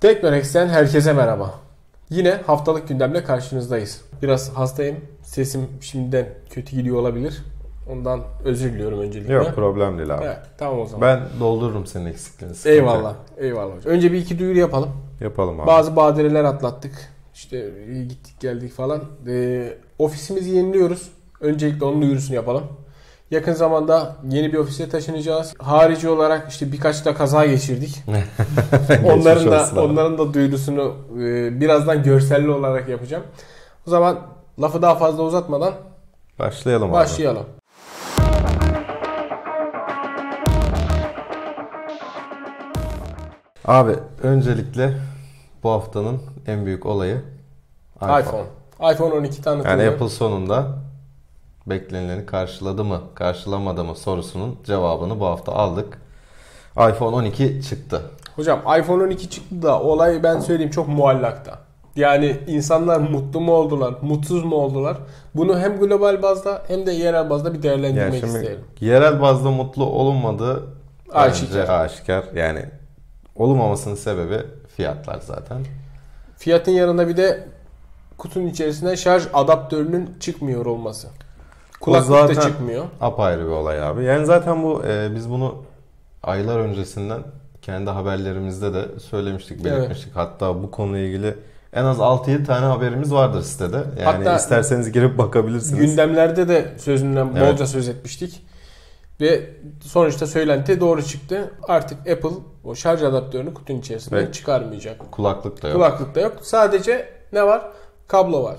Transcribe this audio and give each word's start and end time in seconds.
Teknorex'ten 0.00 0.68
herkese 0.68 1.12
merhaba. 1.12 1.54
Yine 2.10 2.30
haftalık 2.46 2.88
gündemle 2.88 3.24
karşınızdayız. 3.24 4.00
Biraz 4.22 4.50
hastayım. 4.52 4.96
Sesim 5.22 5.68
şimdiden 5.80 6.28
kötü 6.50 6.76
gidiyor 6.76 6.96
olabilir. 6.96 7.44
Ondan 7.90 8.20
özür 8.44 8.72
diliyorum 8.72 9.00
öncelikle. 9.00 9.32
Yok 9.32 9.54
problem 9.54 9.98
değil 9.98 10.14
abi. 10.14 10.24
Evet, 10.24 10.38
tamam 10.58 10.80
o 10.80 10.86
zaman. 10.86 11.08
Ben 11.08 11.40
doldururum 11.40 11.86
senin 11.86 12.06
eksikliğini. 12.06 12.54
sıkıntı 12.54 12.74
eyvallah. 12.76 13.14
Eyvallah 13.38 13.76
hocam. 13.76 13.92
Önce 13.92 14.12
bir 14.12 14.18
iki 14.18 14.38
duyuru 14.38 14.58
yapalım. 14.58 14.90
Yapalım 15.20 15.60
abi. 15.60 15.66
Bazı 15.66 15.96
badireler 15.96 16.44
atlattık. 16.44 16.92
İşte 17.34 17.70
gittik 18.08 18.40
geldik 18.40 18.72
falan. 18.72 19.02
Ee, 19.28 19.72
ofisimizi 19.98 20.50
yeniliyoruz. 20.50 21.10
Öncelikle 21.40 21.84
onun 21.84 22.02
duyurusunu 22.02 22.36
yapalım. 22.36 22.64
Yakın 23.30 23.52
zamanda 23.52 24.16
yeni 24.28 24.52
bir 24.52 24.58
ofise 24.58 24.88
taşınacağız. 24.88 25.54
Harici 25.58 26.08
olarak 26.08 26.48
işte 26.50 26.72
birkaç 26.72 27.04
da 27.04 27.14
kaza 27.14 27.46
geçirdik. 27.46 28.02
onların 29.04 29.50
da 29.50 29.66
abi. 29.68 29.80
onların 29.80 30.18
da 30.18 30.34
duyurusunu 30.34 30.94
e, 31.14 31.60
birazdan 31.60 32.02
görselli 32.02 32.50
olarak 32.50 32.88
yapacağım. 32.88 33.22
O 33.86 33.90
zaman 33.90 34.18
lafı 34.62 34.82
daha 34.82 34.94
fazla 34.94 35.22
uzatmadan 35.22 35.74
Başlayalım 36.38 36.88
abi. 36.88 36.94
başlayalım. 36.94 37.46
Abi 43.64 43.92
öncelikle 44.22 44.94
bu 45.62 45.70
haftanın 45.70 46.20
en 46.46 46.66
büyük 46.66 46.86
olayı 46.86 47.22
iPhone. 47.96 48.20
iPhone. 48.20 48.92
iPhone 48.92 49.14
12 49.14 49.42
tanıtıldı. 49.42 49.68
Yani 49.68 49.88
Apple 49.88 50.08
sonunda 50.08 50.66
beklenileni 51.70 52.26
karşıladı 52.26 52.84
mı, 52.84 53.00
karşılamadı 53.14 53.84
mı 53.84 53.94
sorusunun 53.96 54.56
cevabını 54.64 55.20
bu 55.20 55.26
hafta 55.26 55.52
aldık. 55.52 55.98
iPhone 56.76 57.16
12 57.16 57.62
çıktı. 57.68 58.02
Hocam 58.36 58.60
iPhone 58.80 59.02
12 59.02 59.30
çıktı 59.30 59.62
da 59.62 59.80
olay 59.82 60.22
ben 60.22 60.40
söyleyeyim 60.40 60.70
çok 60.70 60.88
muallakta. 60.88 61.58
Yani 61.96 62.36
insanlar 62.46 62.98
mutlu 63.00 63.40
mu 63.40 63.52
oldular, 63.52 63.94
mutsuz 64.02 64.44
mu 64.44 64.54
oldular? 64.56 64.96
Bunu 65.34 65.58
hem 65.58 65.80
global 65.80 66.22
bazda 66.22 66.62
hem 66.68 66.86
de 66.86 66.92
yerel 66.92 67.30
bazda 67.30 67.54
bir 67.54 67.62
değerlendirmek 67.62 68.12
Yani 68.12 68.20
şimdi 68.20 68.36
isterim. 68.38 68.64
yerel 68.80 69.20
bazda 69.22 69.50
mutlu 69.50 69.84
olunmadığı 69.84 70.62
Aşikar. 71.12 71.68
aşikar. 71.68 72.24
Yani 72.34 72.64
olmamasının 73.36 73.94
sebebi 73.94 74.38
fiyatlar 74.76 75.20
zaten. 75.20 75.58
Fiyatın 76.36 76.72
yanında 76.72 77.08
bir 77.08 77.16
de 77.16 77.48
kutunun 78.18 78.46
içerisinde 78.46 78.96
şarj 78.96 79.22
adaptörünün 79.32 80.10
çıkmıyor 80.20 80.66
olması. 80.66 81.08
Kulaklık 81.80 82.36
da 82.36 82.40
çıkmıyor. 82.40 82.84
Apayrı 83.00 83.40
bir 83.44 83.50
olay 83.50 83.82
abi. 83.82 84.04
Yani 84.04 84.26
zaten 84.26 84.62
bu 84.62 84.82
e, 84.86 85.14
biz 85.14 85.30
bunu 85.30 85.54
aylar 86.22 86.58
öncesinden 86.58 87.22
kendi 87.62 87.90
haberlerimizde 87.90 88.74
de 88.74 88.98
söylemiştik, 89.00 89.64
belirtmiştik. 89.64 90.16
Hatta 90.16 90.62
bu 90.62 90.70
konuyla 90.70 91.06
ilgili 91.06 91.34
en 91.72 91.84
az 91.84 91.98
6-7 91.98 92.44
tane 92.44 92.66
haberimiz 92.66 93.12
vardır 93.12 93.42
sitede. 93.42 93.76
Yani 93.76 94.04
Hatta 94.04 94.36
isterseniz 94.36 94.92
girip 94.92 95.18
bakabilirsiniz. 95.18 95.80
Gündemlerde 95.80 96.48
de 96.48 96.74
sözünden 96.78 97.30
Evet. 97.36 97.52
bolca 97.52 97.66
söz 97.66 97.88
etmiştik. 97.88 98.46
Ve 99.20 99.50
sonuçta 99.82 100.26
söylenti 100.26 100.80
doğru 100.80 101.02
çıktı. 101.02 101.50
Artık 101.68 101.98
Apple 101.98 102.30
o 102.64 102.74
şarj 102.74 103.02
adaptörünü 103.02 103.54
kutunun 103.54 103.78
içerisinden 103.78 104.16
Evet. 104.16 104.34
çıkarmayacak. 104.34 105.12
Kulaklık 105.12 105.62
da 105.62 105.68
yok. 105.68 105.76
Kulaklık 105.76 106.14
da 106.14 106.20
yok. 106.20 106.32
Sadece 106.42 107.08
ne 107.32 107.46
var? 107.46 107.62
Kablo 108.08 108.42
var. 108.42 108.56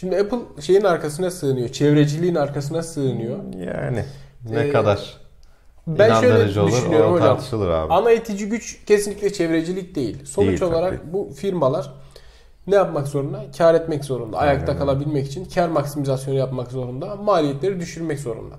Şimdi 0.00 0.16
Apple 0.16 0.38
şeyin 0.62 0.84
arkasına 0.84 1.30
sığınıyor. 1.30 1.68
Çevreciliğin 1.68 2.34
arkasına 2.34 2.82
sığınıyor. 2.82 3.38
Yani 3.54 4.04
ne 4.50 4.60
Ee, 4.60 4.72
kadar 4.72 5.16
Ben 5.86 6.14
şöyle 6.14 6.28
inandırıcı 6.28 6.62
olur 6.62 6.72
düşünüyorum 6.72 7.12
hocam. 7.12 7.26
tartışılır 7.28 7.68
abi. 7.70 7.92
Ana 7.92 8.12
itici 8.12 8.48
güç 8.48 8.84
kesinlikle 8.86 9.32
çevrecilik 9.32 9.94
değil. 9.94 10.24
Sonuç 10.24 10.48
Değil 10.48 10.58
tabii. 10.58 10.74
olarak 10.74 11.12
bu 11.12 11.30
firmalar 11.36 11.92
ne 12.66 12.74
yapmak 12.74 13.08
zorunda? 13.08 13.44
Kar 13.58 13.74
etmek 13.74 14.04
zorunda. 14.04 14.38
Ayakta 14.38 14.72
Aynen. 14.72 14.78
kalabilmek 14.86 15.26
için 15.26 15.44
kar 15.44 15.68
maksimizasyonu 15.68 16.38
yapmak 16.38 16.70
zorunda. 16.72 17.16
Maliyetleri 17.16 17.80
düşürmek 17.80 18.20
zorunda. 18.20 18.54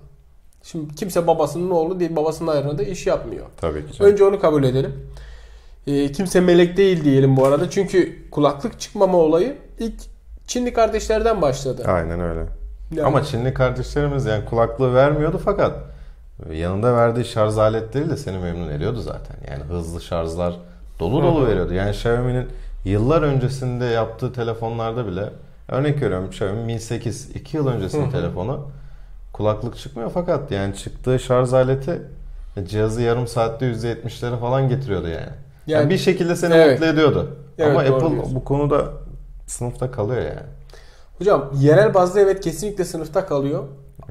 Şimdi 0.63 0.95
kimse 0.95 1.28
babasının 1.28 1.69
oğlu 1.69 2.00
değil, 2.00 2.16
babasının 2.16 2.51
ayarında 2.51 2.84
iş 2.84 3.07
yapmıyor. 3.07 3.45
Tabii 3.61 3.91
ki. 3.91 4.03
Önce 4.03 4.23
onu 4.23 4.40
kabul 4.40 4.63
edelim. 4.63 4.94
Ee, 5.88 6.11
kimse 6.11 6.41
melek 6.41 6.78
değil 6.78 7.03
diyelim 7.03 7.38
bu 7.38 7.45
arada. 7.45 7.69
Çünkü 7.69 8.29
kulaklık 8.31 8.79
çıkmama 8.79 9.17
olayı 9.17 9.57
ilk 9.79 10.16
Çinli 10.47 10.74
kardeşlerden 10.74 11.41
başladı. 11.41 11.84
Aynen 11.88 12.19
öyle. 12.22 12.40
Yani- 12.91 13.08
Ama 13.08 13.24
Çinli 13.24 13.53
kardeşlerimiz 13.53 14.25
yani 14.25 14.46
kulaklığı 14.46 14.94
vermiyordu 14.96 15.41
fakat 15.46 15.74
yanında 16.53 16.94
verdiği 16.96 17.25
şarj 17.25 17.58
aletleri 17.58 18.09
de 18.09 18.18
seni 18.18 18.38
memnun 18.38 18.69
ediyordu 18.69 19.00
zaten. 19.02 19.35
Yani 19.52 19.63
hızlı 19.63 20.02
şarjlar 20.02 20.53
dolu 21.00 21.24
dolu 21.24 21.47
veriyordu. 21.47 21.74
Yani 21.74 21.90
Xiaomi'nin 21.90 22.47
yıllar 22.85 23.22
öncesinde 23.22 23.85
yaptığı 23.85 24.34
telefonlarda 24.34 25.08
bile 25.08 25.30
örnek 25.68 26.02
veriyorum 26.02 26.25
Xiaomi 26.28 26.64
Mi 26.64 26.79
8 26.79 27.29
2 27.35 27.58
yıl 27.58 27.68
öncesinin 27.68 28.12
telefonu 28.12 28.68
kulaklık 29.34 29.78
çıkmıyor 29.78 30.12
fakat 30.14 30.52
yani 30.52 30.75
çıktığı 30.75 31.19
şarj 31.19 31.53
aleti 31.53 32.02
cihazı 32.68 33.02
yarım 33.02 33.28
saatte 33.28 33.66
%70'lere 33.66 34.40
falan 34.40 34.69
getiriyordu 34.69 35.08
yani. 35.08 35.16
Yani, 35.68 35.81
Yani- 35.81 35.90
bir 35.90 35.97
şekilde 35.97 36.35
seni 36.35 36.53
Evet. 36.53 36.72
mutlu 36.79 36.85
ediyordu. 36.94 37.35
Evet, 37.58 37.72
Ama 37.72 37.79
Apple 37.79 38.12
diyorsun. 38.12 38.35
bu 38.35 38.44
konuda 38.44 38.84
sınıfta 39.47 39.91
kalıyor 39.91 40.22
yani. 40.22 40.47
Hocam 41.18 41.52
yerel 41.59 41.94
bazda 41.94 42.19
evet 42.19 42.40
kesinlikle 42.41 42.85
sınıfta 42.85 43.25
kalıyor. 43.25 43.63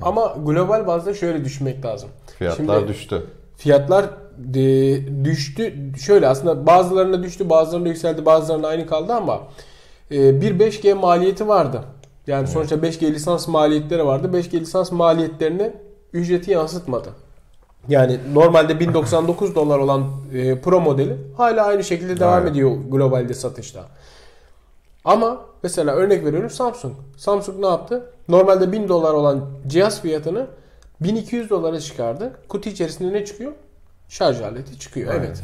Ama 0.03 0.37
global 0.45 0.87
bazda 0.87 1.15
şöyle 1.15 1.45
düşünmek 1.45 1.85
lazım. 1.85 2.09
Fiyatlar 2.39 2.77
Şimdi- 2.79 2.89
düştü. 2.89 3.23
Fiyatlar 3.57 4.05
e, 4.55 5.25
düştü. 5.25 5.75
Şöyle 6.01 6.29
aslında 6.29 6.67
bazılarına 6.67 7.23
düştü, 7.23 7.51
bazılarına 7.51 7.89
yükseldi, 7.89 8.27
bazılarına 8.27 8.67
aynı 8.69 8.87
kaldı 8.87 9.13
ama 9.13 9.41
e, 10.11 10.41
bir 10.41 10.59
5G 10.59 10.95
maliyeti 10.95 11.49
vardı. 11.49 11.81
Yani 12.27 12.47
sonuçta 12.47 12.77
5G 12.77 13.13
lisans 13.15 13.49
maliyetleri 13.49 14.07
vardı. 14.07 14.31
5G 14.33 14.61
lisans 14.61 14.93
maliyetlerini 14.93 15.73
ücreti 16.13 16.51
yansıtmadı. 16.51 17.09
Yani 17.89 18.19
normalde 18.35 18.81
1099 18.81 19.55
dolar 19.55 19.79
olan 19.79 20.05
e, 20.35 20.61
Pro 20.61 20.81
modeli 20.81 21.17
hala 21.37 21.65
aynı 21.65 21.85
şekilde 21.85 22.21
devam 22.21 22.35
Aynen. 22.35 22.47
ediyor 22.51 22.71
globalde 22.91 23.35
satışta. 23.35 23.85
Ama 25.07 25.41
mesela 25.63 25.93
örnek 25.95 26.25
veriyorum 26.25 26.51
Samsung. 26.51 26.95
Samsung 27.17 27.59
ne 27.61 27.67
yaptı? 27.67 28.03
Normalde 28.29 28.73
1000 28.73 28.89
dolar 28.89 29.13
olan 29.15 29.45
cihaz 29.67 30.01
fiyatını 30.03 30.47
1200 31.01 31.51
dolara 31.51 31.81
çıkardı. 31.81 32.33
Kutu 32.49 32.69
içerisinde 32.69 33.13
ne 33.13 33.25
çıkıyor? 33.25 33.53
Şarj 34.09 34.41
aleti 34.41 34.79
çıkıyor. 34.79 35.13
Aynen. 35.15 35.25
Evet. 35.25 35.43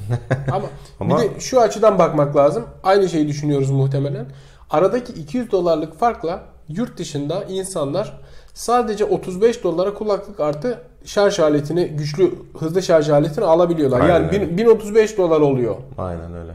Ama, 0.53 0.67
Ama- 1.00 1.19
bir 1.19 1.23
de 1.34 1.41
şu 1.41 1.61
açıdan 1.61 1.99
bakmak 1.99 2.37
lazım. 2.37 2.65
Aynı 2.83 3.09
şeyi 3.09 3.28
düşünüyoruz 3.28 3.71
muhtemelen. 3.71 4.27
Aradaki 4.71 5.12
200 5.12 5.53
dolarlık 5.53 5.99
farkla 5.99 6.41
yurt 6.69 6.99
dışında 6.99 7.44
insanlar 7.44 8.21
sadece 8.55 9.05
35 9.05 9.65
dolara 9.65 9.94
kulaklık 9.94 10.41
artı 10.41 10.79
şarj 11.05 11.39
aletini, 11.41 11.87
güçlü 11.89 12.34
hızlı 12.59 12.83
şarj 12.83 13.11
aletini 13.11 13.44
alabiliyorlar. 13.44 14.00
Aynen 14.00 14.15
yani 14.15 14.27
öyle. 14.27 14.41
bin- 14.50 14.59
1035 14.59 15.19
dolar 15.19 15.41
oluyor. 15.41 15.77
Aynen 15.99 16.34
öyle. 16.34 16.53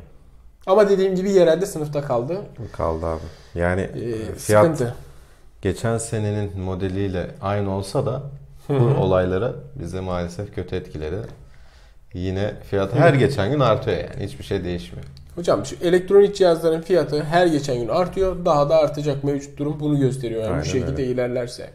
Ama 0.67 0.89
dediğim 0.89 1.15
gibi 1.15 1.31
yerelde 1.31 1.65
sınıfta 1.65 2.01
kaldı. 2.01 2.37
Kaldı 2.73 3.05
abi. 3.05 3.19
Yani 3.55 3.81
Ee, 3.81 4.35
fiyat 4.35 4.63
sıkıntı. 4.63 4.95
geçen 5.61 5.97
senenin 5.97 6.59
modeliyle 6.59 7.27
aynı 7.41 7.71
olsa 7.75 8.05
da 8.05 8.21
bu 8.69 8.73
olayları 9.01 9.55
bize 9.75 9.99
maalesef 9.99 10.55
kötü 10.55 10.75
etkiledi. 10.75 11.17
Yine 12.13 12.53
fiyat 12.69 12.95
her 12.95 13.13
geçen 13.13 13.51
gün 13.51 13.59
artıyor 13.59 13.97
yani. 13.97 14.25
Hiçbir 14.25 14.43
şey 14.43 14.63
değişmiyor. 14.63 15.05
Hocam 15.35 15.65
şu 15.65 15.75
elektronik 15.81 16.35
cihazların 16.35 16.81
fiyatı 16.81 17.23
her 17.23 17.47
geçen 17.47 17.77
gün 17.79 17.87
artıyor. 17.87 18.45
Daha 18.45 18.69
da 18.69 18.75
artacak 18.77 19.23
mevcut 19.23 19.57
durum 19.59 19.79
bunu 19.79 19.99
gösteriyor. 19.99 20.41
Yani 20.41 20.49
Aynen 20.51 20.61
bu 20.61 20.65
şekilde 20.65 20.91
öyle. 21.01 21.05
ilerlerse. 21.05 21.69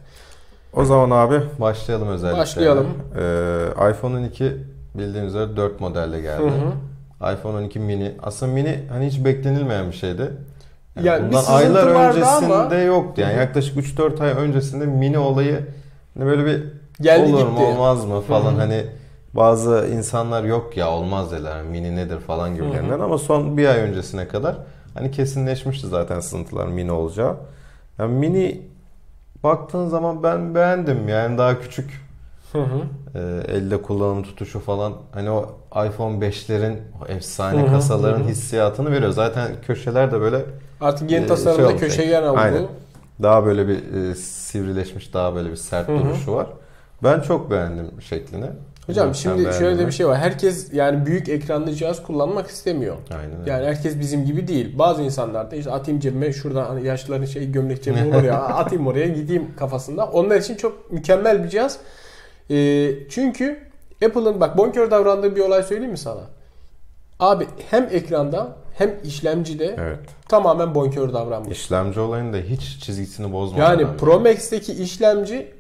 O 0.73 0.85
zaman 0.85 1.11
abi 1.11 1.41
başlayalım 1.59 2.09
özellikle. 2.09 2.41
Başlayalım. 2.41 2.87
Ee, 3.19 3.91
iPhone 3.91 4.17
12 4.19 4.57
bildiğiniz 4.95 5.29
üzere 5.35 5.57
4 5.57 5.81
modelle 5.81 6.21
geldi. 6.21 6.43
Hı 6.43 6.47
hı. 6.47 6.73
iPhone 7.33 7.57
12 7.57 7.79
mini. 7.79 8.13
Aslında 8.23 8.53
mini 8.53 8.81
hani 8.91 9.07
hiç 9.07 9.25
beklenilmeyen 9.25 9.87
bir 9.91 9.97
şeydi. 9.97 10.33
Yani 10.97 11.07
Yani 11.07 11.23
bir 11.23 11.29
bundan 11.29 11.45
aylar 11.45 11.87
öncesinde 11.87 12.55
ama- 12.55 12.75
yoktu. 12.75 13.21
Yani 13.21 13.37
yaklaşık 13.37 13.77
3-4 13.77 14.21
ay 14.21 14.31
öncesinde 14.31 14.87
mini 14.87 15.19
olayı 15.19 15.67
hani 16.19 16.27
böyle 16.27 16.47
bir 16.47 16.65
Geldi 17.01 17.35
olur 17.35 17.39
gitti. 17.49 17.61
mu 17.61 17.67
olmaz 17.67 18.05
mı 18.05 18.21
falan 18.21 18.55
hani 18.55 18.87
bazı 19.35 19.89
insanlar 19.93 20.45
yok 20.45 20.77
ya 20.77 20.91
olmaz 20.91 21.33
dediler 21.33 21.53
hani 21.53 21.69
mini 21.71 21.97
nedir 21.97 22.21
falan 22.21 22.55
gibilerinden 22.55 23.01
ama 23.01 23.19
son 23.19 23.57
bir 23.57 23.67
ay 23.69 23.79
öncesine 23.81 24.29
kadar 24.29 24.57
hani 24.95 25.11
kesinleşmişti 25.11 25.87
zaten 25.87 26.21
sızıntılar 26.21 26.67
mini 26.67 26.93
olacağı. 26.93 27.37
Yani 27.99 28.15
mini 28.15 28.63
baktığın 29.45 29.89
zaman 29.89 30.23
ben 30.23 30.55
beğendim 30.55 31.09
yani 31.09 31.39
daha 31.39 31.61
küçük 31.61 32.01
Hı 32.53 32.59
hı. 32.59 32.81
e, 33.15 33.53
elde 33.57 33.83
kullanım 33.83 34.23
tutuşu 34.23 34.61
falan 34.61 34.93
hani 35.13 35.31
o 35.31 35.55
iPhone 35.87 36.27
5'lerin 36.27 36.77
o 37.03 37.07
efsane 37.13 37.63
Hı 37.63 37.67
hı, 37.67 37.71
kasaların 37.71 38.21
hı 38.21 38.25
hı. 38.25 38.29
hissiyatını 38.29 38.93
veriyor. 38.93 39.11
Zaten 39.11 39.51
köşeler 39.67 40.13
de 40.13 40.21
böyle 40.21 40.45
Artık 40.81 41.11
yeni 41.11 41.25
Ee, 41.25 41.29
tasarımda 41.29 41.57
şey 41.57 41.67
olmuş 41.67 41.81
köşegen 41.81 42.23
oldu. 42.23 42.39
Aynen. 42.39 42.63
daha 43.23 43.47
böyle 43.47 43.69
bir 43.69 43.95
e, 43.95 44.15
sivrileşmiş 44.15 45.15
daha 45.15 45.35
böyle 45.35 45.51
bir 45.51 45.57
sert 45.57 45.89
Hı 45.89 45.93
hı. 45.93 45.99
duruşu 45.99 46.33
var. 46.33 46.47
Ben 47.03 47.21
çok 47.21 47.51
beğendim 47.51 47.91
şeklini. 48.01 48.47
Hocam 48.87 49.07
Yok, 49.07 49.17
şimdi 49.17 49.53
şöyle 49.59 49.79
de 49.79 49.87
bir 49.87 49.93
şey 49.93 50.07
var. 50.09 50.19
Herkes 50.19 50.73
yani 50.73 51.07
büyük 51.07 51.29
ekranlı 51.29 51.73
cihaz 51.75 52.03
kullanmak 52.03 52.47
istemiyor. 52.47 52.97
Aynen 53.11 53.41
öyle. 53.41 53.51
Yani 53.51 53.67
herkes 53.67 54.01
bizim 54.01 54.25
gibi 54.25 54.49
değil. 54.49 54.79
Bazı 54.79 55.03
insanlar 55.03 55.51
da 55.51 55.57
işte 55.57 55.71
atayım 55.71 56.01
cebime 56.01 56.33
şuradan 56.33 56.65
hani 56.65 56.87
yaşlıların 56.87 57.25
şey 57.25 57.53
gömlek 57.53 57.83
cebi 57.83 57.99
olur 58.05 58.23
ya 58.23 58.39
atayım 58.43 58.87
oraya 58.87 59.09
gideyim 59.09 59.47
kafasında. 59.59 60.07
Onlar 60.07 60.37
için 60.37 60.57
çok 60.57 60.93
mükemmel 60.93 61.45
bir 61.45 61.49
cihaz. 61.49 61.79
Ee, 62.51 62.91
çünkü 63.11 63.59
Apple'ın 64.07 64.41
bak 64.41 64.59
bonkör 64.59 64.91
davrandığı 64.91 65.37
bir 65.37 65.41
olay 65.41 65.63
söyleyeyim 65.63 65.91
mi 65.93 65.99
sana? 65.99 66.21
Abi 67.21 67.47
hem 67.71 67.89
ekranda 67.93 68.49
hem 68.75 68.95
işlemcide 69.05 69.77
Evet. 69.79 69.99
tamamen 70.29 70.75
bonkör 70.75 71.13
davranmış. 71.13 71.59
İşlemci 71.59 72.01
olayında 72.01 72.37
hiç 72.37 72.79
çizgisini 72.81 73.33
bozmadan. 73.33 73.71
Yani 73.71 73.87
abi. 73.87 73.97
Pro 73.97 74.21
Max'teki 74.21 74.73
işlemci 74.73 75.53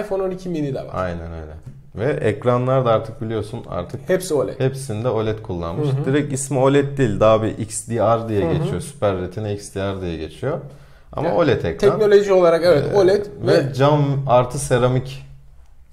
iPhone 0.00 0.22
12 0.22 0.48
mini'de 0.48 0.78
var. 0.78 0.90
Aynen 0.92 1.32
öyle. 1.32 1.52
Ve 1.94 2.12
ekranlar 2.28 2.84
da 2.84 2.90
artık 2.92 3.20
biliyorsun 3.22 3.60
artık 3.68 4.00
Hepsi 4.08 4.34
OLED. 4.34 4.60
hepsinde 4.60 5.08
OLED 5.08 5.42
kullanmış. 5.42 5.88
Hı 5.88 5.92
hı. 5.92 6.04
Direkt 6.04 6.32
ismi 6.32 6.58
OLED 6.58 6.98
değil. 6.98 7.20
Daha 7.20 7.42
bir 7.42 7.58
XDR 7.58 8.28
diye 8.28 8.44
Hı 8.44 8.48
hı. 8.50 8.54
geçiyor. 8.58 8.80
Super 8.80 9.20
Retina 9.20 9.50
XDR 9.50 10.00
diye 10.00 10.16
geçiyor. 10.16 10.58
Ama 11.12 11.28
Yani 11.28 11.38
OLED 11.38 11.64
ekran. 11.64 11.90
Teknoloji 11.98 12.32
olarak 12.32 12.64
evet 12.64 12.84
Ee, 12.92 12.96
OLED 12.96 13.26
ve, 13.46 13.52
ve 13.68 13.74
cam 13.74 14.04
artı 14.28 14.58
seramik 14.58 15.24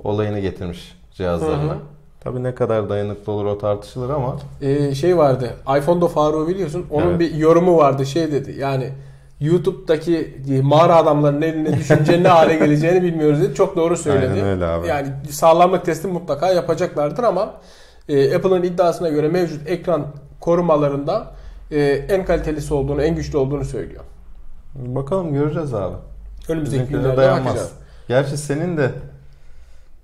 olayını 0.05 0.39
getirmiş 0.39 0.97
cihazlarına. 1.13 1.71
Hı 1.71 1.75
hı. 1.75 1.79
Tabii 2.19 2.43
ne 2.43 2.55
kadar 2.55 2.89
dayanıklı 2.89 3.31
olur 3.33 3.45
o 3.45 3.57
tartışılır 3.57 4.09
ama 4.09 4.35
e, 4.61 4.95
şey 4.95 5.17
vardı. 5.17 5.53
iPhone'da 5.77 6.07
Faruk'u 6.07 6.47
biliyorsun. 6.47 6.85
Onun 6.91 7.07
Evet. 7.09 7.19
bir 7.19 7.33
yorumu 7.35 7.77
vardı. 7.77 8.05
Şey 8.05 8.31
dedi. 8.31 8.55
Yani 8.59 8.89
YouTube'daki 9.39 10.37
mağara 10.63 10.95
adamların 10.95 11.41
eline 11.41 11.77
düşünce 11.77 12.23
ne 12.23 12.27
hale 12.27 12.55
geleceğini 12.59 13.01
bilmiyoruz 13.03 13.41
dedi. 13.41 13.53
Çok 13.55 13.75
doğru 13.75 13.97
söyledi. 13.97 14.31
Aynen 14.33 14.45
öyle 14.45 14.65
abi. 14.65 14.87
Yani 14.87 15.07
sağlamlık 15.29 15.85
testi 15.85 16.07
mutlaka 16.07 16.51
yapacaklardır 16.51 17.23
ama 17.23 17.53
e, 18.09 18.35
Apple'ın 18.35 18.63
iddiasına 18.63 19.09
göre 19.09 19.27
mevcut 19.29 19.67
ekran 19.69 20.05
korumalarında 20.39 21.27
e, 21.71 21.81
en 21.85 22.25
kalitelisi 22.25 22.73
olduğunu, 22.73 23.01
en 23.01 23.15
güçlü 23.15 23.37
olduğunu 23.37 23.65
söylüyor. 23.65 24.03
bakalım 24.75 25.33
göreceğiz 25.33 25.73
abi. 25.73 25.95
Önümüzdeki 26.49 26.85
günlerde 26.85 27.17
dayanmaz. 27.17 27.45
bakacağız. 27.45 27.71
Gerçi 28.07 28.37
senin 28.37 28.77
de 28.77 28.91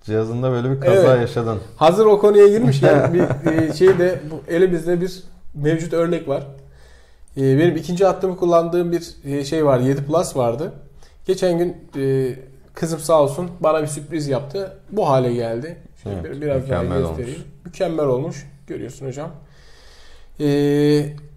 cihazında 0.06 0.52
böyle 0.52 0.72
bir 0.72 0.80
kaza 0.82 0.94
Evet. 0.94 1.22
yaşadın. 1.22 1.60
Hazır 1.78 2.06
o 2.06 2.20
konuya 2.20 2.48
girmişken 2.48 3.14
bir 3.14 3.52
e, 3.52 3.74
şey 3.74 4.00
de 4.00 4.20
elimizde 4.48 5.02
bir 5.02 5.24
mevcut 5.56 5.94
örnek 5.94 6.28
var. 6.28 6.44
E, 7.38 7.42
Benim 7.60 7.76
ikinci 7.78 8.06
hattımı 8.06 8.38
kullandığım 8.38 8.92
bir 8.92 9.16
e, 9.26 9.46
şey 9.46 9.66
var. 9.66 9.80
7 9.80 10.06
Plus 10.06 10.36
vardı. 10.38 10.74
Geçen 11.26 11.58
gün 11.58 11.78
kızım 12.74 13.00
sağ 13.00 13.22
olsun 13.22 13.52
bana 13.60 13.82
bir 13.82 13.88
sürpriz 13.88 14.28
yaptı. 14.28 14.78
Bu 14.92 15.10
hale 15.10 15.34
geldi. 15.34 15.78
Şöyle 16.04 16.16
Evet, 16.20 16.36
bir- 16.36 16.42
biraz 16.42 16.70
daha 16.70 16.84
göstereyim. 16.84 17.08
olmuş. 17.08 17.28
Mükemmel 17.66 18.06
olmuş. 18.06 18.48
Görüyorsun 18.68 19.08
hocam. 19.08 19.30
E, 20.40 20.46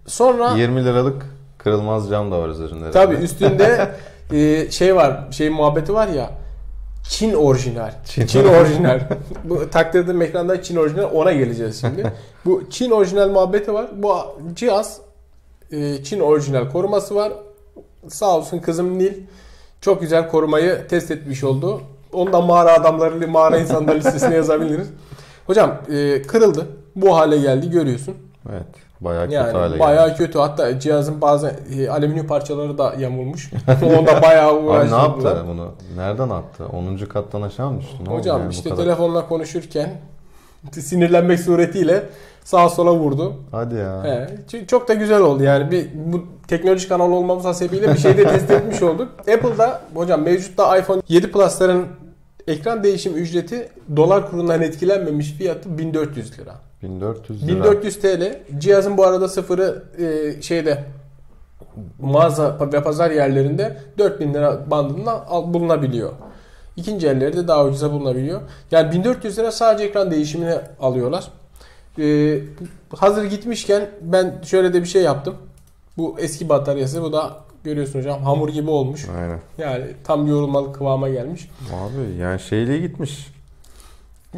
sonra 0.07 0.55
20 0.57 0.85
liralık 0.85 1.25
kırılmaz 1.57 2.09
cam 2.09 2.31
da 2.31 2.39
var 2.39 2.49
üzerinde. 2.49 2.91
tabii 2.91 3.15
üstünde 3.15 3.89
e, 4.33 4.71
şey 4.71 4.95
var. 4.95 5.27
Şey 5.31 5.49
muhabbeti 5.49 5.93
var 5.93 6.07
ya. 6.07 6.31
Çin 7.09 7.33
orijinal. 7.33 7.91
Çin- 8.05 8.27
Çin, 8.27 8.43
orijinal. 8.45 8.99
Bu 9.43 9.69
taktırdığım 9.69 10.21
ekranda 10.21 10.61
Çin 10.61 10.75
orijinal 10.75 11.09
ona 11.13 11.31
geleceğiz 11.31 11.81
şimdi. 11.81 12.13
Bu 12.45 12.63
Çin 12.69 12.91
orijinal 12.91 13.29
muhabbeti 13.29 13.73
var. 13.73 13.87
Bu 13.95 14.15
cihaz 14.55 14.97
e, 15.71 16.03
Çin 16.03 16.19
orijinal 16.19 16.71
koruması 16.71 17.15
var. 17.15 17.33
Sağ 18.07 18.37
olsun 18.37 18.59
kızım 18.59 18.99
Nil 18.99 19.13
çok 19.81 20.01
güzel 20.01 20.29
korumayı 20.29 20.87
test 20.89 21.11
etmiş 21.11 21.43
oldu. 21.43 21.81
Onu 22.13 22.33
da 22.33 22.41
mağara 22.41 22.73
adamları, 22.73 23.27
mağara 23.27 23.57
insanları 23.59 23.97
listesine 23.97 24.35
yazabiliriz. 24.41 24.87
Hocam 25.47 25.77
e, 25.91 26.21
kırıldı. 26.21 26.67
Bu 26.95 27.15
hale 27.17 27.37
geldi 27.37 27.69
görüyorsun. 27.69 28.15
Evet. 28.51 28.65
Bayağı 29.01 29.23
kötü 29.23 29.35
Yani 29.35 29.51
hale 29.51 29.79
bayağı 29.79 30.05
gelmiş. 30.05 30.17
kötü. 30.17 30.39
Hatta 30.39 30.79
cihazın 30.79 31.21
bazı 31.21 31.55
e, 31.77 31.89
alüminyum 31.89 32.27
parçaları 32.27 32.77
da 32.77 32.93
yamulmuş. 32.99 33.51
Onda 33.99 34.21
bayağı 34.21 34.59
uğraştı. 34.59 34.95
ne 34.95 34.99
yaptı 34.99 35.43
bunu? 35.47 35.71
Nereden 35.97 36.29
attı? 36.29 36.65
10. 36.73 36.97
kattan 36.97 37.41
aşağı 37.41 37.71
mı 37.71 37.79
düştü? 37.79 37.95
Ne 38.07 38.09
Hocam 38.09 38.39
yani 38.41 38.51
işte 38.51 38.75
telefonla 38.75 39.27
konuşurken 39.27 39.89
sinirlenmek 40.71 41.39
suretiyle 41.39 42.03
sağa 42.43 42.69
sola 42.69 42.93
vurdu. 42.95 43.33
Hadi 43.51 43.75
ya. 43.75 44.03
He, 44.03 44.67
çok 44.67 44.87
da 44.87 44.93
güzel 44.93 45.21
oldu 45.21 45.43
yani 45.43 45.71
bir 45.71 45.87
bu 45.95 46.25
teknoloji 46.47 46.87
kanalı 46.87 47.15
olmamız 47.15 47.45
hasebiyle 47.45 47.93
bir 47.93 47.97
şey 47.97 48.17
de 48.17 48.23
test 48.27 48.51
etmiş 48.51 48.81
olduk. 48.81 49.09
Apple'da 49.19 49.81
hocam 49.93 50.21
mevcutta 50.21 50.77
iPhone 50.77 51.01
7 51.09 51.31
Plus'ların 51.31 51.85
ekran 52.47 52.83
değişim 52.83 53.15
ücreti 53.15 53.69
dolar 53.95 54.31
kurundan 54.31 54.61
etkilenmemiş 54.61 55.31
fiyatı 55.31 55.77
1400 55.77 56.39
lira. 56.39 56.55
1400 56.83 57.47
lira. 57.47 57.55
1400 57.55 57.99
TL. 57.99 58.39
Cihazın 58.57 58.97
bu 58.97 59.05
arada 59.05 59.27
sıfırı 59.27 59.83
e, 59.97 60.41
şeyde 60.41 60.83
mağaza 61.99 62.57
ve 62.73 62.83
pazar 62.83 63.11
yerlerinde 63.11 63.77
4000 63.97 64.33
lira 64.33 64.71
bandında 64.71 65.25
bulunabiliyor. 65.53 66.11
İkinci 66.75 67.07
elleri 67.07 67.37
de 67.37 67.47
daha 67.47 67.65
ucuza 67.65 67.91
bulunabiliyor. 67.91 68.41
Yani 68.71 68.91
1400 68.91 69.37
lira 69.37 69.51
sadece 69.51 69.83
ekran 69.83 70.11
değişimini 70.11 70.55
alıyorlar. 70.79 71.27
E, 71.99 72.39
hazır 72.95 73.23
gitmişken 73.23 73.89
ben 74.01 74.41
şöyle 74.43 74.73
de 74.73 74.81
bir 74.81 74.87
şey 74.87 75.01
yaptım. 75.01 75.35
Bu 75.97 76.15
eski 76.19 76.49
bataryası 76.49 77.01
bu 77.01 77.13
da 77.13 77.44
görüyorsun 77.65 77.99
hocam 77.99 78.23
hamur 78.23 78.49
gibi 78.49 78.69
olmuş. 78.69 79.05
Aynen. 79.21 79.39
Yani 79.57 79.85
tam 80.03 80.27
yorulmalı 80.27 80.73
kıvama 80.73 81.09
gelmiş. 81.09 81.49
Abi 81.73 82.21
yani 82.21 82.39
şeyle 82.39 82.77
gitmiş. 82.77 83.27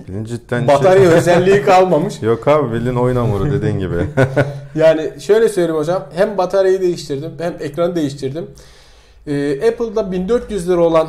Bilin 0.07 0.25
cidden 0.25 0.67
Batarya 0.67 1.09
özelliği 1.17 1.61
kalmamış. 1.61 2.21
Yok 2.21 2.47
abi 2.47 2.73
bilin 2.73 2.95
oyun 2.95 3.15
hamuru 3.15 3.51
dediğin 3.51 3.79
gibi. 3.79 3.95
Yani 4.75 5.11
şöyle 5.19 5.49
söyleyeyim 5.49 5.79
hocam. 5.79 6.05
Hem 6.15 6.37
bataryayı 6.37 6.81
değiştirdim 6.81 7.31
hem 7.39 7.55
ekranı 7.59 7.95
değiştirdim. 7.95 8.47
Ee, 9.27 9.67
Apple'da 9.69 10.11
1400 10.11 10.69
lira 10.69 10.81
olan 10.81 11.07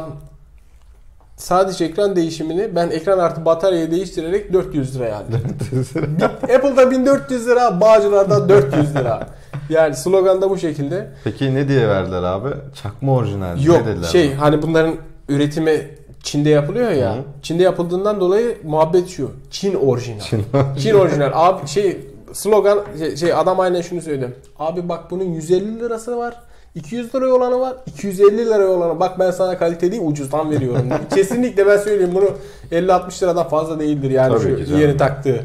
sadece 1.36 1.84
ekran 1.84 2.16
değişimini 2.16 2.76
ben 2.76 2.90
ekran 2.90 3.18
artı 3.18 3.44
bataryayı 3.44 3.90
değiştirerek 3.90 4.52
400 4.52 4.96
liraya 4.96 5.16
aldım. 5.16 5.40
Apple'da 6.42 6.90
1400 6.90 7.46
lira, 7.46 7.80
Bağcılar'da 7.80 8.48
400 8.48 8.94
lira. 8.94 9.26
Yani 9.68 9.96
slogan 9.96 10.42
da 10.42 10.50
bu 10.50 10.58
şekilde. 10.58 11.08
Peki 11.24 11.54
ne 11.54 11.68
diye 11.68 11.88
verdiler 11.88 12.22
abi? 12.22 12.48
Çakma 12.82 13.14
orijinal. 13.14 13.64
Yok 13.64 13.80
ne 13.80 13.86
dediler? 13.86 14.08
şey 14.08 14.34
hani 14.34 14.62
bunların 14.62 14.94
üretimi 15.28 15.88
Çin'de 16.22 16.50
yapılıyor 16.50 16.90
ya. 16.90 17.16
Hı. 17.16 17.20
Çin'de 17.42 17.62
yapıldığından 17.62 18.20
dolayı 18.20 18.58
muhabbet 18.64 19.08
şu. 19.08 19.30
Çin 19.50 19.74
orijinal. 19.74 20.20
Çin- 20.20 20.44
Çin 20.78 20.94
orijinal. 20.94 21.30
Abi 21.34 21.66
şey 21.66 21.96
slogan 22.32 22.78
şey, 22.98 23.16
şey 23.16 23.34
adam 23.34 23.60
aynen 23.60 23.80
şunu 23.80 24.02
söyledi. 24.02 24.32
Abi 24.58 24.88
bak 24.88 25.10
bunun 25.10 25.24
150 25.24 25.80
lirası 25.80 26.16
var. 26.16 26.34
200 26.74 27.14
liraya 27.14 27.34
olanı 27.34 27.60
var. 27.60 27.76
250 27.86 28.46
liraya 28.46 28.68
olanı. 28.68 29.00
Bak 29.00 29.18
ben 29.18 29.30
sana 29.30 29.58
kalite 29.58 29.92
değil 29.92 30.02
ucuzdan 30.04 30.50
veriyorum. 30.50 30.88
Kesinlikle 31.14 31.66
ben 31.66 31.76
söyleyeyim 31.76 32.14
bunu 32.14 32.30
50-60 32.72 33.22
liradan 33.22 33.48
fazla 33.48 33.80
değildir 33.80 34.10
yani 34.10 34.38
Tabii 34.38 34.66
şu 34.66 34.76
yeni 34.76 34.96
taktığı. 34.96 35.40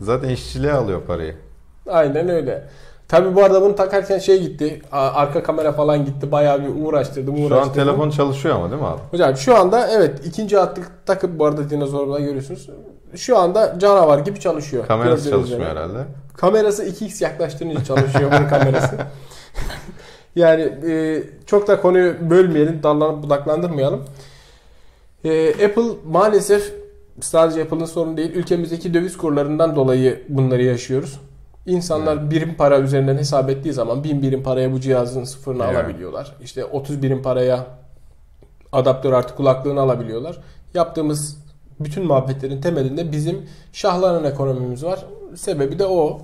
Zaten 0.00 0.28
işçiliğe 0.28 0.72
alıyor 0.72 1.02
parayı. 1.06 1.34
Aynen 1.88 2.28
öyle. 2.28 2.64
Tabi 3.12 3.34
bu 3.34 3.44
arada 3.44 3.62
bunu 3.62 3.74
takarken 3.74 4.18
şey 4.18 4.40
gitti. 4.40 4.82
Arka 4.92 5.42
kamera 5.42 5.72
falan 5.72 6.04
gitti. 6.04 6.32
Bayağı 6.32 6.62
bir 6.62 6.84
uğraştırdım 6.84 7.36
Şu 7.36 7.42
uğraştırdım. 7.42 7.68
an 7.68 7.86
telefon 7.86 8.10
çalışıyor 8.10 8.54
ama 8.54 8.70
değil 8.70 8.82
mi 8.82 8.88
abi? 8.88 9.00
Hocam 9.10 9.36
şu 9.36 9.56
anda 9.56 9.88
evet 9.90 10.26
ikinci 10.26 10.58
attık 10.58 11.06
takıp 11.06 11.38
bu 11.38 11.46
arada 11.46 11.70
dinozorla 11.70 12.20
görüyorsunuz. 12.20 12.70
Şu 13.16 13.38
anda 13.38 13.78
canavar 13.78 14.18
gibi 14.18 14.40
çalışıyor. 14.40 14.86
Kamerası 14.86 15.30
çalışmıyor 15.30 15.60
üzere. 15.60 15.70
herhalde. 15.70 15.98
Kamerası 16.36 16.84
2x 16.84 17.24
yaklaştırınca 17.24 17.84
çalışıyor 17.84 18.32
bunun 18.38 18.48
kamerası. 18.48 18.96
yani 20.36 20.62
e, 20.62 21.22
çok 21.46 21.68
da 21.68 21.80
konuyu 21.80 22.30
bölmeyelim, 22.30 22.82
dallanıp 22.82 23.22
budaklandırmayalım. 23.22 24.04
E, 25.24 25.48
Apple 25.50 25.82
maalesef 26.06 26.74
sadece 27.20 27.62
Apple'ın 27.62 27.84
sorunu 27.84 28.16
değil, 28.16 28.32
ülkemizdeki 28.34 28.94
döviz 28.94 29.16
kurlarından 29.16 29.76
dolayı 29.76 30.22
bunları 30.28 30.62
yaşıyoruz. 30.62 31.18
İnsanlar 31.66 32.30
birim 32.30 32.54
para 32.54 32.78
üzerinden 32.78 33.16
hesap 33.16 33.50
ettiği 33.50 33.72
zaman 33.72 34.04
1000 34.04 34.22
birim 34.22 34.42
paraya 34.42 34.72
bu 34.72 34.80
cihazın 34.80 35.24
sıfırını 35.24 35.64
Evet. 35.64 35.76
alabiliyorlar. 35.76 36.32
İşte 36.42 36.64
30 36.64 37.02
birim 37.02 37.22
paraya 37.22 37.66
adaptör 38.72 39.12
artı 39.12 39.34
kulaklığını 39.36 39.80
alabiliyorlar. 39.80 40.38
Yaptığımız 40.74 41.36
bütün 41.80 42.06
muhabbetlerin 42.06 42.60
temelinde 42.60 43.12
bizim 43.12 43.38
şahlanan 43.72 44.24
ekonomimiz 44.24 44.84
var. 44.84 45.04
Sebebi 45.36 45.78
de 45.78 45.86
o. 45.86 46.20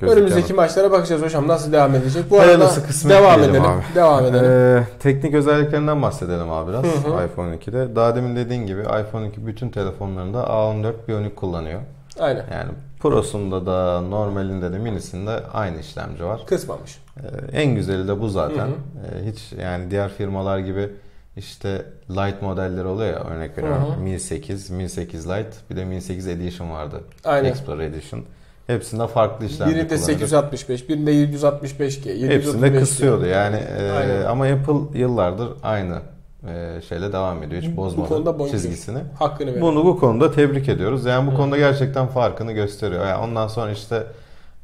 Gözü 0.00 0.12
Önümüzdeki 0.12 0.52
maçlara 0.54 0.90
bakacağız 0.90 1.22
hocam 1.22 1.48
nasıl 1.48 1.72
devam 1.72 1.94
edecek. 1.94 2.30
Bu 2.30 2.38
Hayırlısı 2.40 2.74
arada 2.74 2.86
kısmet 2.86 3.16
devam 3.16 3.42
edelim. 3.42 3.62
abi. 3.64 3.82
Devam 3.94 4.26
edelim. 4.26 4.44
Ee, 4.50 4.86
teknik 5.00 5.34
özelliklerinden 5.34 6.02
bahsedelim 6.02 6.50
abi 6.50 6.70
biraz 6.70 6.84
Hı 6.84 6.88
hı. 6.88 7.26
iPhone 7.26 7.54
2'de. 7.56 7.96
Daha 7.96 8.16
demin 8.16 8.36
dediğin 8.36 8.66
gibi 8.66 8.80
iPhone 8.80 9.28
2 9.28 9.46
bütün 9.46 9.70
telefonlarında 9.70 10.38
A14 10.44 10.92
Bionic 11.08 11.34
kullanıyor. 11.34 11.80
Aynen. 12.20 12.44
Yani 12.52 12.70
Pro'sunda 13.04 13.66
da 13.66 14.00
normalinde 14.00 14.72
de 14.72 14.78
minisinde 14.78 15.30
aynı 15.52 15.80
işlemci 15.80 16.24
var. 16.24 16.46
Kısmamış. 16.46 16.98
Ee, 17.16 17.60
en 17.60 17.74
güzeli 17.74 18.08
de 18.08 18.20
bu 18.20 18.28
zaten. 18.28 18.66
Hı 18.66 18.70
Ee, 18.70 19.30
hiç 19.30 19.52
yani 19.62 19.90
diğer 19.90 20.10
firmalar 20.12 20.58
gibi 20.58 20.90
işte 21.36 21.82
Lite 22.10 22.36
modelleri 22.40 22.86
oluyor 22.86 23.12
ya 23.12 23.24
örnek 23.24 23.58
veriyorum. 23.58 24.02
Mi 24.02 24.20
8, 24.20 24.70
Mi 24.70 24.88
8 24.88 25.28
Lite 25.28 25.50
bir 25.70 25.76
de 25.76 25.84
Mi 25.84 26.00
8 26.02 26.28
Edition 26.28 26.70
vardı. 26.70 27.00
Aynen. 27.24 27.50
Explorer 27.50 27.84
Edition. 27.84 28.22
Hepsinde 28.66 29.06
farklı 29.06 29.46
işlemci 29.46 29.74
Birinde 29.74 29.88
kullanıyordu. 29.88 30.12
865, 30.12 30.88
birinde 30.88 31.12
765G, 31.12 32.08
735G. 32.08 32.28
Hepsinde 32.28 32.78
kısıyordu 32.78 33.26
yani 33.26 33.56
e, 33.56 33.90
Aynen. 33.90 34.24
ama 34.24 34.44
Apple 34.44 34.98
yıllardır 34.98 35.48
aynı 35.62 35.98
e, 36.48 36.80
şeyle 36.88 37.12
devam 37.12 37.42
ediyor 37.42 37.62
hiç 37.62 37.72
Bu 37.72 37.76
bozmadı 37.76 38.08
konuda 38.08 38.38
bonkör. 38.38 38.52
çizgisini. 38.52 38.98
Hakkını 39.18 39.54
ver. 39.54 39.60
Bunu 39.60 39.84
bu 39.84 39.98
konuda 40.00 40.30
tebrik 40.30 40.68
ediyoruz. 40.68 41.04
Yani 41.04 41.32
bu 41.32 41.36
konuda 41.36 41.56
gerçekten 41.56 42.06
farkını 42.06 42.52
gösteriyor. 42.52 43.06
Yani 43.06 43.24
ondan 43.24 43.48
sonra 43.48 43.70
işte 43.72 44.06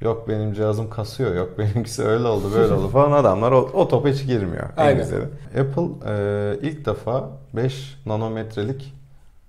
yok 0.00 0.28
benim 0.28 0.52
cihazım 0.52 0.90
kasıyor, 0.90 1.34
yok 1.34 1.50
benimkisi 1.58 2.02
öyle 2.04 2.26
oldu, 2.26 2.44
böyle 2.54 2.74
oldu 2.74 2.88
falan 2.88 3.12
adamlar 3.12 3.52
o, 3.52 3.70
o 3.74 3.88
topa 3.88 4.08
hiç 4.08 4.26
girmiyor. 4.26 4.68
En 4.76 4.86
Aynen. 4.86 5.06
Apple 5.60 5.88
e, 6.08 6.56
ilk 6.62 6.86
defa 6.86 7.30
5 7.56 7.98
nanometrelik 8.06 8.94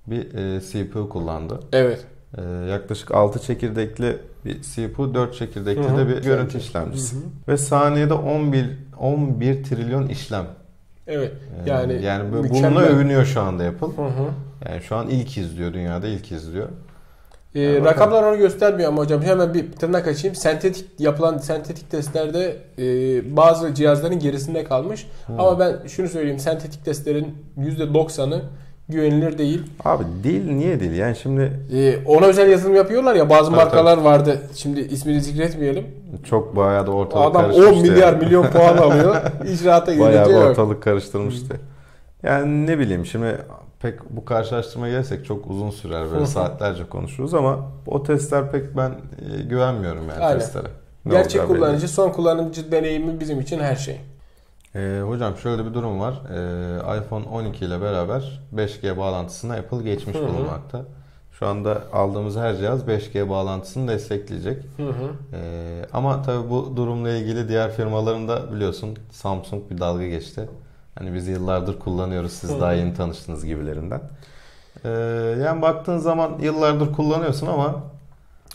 bir 0.07 0.33
e, 0.33 0.61
CPU 0.61 1.09
kullandı. 1.09 1.59
Evet. 1.73 2.05
E, 2.37 2.41
yaklaşık 2.71 3.11
6 3.11 3.39
çekirdekli 3.39 4.17
bir 4.45 4.61
CPU, 4.61 5.13
4 5.13 5.35
çekirdekli 5.35 5.83
Hı 5.83 5.87
hı. 5.93 5.97
de 5.97 6.07
bir 6.07 6.23
görüntü 6.23 6.53
Hı 6.53 6.57
hı. 6.57 6.61
işlemcisi. 6.61 7.15
Ve 7.47 7.57
saniyede 7.57 8.13
11 8.13 8.65
11 8.99 9.63
trilyon 9.63 10.07
işlem. 10.07 10.45
Evet. 11.07 11.31
Yani, 11.65 12.03
yani 12.03 12.31
bu- 12.31 12.35
mükemmel. 12.35 12.71
bununla 12.71 12.85
övünüyor 12.85 13.25
şu 13.25 13.41
anda 13.41 13.63
Apple. 13.63 13.87
Hı 13.87 14.01
hı. 14.07 14.29
Yani 14.69 14.81
şu 14.81 14.95
an 14.95 15.07
ilk 15.09 15.37
izliyor, 15.37 15.73
dünyada 15.73 16.07
ilk 16.07 16.31
izliyor. 16.31 16.69
Ee, 17.55 17.59
Yani 17.61 17.85
rakamlar 17.85 18.23
onu 18.23 18.37
göstermiyor 18.37 18.89
ama 18.89 19.01
hocam 19.01 19.21
hemen 19.21 19.53
bir 19.53 19.71
tırnak 19.71 20.07
açayım. 20.07 20.35
Sentetik 20.35 20.99
yapılan 20.99 21.37
sentetik 21.37 21.91
testlerde 21.91 22.57
e, 22.79 22.85
bazı 23.37 23.73
cihazların 23.73 24.19
gerisinde 24.19 24.63
kalmış. 24.63 25.07
Ama 25.27 25.59
ben 25.59 25.87
şunu 25.87 26.07
söyleyeyim. 26.07 26.39
Sentetik 26.39 26.85
testlerin 26.85 27.35
%90'ı 27.59 28.41
güvenilir 28.91 29.37
değil. 29.37 29.61
Abi 29.85 30.03
değil 30.23 30.51
niye 30.51 30.79
değil? 30.79 30.91
Yani 30.91 31.15
şimdi 31.15 31.51
Ee, 31.73 31.97
ona 32.05 32.25
özel 32.25 32.49
yazılım 32.49 32.75
yapıyorlar 32.75 33.15
ya 33.15 33.29
bazı 33.29 33.45
Tabii, 33.45 33.55
markalar 33.55 33.97
vardı. 33.97 34.41
Şimdi 34.55 34.79
ismini 34.79 35.21
zikretmeyelim. 35.21 35.87
çok 36.23 36.55
bayağı 36.55 36.87
da 36.87 36.91
ortalık 36.91 37.25
Adam 37.35 37.45
10 37.45 37.51
karışmıştı. 37.51 37.91
milyar 37.91 38.13
yani. 38.13 38.23
milyon 38.25 38.43
puan 38.47 38.77
alıyor. 38.91 39.15
İcraata 39.53 39.99
Bayağı 39.99 40.11
gelince 40.25 40.29
bir 40.41 40.45
ortalık 40.49 40.83
karıştırmıştı. 40.83 41.55
Yani 42.23 42.67
ne 42.67 42.79
bileyim 42.79 43.05
şimdi 43.05 43.37
pek 43.81 44.09
bu 44.09 44.25
karşılaştırmaya 44.25 44.93
gelsek 44.93 45.25
çok 45.25 45.47
uzun 45.51 45.69
sürer 45.69 46.11
böyle 46.11 46.25
saatlerce 46.25 46.83
konuşuruz 46.89 47.33
ama 47.33 47.59
o 47.87 48.03
testler 48.03 48.51
pek 48.51 48.77
ben 48.77 48.89
e, 48.89 49.41
güvenmiyorum 49.43 50.03
yani 50.09 50.23
Aynen. 50.23 50.39
testlere. 50.39 50.67
Ne 51.05 51.11
Gerçek 51.13 51.41
olacağı 51.41 51.49
belli. 51.49 51.59
kullanıcı, 51.59 51.87
son 51.87 52.09
kullanıcı 52.09 52.71
deneyimi 52.71 53.19
bizim 53.19 53.39
için 53.41 53.59
her 53.59 53.75
şey. 53.75 53.97
Ee, 54.75 55.01
hocam 55.07 55.37
şöyle 55.37 55.65
bir 55.65 55.73
durum 55.73 55.99
var. 55.99 56.13
Ee, 56.33 56.97
iPhone 56.99 57.25
12 57.25 57.65
ile 57.65 57.81
beraber 57.81 58.39
5G 58.55 58.97
bağlantısına 58.97 59.53
Apple 59.55 59.83
geçmiş 59.83 60.17
Hı 60.17 60.19
hı. 60.23 60.27
bulunmakta. 60.27 60.81
Şu 61.31 61.47
anda 61.47 61.81
aldığımız 61.93 62.37
her 62.37 62.57
cihaz 62.57 62.87
5G 62.87 63.29
bağlantısını 63.29 63.87
destekleyecek. 63.91 64.63
Hı 64.77 64.83
hı. 64.89 65.11
Ee, 65.33 65.85
ama 65.93 66.21
tabii 66.21 66.49
bu 66.49 66.73
durumla 66.75 67.09
ilgili 67.11 67.47
diğer 67.49 67.71
firmaların 67.71 68.27
da 68.27 68.53
biliyorsun 68.53 68.97
Samsung 69.11 69.63
bir 69.71 69.79
dalga 69.79 70.07
geçti. 70.07 70.49
Hani 70.99 71.13
biz 71.13 71.27
yıllardır 71.27 71.79
kullanıyoruz 71.79 72.31
siz 72.31 72.49
Hı. 72.49 72.59
daha 72.59 72.73
yeni 72.73 72.93
tanıştınız 72.93 73.45
gibilerinden. 73.45 74.01
Ee, 74.85 74.89
yani 75.43 75.61
baktığın 75.61 75.97
zaman 75.97 76.31
yıllardır 76.41 76.93
kullanıyorsun 76.93 77.47
ama 77.47 77.83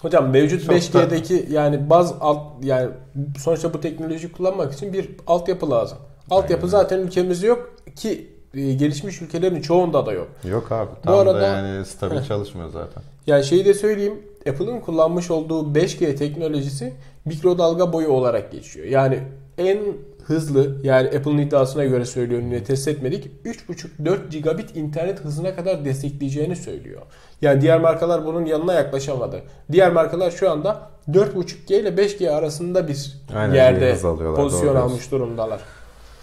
Hocam 0.03 0.29
mevcut 0.31 0.61
Çok 0.61 0.71
da- 0.71 0.75
5G'deki 0.75 1.47
yani 1.51 1.91
baz 1.91 2.15
alt 2.21 2.65
yani 2.65 2.91
sonuçta 3.39 3.75
bu 3.75 3.81
teknolojiyi 3.81 4.33
kullanmak 4.33 4.73
için 4.73 4.93
bir 4.93 5.11
altyapı 5.27 5.71
lazım. 5.71 5.99
Altyapı 6.31 6.63
Aynen. 6.63 6.71
zaten 6.71 6.99
ülkemizde 6.99 7.47
yok 7.47 7.73
ki 7.97 8.31
e, 8.55 8.73
gelişmiş 8.73 9.23
ülkelerin 9.23 9.61
çoğunda 9.61 10.07
da 10.07 10.13
yok. 10.13 10.29
yok 10.45 10.73
abi. 10.73 10.91
Bu 10.91 11.03
Tam 11.03 11.15
da 11.15 11.19
arada- 11.19 11.47
yani 11.47 11.85
stabil 11.85 12.23
çalışmıyor 12.23 12.69
zaten. 12.69 13.03
Yani 13.27 13.45
şeyi 13.45 13.65
de 13.65 13.75
söyleyeyim. 13.75 14.23
Apple'ın 14.49 14.81
kullanmış 14.81 15.31
olduğu 15.31 15.75
5G 15.75 16.15
teknolojisi 16.15 16.93
mikrodalga 17.25 17.93
boyu 17.93 18.09
olarak 18.09 18.53
geçiyor. 18.53 18.87
Yani 18.87 19.19
en 19.59 19.79
hızlı 20.27 20.77
yani 20.83 21.09
Apple'ın 21.09 21.39
iddiasına 21.39 21.85
göre 21.85 22.05
söylüyorum 22.05 22.47
yine 22.47 22.65
test 22.65 22.89
etmedik. 22.89 23.31
3.5-4 23.45 24.29
gigabit 24.31 24.77
internet 24.77 25.21
hızına 25.21 25.55
kadar 25.57 25.85
destekleyeceğini 25.85 26.57
söylüyor. 26.57 27.03
Yani 27.43 27.61
diğer 27.61 27.81
markalar 27.81 28.27
bunun 28.27 28.45
yanına 28.45 28.73
yaklaşamadı. 28.73 29.43
Diğer 29.73 29.93
markalar 29.93 30.31
şu 30.31 30.51
anda 30.51 30.91
4.5G 31.13 31.81
ile 31.81 31.89
5G 31.89 32.31
arasında 32.31 32.89
bir 32.89 33.17
Aynen, 33.37 33.55
yerde 33.55 33.93
pozisyon 34.37 34.75
doğru 34.75 34.79
almış 34.83 35.11
durumdalar. 35.13 35.61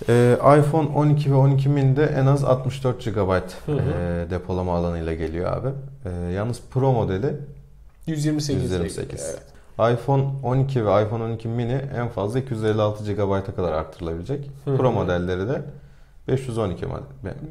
Ee, 0.10 0.38
iPhone 0.60 0.88
12 0.96 1.32
ve 1.32 1.36
12 1.36 1.70
mini'de 1.70 2.06
en 2.06 2.26
az 2.26 2.44
64 2.44 3.06
GB 3.06 3.18
Hı 3.66 3.72
hı. 3.72 3.78
e, 3.80 4.30
depolama 4.30 4.76
alanıyla 4.76 5.14
geliyor 5.14 5.58
abi. 5.58 5.70
E, 6.06 6.32
yalnız 6.34 6.62
Pro 6.72 6.92
modeli 6.94 7.36
128. 8.08 8.64
128. 8.64 9.22
Evet. 9.80 9.94
iPhone 10.00 10.24
12 10.44 10.86
ve 10.86 11.04
iPhone 11.04 11.24
12 11.24 11.48
mini 11.48 11.82
en 11.98 12.08
fazla 12.10 12.40
256 12.40 13.14
GB'a 13.14 13.44
kadar 13.44 13.72
arttırılabilecek. 13.72 14.50
Hı 14.66 14.78
Pro 14.78 14.92
modelleri 14.92 15.48
de 15.50 15.62
512 16.28 16.86
model. 16.86 17.04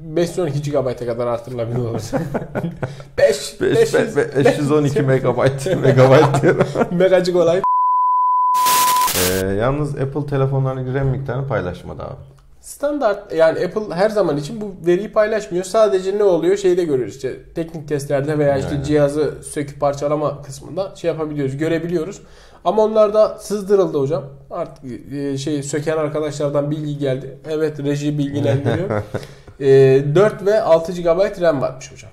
512 0.02 0.71
GB'a 0.71 0.97
kadar 0.97 1.26
artırılabilir 1.26 1.78
olur. 1.78 2.00
5 3.18 3.61
Beş- 3.61 3.94
be- 3.94 4.16
be- 4.16 4.44
512 4.44 5.02
megabayt 5.02 5.66
megabayt 5.82 6.42
diyorum. 6.42 6.66
megacık 6.99 7.37
olay. 7.37 7.62
Ee, 9.42 9.47
yalnız 9.47 9.99
Apple 9.99 10.26
telefonlarındaki 10.26 10.94
RAM 10.94 11.06
miktarını 11.06 11.49
paylaşmadı 11.49 12.02
abi. 12.02 12.31
Standart 12.62 13.33
yani 13.33 13.64
Apple 13.64 13.95
her 13.95 14.11
zaman 14.11 14.37
için 14.37 14.61
bu 14.61 14.75
veriyi 14.87 15.12
paylaşmıyor. 15.12 15.64
Sadece 15.64 16.19
ne 16.19 16.25
oluyor 16.25 16.57
şeyde 16.57 16.85
görüyoruz 16.85 17.16
işte 17.16 17.42
teknik 17.54 17.88
testlerde 17.88 18.38
veya 18.38 18.59
işte 18.59 18.71
Aynen. 18.71 18.83
cihazı 18.83 19.35
söküp 19.42 19.81
parçalama 19.81 20.42
kısmında 20.42 20.92
şey 20.97 21.09
yapabiliyoruz, 21.09 21.57
görebiliyoruz. 21.57 22.23
Ama 22.64 22.83
onlar 22.85 23.14
da 23.14 23.38
sızdırıldı 23.38 23.99
hocam. 23.99 24.25
Artık 24.50 24.85
e, 25.12 25.38
şey 25.38 25.62
söken 25.62 25.97
arkadaşlardan 25.97 26.71
bilgi 26.71 26.99
geldi. 26.99 27.38
Evet 27.50 27.78
reji 27.78 28.19
bilgilendiriyor. 28.19 28.90
e, 29.61 30.14
4 30.14 30.47
ve 30.47 30.62
6 30.62 30.92
GB 30.92 31.40
RAM 31.40 31.61
varmış 31.61 31.92
hocam. 31.92 32.11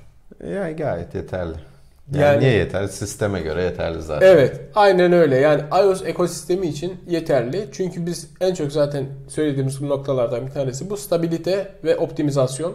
Yani 0.54 0.76
gayet 0.76 1.16
yeterli. 1.16 1.69
Yani, 2.14 2.24
Yani- 2.24 2.40
niye 2.40 2.54
yeterli? 2.54 2.90
Sisteme 2.90 3.42
göre 3.42 3.64
yeterli 3.64 4.02
zaten. 4.02 4.28
Evet, 4.28 4.62
aynen 4.76 5.14
öyle. 5.14 5.36
Yani 5.36 5.62
iOS 5.84 6.04
ekosistemi 6.06 6.68
için 6.68 6.98
yeterli. 7.08 7.70
Çünkü 7.72 8.06
biz 8.06 8.30
en 8.42 8.54
çok 8.54 8.72
zaten 8.72 9.06
söylediğimiz 9.28 9.82
noktalardan 9.82 10.48
bir 10.48 10.52
tanesi 10.52 10.90
bu 10.90 10.98
stabilite 10.98 11.72
ve 11.84 11.98
optimizasyon. 11.98 12.74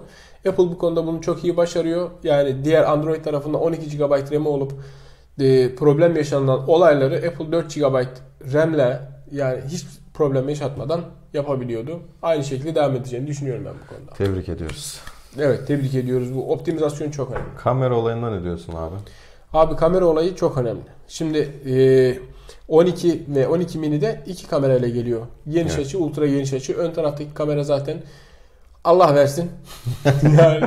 Apple 0.49 0.65
bu 0.65 0.79
konuda 0.79 1.07
bunu 1.07 1.21
çok 1.21 1.45
iyi 1.45 1.57
başarıyor. 1.57 2.11
Yani 2.23 2.65
diğer 2.65 2.83
Android 2.83 3.25
tarafında 3.25 3.59
12 3.59 3.97
GB 3.97 4.33
RAM 4.33 4.47
olup 4.47 4.73
e, 5.41 5.75
problem 5.75 6.17
yaşanılan 6.17 6.69
olayları 6.69 7.17
Apple 7.29 7.53
4 7.53 7.75
GB 7.75 8.05
RAM'le 8.53 8.99
yani 9.33 9.61
hiç 9.69 9.85
problem 10.15 10.49
yaşatmadan 10.49 11.01
yapabiliyordu. 11.35 12.01
Aynı 12.23 12.45
şekilde 12.45 12.75
devam 12.75 12.97
edeceğini 12.97 13.27
düşünüyorum 13.27 13.65
ben 13.65 13.75
bu 13.85 13.95
konuda. 13.95 14.13
Tebrik 14.13 14.49
ediyoruz. 14.49 15.01
Evet, 15.39 15.67
tebrik 15.67 15.95
ediyoruz. 15.95 16.35
Bu 16.35 16.53
optimizasyon 16.53 17.11
çok 17.11 17.31
önemli. 17.31 17.47
Kamera 17.59 17.95
olayından 17.95 18.39
ne 18.39 18.43
diyorsun 18.43 18.73
abi? 18.73 18.95
Abi 19.53 19.77
kamera 19.77 20.05
olayı 20.07 20.35
çok 20.35 20.59
önemli. 20.59 20.81
Şimdi 21.09 21.39
e, 21.67 21.75
12 22.69 23.23
ve 23.29 23.49
12 23.49 23.79
mini'de 23.79 24.23
iki 24.27 24.47
kamerayla 24.47 24.89
geliyor. 24.89 25.27
Geniş 25.49 25.75
Evet. 25.75 25.87
açı, 25.87 25.99
ultra 25.99 26.27
geniş 26.27 26.53
açı. 26.53 26.73
Ön 26.73 26.93
taraftaki 26.93 27.35
kamera 27.35 27.65
zaten 27.65 28.03
Allah 28.85 29.15
versin. 29.15 29.51
yani 30.39 30.65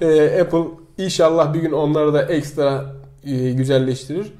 e, 0.00 0.40
Apple 0.40 0.64
inşallah 0.98 1.54
bir 1.54 1.60
gün 1.60 1.72
onları 1.72 2.14
da 2.14 2.22
ekstra 2.22 2.84
e, 3.24 3.50
güzelleştirir. 3.50 4.32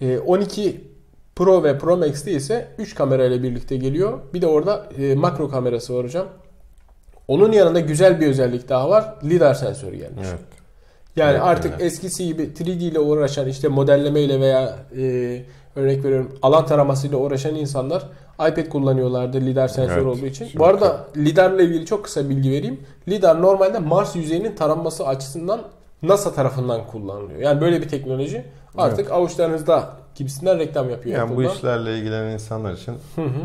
E, 0.00 0.18
12 0.18 0.88
Pro 1.36 1.62
ve 1.62 1.78
Pro 1.78 1.96
Max'te 1.96 2.32
ise 2.32 2.68
3 2.78 2.94
kamerayla 2.94 3.42
birlikte 3.42 3.76
geliyor. 3.76 4.18
Bir 4.34 4.42
de 4.42 4.46
orada 4.46 4.88
e, 4.98 5.14
makro 5.14 5.48
kamerası 5.48 5.94
var 5.94 6.04
hocam. 6.04 6.26
Onun 7.28 7.52
yanında 7.52 7.80
güzel 7.80 8.20
bir 8.20 8.26
özellik 8.26 8.68
daha 8.68 8.90
var. 8.90 9.14
LiDAR 9.24 9.54
sensörü 9.54 9.96
gelmiş. 9.96 10.26
Evet. 10.30 10.40
Yani 11.16 11.30
Evet, 11.30 11.42
artık 11.42 11.70
evet. 11.72 11.82
eskisi 11.82 12.26
gibi 12.26 12.42
3D 12.42 12.70
ile 12.70 12.98
uğraşan 12.98 13.48
işte 13.48 13.68
modellemeyle 13.68 14.40
veya 14.40 14.74
e, 14.98 15.42
örnek 15.76 16.04
veriyorum 16.04 16.38
alan 16.42 16.66
taramasıyla 16.66 17.18
uğraşan 17.18 17.54
insanlar 17.54 18.02
iPad 18.34 18.68
kullanıyorlardı 18.68 19.40
LiDAR 19.40 19.68
sensör 19.68 19.96
Evet, 19.96 20.06
olduğu 20.06 20.26
için. 20.26 20.46
şimdi 20.46 20.58
Bu 20.58 20.66
arada 20.66 21.04
LiDAR 21.16 21.50
ile 21.50 21.64
ilgili 21.64 21.86
çok 21.86 22.04
kısa 22.04 22.28
bilgi 22.28 22.50
vereyim. 22.50 22.80
LiDAR 23.08 23.42
normalde 23.42 23.78
Mars 23.78 24.16
yüzeyinin 24.16 24.56
taranması 24.56 25.06
açısından 25.06 25.60
NASA 26.02 26.32
tarafından 26.34 26.86
kullanılıyor. 26.86 27.40
Yani 27.40 27.60
böyle 27.60 27.82
bir 27.82 27.88
teknoloji 27.88 28.44
artık 28.78 29.10
avuçlarınızda 29.12 29.90
gibisinden 30.18 30.58
reklam 30.58 30.90
yapıyor. 30.90 31.16
Yani 31.18 31.28
bu 31.30 31.32
Apple'dan. 31.32 31.54
işlerle 31.54 31.98
ilgilenen 31.98 32.30
insanlar 32.32 32.72
için 32.72 32.94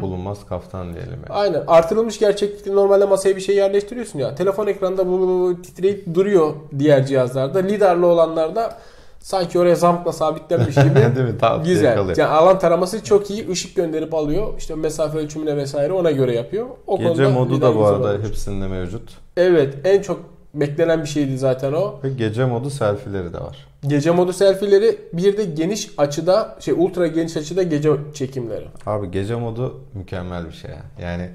bulunmaz 0.02 0.46
kaftan 0.50 0.94
diyelim 0.94 1.12
yani. 1.14 1.30
Aynen. 1.30 1.64
Artırılmış 1.68 2.20
gerçeklikte 2.20 2.76
normalde 2.76 3.06
masaya 3.06 3.36
bir 3.36 3.42
şey 3.42 3.56
yerleştiriyorsun 3.56 4.20
ya. 4.20 4.36
Telefon 4.36 4.68
ekranda 4.68 5.08
bu, 5.08 5.20
bu, 5.20 5.28
bu 5.28 5.62
titreyip 5.62 6.14
duruyor 6.14 6.54
diğer 6.80 7.06
cihazlarda. 7.06 7.60
Lidarlı 7.60 8.08
olanlarda 8.08 8.78
sanki 9.20 9.60
oraya 9.60 9.76
zampla 9.76 10.12
sabitlenmiş 10.12 10.76
gibi. 10.76 10.96
Değil 11.16 11.28
mi? 11.28 11.38
Tam 11.40 11.64
Güzel. 11.64 11.86
yakalıyor. 11.90 12.18
Yani 12.18 12.30
alan 12.30 12.60
taraması 12.60 13.04
çok 13.04 13.30
iyi. 13.30 13.50
ışık 13.52 13.76
gönderip 13.76 14.14
alıyor. 14.14 14.48
İşte 14.58 14.76
mesafe 14.76 15.18
ölçümüne 15.18 15.58
vesaire 15.58 15.94
ona 15.94 16.12
göre 16.12 16.36
yapıyor. 16.36 16.68
O 16.88 17.00
Gece 17.00 17.28
modu 17.28 17.62
da 17.62 17.76
bu 17.76 17.86
arada 17.86 18.10
olmuş. 18.14 18.28
hepsinde 18.28 18.68
mevcut. 18.68 19.10
Evet. 19.38 19.74
En 19.84 20.02
çok 20.02 20.20
beklenen 20.54 21.02
bir 21.02 21.08
şeydi 21.08 21.38
zaten 21.38 21.74
o. 21.74 22.00
Ve 22.04 22.10
gece 22.10 22.46
modu 22.46 22.70
selfie'leri 22.70 23.34
de 23.34 23.40
var. 23.40 23.68
Gece 23.88 24.12
modu 24.12 24.34
selfie'leri 24.34 25.00
bir 25.14 25.38
de 25.38 25.44
geniş 25.46 25.90
açıda 25.98 26.56
şey 26.60 26.74
ultra 26.78 27.08
geniş 27.08 27.38
açıda 27.38 27.64
gece 27.64 27.90
çekimleri. 28.14 28.68
Abi 28.86 29.12
gece 29.12 29.36
modu 29.36 29.82
mükemmel 29.94 30.46
bir 30.48 30.52
şey 30.52 30.72
ya. 30.72 30.82
Yani 31.08 31.30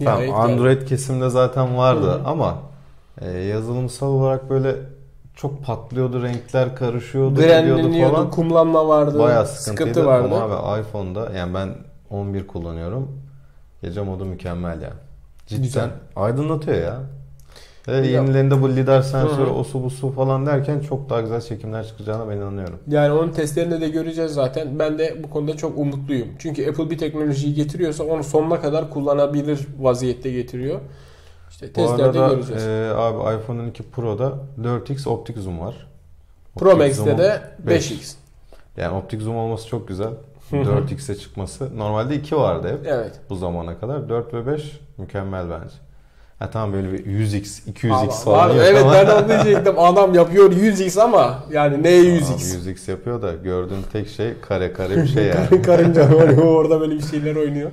Ya, 0.00 0.04
tamam 0.04 0.20
evet, 0.22 0.34
Android 0.34 0.82
kesimde 0.88 1.28
zaten 1.30 1.76
vardı 1.76 2.06
Hı 2.06 2.14
hı. 2.14 2.20
ama 2.26 2.58
e, 3.20 3.30
yazılımsal 3.30 4.06
olarak 4.08 4.50
böyle 4.50 4.76
çok 5.34 5.64
patlıyordu, 5.64 6.22
renkler 6.22 6.76
karışıyordu, 6.76 7.34
gidiyordu 7.34 7.92
falan. 8.10 8.30
kumlanma 8.30 8.88
vardı, 8.88 9.18
Bayağı 9.18 9.46
sıkıntıydı 9.46 9.90
sıkıntı 9.90 10.06
vardı. 10.06 10.34
ama 10.34 10.56
abi 10.72 10.80
iPhone'da 10.80 11.32
yani 11.36 11.54
ben 11.54 11.68
11 12.10 12.46
kullanıyorum. 12.46 13.08
Gece 13.82 14.00
modu 14.02 14.24
mükemmel 14.24 14.82
yani. 14.82 14.94
Cidden 15.46 15.62
Güzel. 15.62 15.90
aydınlatıyor 16.16 16.76
ya. 16.82 17.00
Ve 17.88 18.00
Güzel. 18.00 18.12
yenilerinde 18.14 18.62
bu 18.62 18.68
lidar 18.76 19.02
sensörü, 19.02 19.50
o 19.50 19.64
su 19.64 19.82
bu 19.84 19.90
su 19.90 20.10
falan 20.12 20.46
derken 20.46 20.80
çok 20.80 21.10
daha 21.10 21.20
güzel 21.20 21.40
çekimler 21.40 21.86
çıkacağına 21.86 22.28
ben 22.30 22.36
inanıyorum. 22.36 22.78
Yani 22.88 23.12
onun 23.12 23.32
testlerini 23.32 23.80
de 23.80 23.88
göreceğiz 23.88 24.32
zaten. 24.32 24.78
Ben 24.78 24.98
de 24.98 25.16
bu 25.22 25.30
konuda 25.30 25.56
çok 25.56 25.78
umutluyum. 25.78 26.28
Çünkü 26.38 26.70
Apple 26.70 26.90
bir 26.90 26.98
teknolojiyi 26.98 27.54
getiriyorsa 27.54 28.04
onu 28.04 28.24
sonuna 28.24 28.60
kadar 28.60 28.90
kullanabilir 28.90 29.66
vaziyette 29.80 30.30
getiriyor. 30.30 30.80
İşte 31.50 31.72
testlerde 31.72 32.20
arada 32.20 32.34
göreceğiz. 32.34 32.66
e, 32.66 32.90
abi 32.96 33.36
iPhone 33.42 33.60
12 33.62 33.82
Pro'da 33.82 34.32
4x 34.62 35.08
optik 35.08 35.38
zoom 35.38 35.60
var. 35.60 35.86
Pro 36.56 36.76
Max'te 36.76 37.18
de 37.18 37.42
5. 37.58 37.90
5x. 37.92 38.14
Yani 38.76 38.96
optik 38.96 39.22
zoom 39.22 39.36
olması 39.36 39.68
çok 39.68 39.88
güzel. 39.88 40.10
Hı 40.50 40.56
hı. 40.56 40.60
4x'e 40.60 41.14
çıkması. 41.16 41.78
Normalde 41.78 42.14
2 42.16 42.36
vardı 42.36 42.68
hep 42.68 42.86
Evet. 42.86 43.20
bu 43.30 43.34
zamana 43.36 43.78
kadar. 43.78 44.08
4 44.08 44.34
ve 44.34 44.46
5 44.46 44.80
mükemmel 44.98 45.44
bence. 45.50 45.74
Ha 46.38 46.50
tamam 46.50 46.72
böyle 46.72 46.92
bir 46.92 47.04
100x, 47.06 47.70
200x 47.72 47.92
Ama 47.92 48.10
falan 48.10 48.48
var, 48.50 48.54
yok 48.54 48.64
evet 48.68 48.82
ama- 48.82 48.92
ben 48.92 49.06
onu 49.06 49.28
diyecektim. 49.28 49.74
Adam 49.78 50.14
yapıyor 50.14 50.52
100x 50.52 51.00
ama 51.02 51.44
yani 51.52 51.82
neye 51.82 52.00
Abi 52.00 52.08
100x? 52.08 52.56
100x 52.74 52.90
yapıyor 52.90 53.22
da 53.22 53.32
gördüğün 53.32 53.82
tek 53.92 54.08
şey 54.08 54.32
kare 54.48 54.72
kare 54.72 54.96
bir 55.02 55.06
şey 55.08 55.24
yani. 55.50 55.62
Karınca 55.62 56.02
var 56.16 56.36
orada 56.36 56.80
böyle 56.80 56.94
bir 56.94 57.02
şeyler 57.02 57.36
oynuyor. 57.36 57.70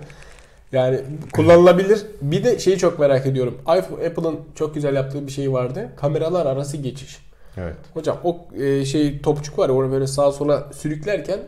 Yani 0.72 1.00
kullanılabilir. 1.34 2.01
Bir 2.22 2.44
de 2.44 2.60
şeyi 2.60 2.77
çok 2.77 3.00
merak 3.00 3.25
ediyorum. 3.25 3.58
iPhone, 3.62 4.06
Apple'ın 4.08 4.39
çok 4.56 4.75
güzel 4.75 4.96
yaptığı 4.96 5.27
bir 5.27 5.32
şey 5.32 5.53
vardı. 5.53 5.89
Kameralar 5.98 6.46
arası 6.46 6.77
geçiş. 6.77 7.20
evet. 7.58 7.75
Hocam 7.94 8.18
o 8.24 8.38
e, 8.62 8.86
şey 8.86 9.22
topçuk 9.22 9.60
var 9.60 9.70
ya 9.70 9.75
onu 9.75 9.91
böyle 9.91 10.08
sağa 10.08 10.32
sola 10.32 10.68
sürüklerken 10.74 11.39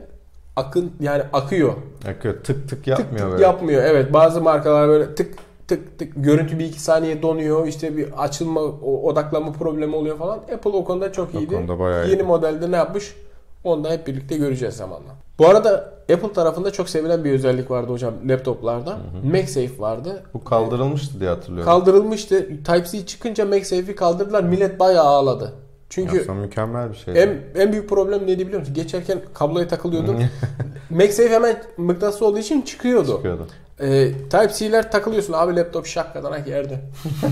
akın 0.55 0.91
yani 0.99 1.23
akıyor. 1.33 1.73
Akıyor. 2.09 2.33
Tık 2.33 2.45
tık 2.45 2.69
Tık 2.69 2.87
yapmıyor 2.87 3.19
tık 3.25 3.31
böyle. 3.31 3.43
yapmıyor. 3.43 3.83
Evet 3.83 4.13
bazı 4.13 4.41
markalar 4.41 4.87
böyle 4.87 5.15
tık 5.15 5.35
tık 5.73 5.99
tık 5.99 6.13
görüntü 6.15 6.59
bir 6.59 6.65
iki 6.65 6.79
saniye 6.81 7.21
donuyor. 7.21 7.67
İşte 7.67 7.97
bir 7.97 8.23
açılma 8.23 8.61
odaklanma 9.03 9.51
problemi 9.51 9.95
oluyor 9.95 10.17
falan. 10.17 10.37
Apple 10.37 10.69
o 10.69 10.85
konuda 10.85 11.11
çok 11.11 11.35
O 11.35 11.39
iyiydi. 11.39 11.55
konuda 11.55 11.79
bayağı 11.79 12.09
Yeni 12.09 12.21
iyi. 12.21 12.23
modelde 12.23 12.71
ne 12.71 12.75
yapmış? 12.75 13.15
Onu 13.63 13.83
da 13.83 13.91
hep 13.91 14.07
birlikte 14.07 14.37
göreceğiz 14.37 14.75
zamanla. 14.75 15.09
Bu 15.39 15.47
arada 15.47 15.93
Apple 16.13 16.33
tarafında 16.33 16.71
çok 16.71 16.89
sevilen 16.89 17.23
bir 17.23 17.31
özellik 17.31 17.71
vardı 17.71 17.91
hocam 17.91 18.13
laptoplarda. 18.29 18.97
MagSafe 19.23 19.79
vardı. 19.79 20.23
Bu 20.33 20.43
kaldırılmıştı 20.43 21.19
diye 21.19 21.29
hatırlıyorum. 21.29 21.65
Kaldırılmıştı. 21.65 22.47
Type-C 22.63 23.05
çıkınca 23.05 23.45
MagSafe'i 23.45 23.95
kaldırdılar. 23.95 24.43
Millet 24.43 24.79
bayağı 24.79 25.05
ağladı. 25.05 25.53
Çünkü 25.89 26.21
Aslında 26.21 26.33
mükemmel 26.39 26.91
bir 26.91 26.95
şey. 26.95 27.23
en, 27.23 27.37
en 27.55 27.71
büyük 27.71 27.89
problem 27.89 28.27
neydi 28.27 28.45
biliyor 28.45 28.59
musun? 28.59 28.73
Geçerken 28.75 29.19
kabloya 29.33 29.67
takılıyordun. 29.67 30.15
MagSafe 30.89 31.29
hemen 31.29 31.63
mıknatıs 31.77 32.21
olduğu 32.21 32.37
için 32.37 32.61
çıkıyordu. 32.61 33.15
Çıkıyordu. 33.15 33.47
Ee, 33.79 34.11
Type-C'ler 34.29 34.91
takılıyorsun. 34.91 35.33
Abi 35.33 35.55
laptop 35.55 35.85
şakkadan 35.85 36.45
yerde. 36.45 36.81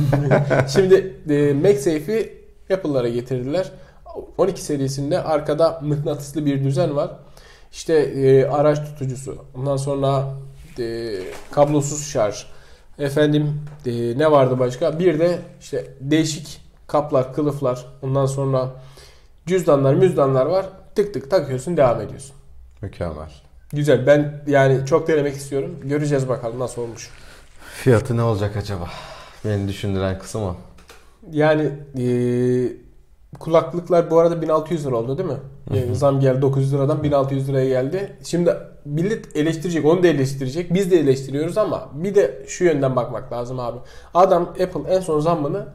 Şimdi 0.74 1.16
e, 1.30 1.54
MagSafe'i 1.54 2.42
Apple'lara 2.74 3.10
getirdiler. 3.10 3.72
12 4.38 4.62
serisinde 4.62 5.24
arkada 5.24 5.80
mıknatıslı 5.84 6.46
bir 6.46 6.64
düzen 6.64 6.96
var. 6.96 7.12
İşte 7.72 7.94
e, 7.94 8.46
araç 8.46 8.80
tutucusu. 8.80 9.46
Ondan 9.56 9.78
sonra 9.78 10.34
e, 10.80 11.14
kablosuz 11.52 12.08
şarj. 12.08 12.46
Efendim 13.00 13.62
e, 13.86 13.92
ne 14.18 14.32
vardı 14.32 14.60
başka? 14.60 15.00
Bir 15.00 15.20
de 15.20 15.40
işte 15.62 15.88
değişik 16.00 16.62
kaplar, 16.88 17.34
kılıflar. 17.34 17.86
Ondan 18.02 18.26
sonra 18.26 18.70
cüzdanlar, 19.46 19.94
müzdanlar 19.94 20.46
var. 20.46 20.66
Tık 20.96 21.14
tık 21.14 21.32
takıyorsun, 21.32 21.78
devam 21.78 22.02
ediyorsun. 22.02 22.36
Mükemmel. 22.82 23.30
Güzel. 23.74 24.08
Ben 24.08 24.44
yani 24.48 24.86
çok 24.86 25.08
denemek 25.08 25.36
istiyorum. 25.36 25.76
Göreceğiz 25.84 26.30
bakalım 26.30 26.60
nasıl 26.60 26.82
olmuş. 26.82 27.10
Fiyatı 27.76 28.18
ne 28.18 28.22
olacak 28.24 28.58
acaba? 28.58 28.90
Beni 29.46 29.68
düşündüren 29.68 30.20
kısım 30.20 30.42
o. 30.44 30.56
Yani 31.32 31.72
eee, 31.96 32.74
kulaklıklar 33.40 34.12
bu 34.12 34.20
arada 34.20 34.42
1600 34.42 34.86
lira 34.88 34.96
oldu 34.96 35.18
değil 35.18 35.30
mi? 35.30 35.38
Yani 35.74 35.96
zam 35.96 36.20
geldi 36.20 36.42
900 36.42 36.74
liradan 36.74 37.04
1600 37.04 37.50
liraya 37.50 37.70
geldi. 37.70 38.16
Şimdi 38.24 38.54
millet 38.86 39.36
eleştirecek, 39.36 39.86
onu 39.86 40.04
da 40.04 40.08
eleştirecek. 40.08 40.74
Biz 40.74 40.92
de 40.92 41.00
eleştiriyoruz 41.00 41.58
ama 41.58 41.90
bir 41.94 42.16
de 42.16 42.44
şu 42.48 42.64
yönden 42.64 42.96
bakmak 42.96 43.32
lazım 43.32 43.60
abi. 43.60 43.78
Adam 44.14 44.42
Apple 44.44 44.94
en 44.96 45.00
son 45.00 45.20
zammını 45.20 45.66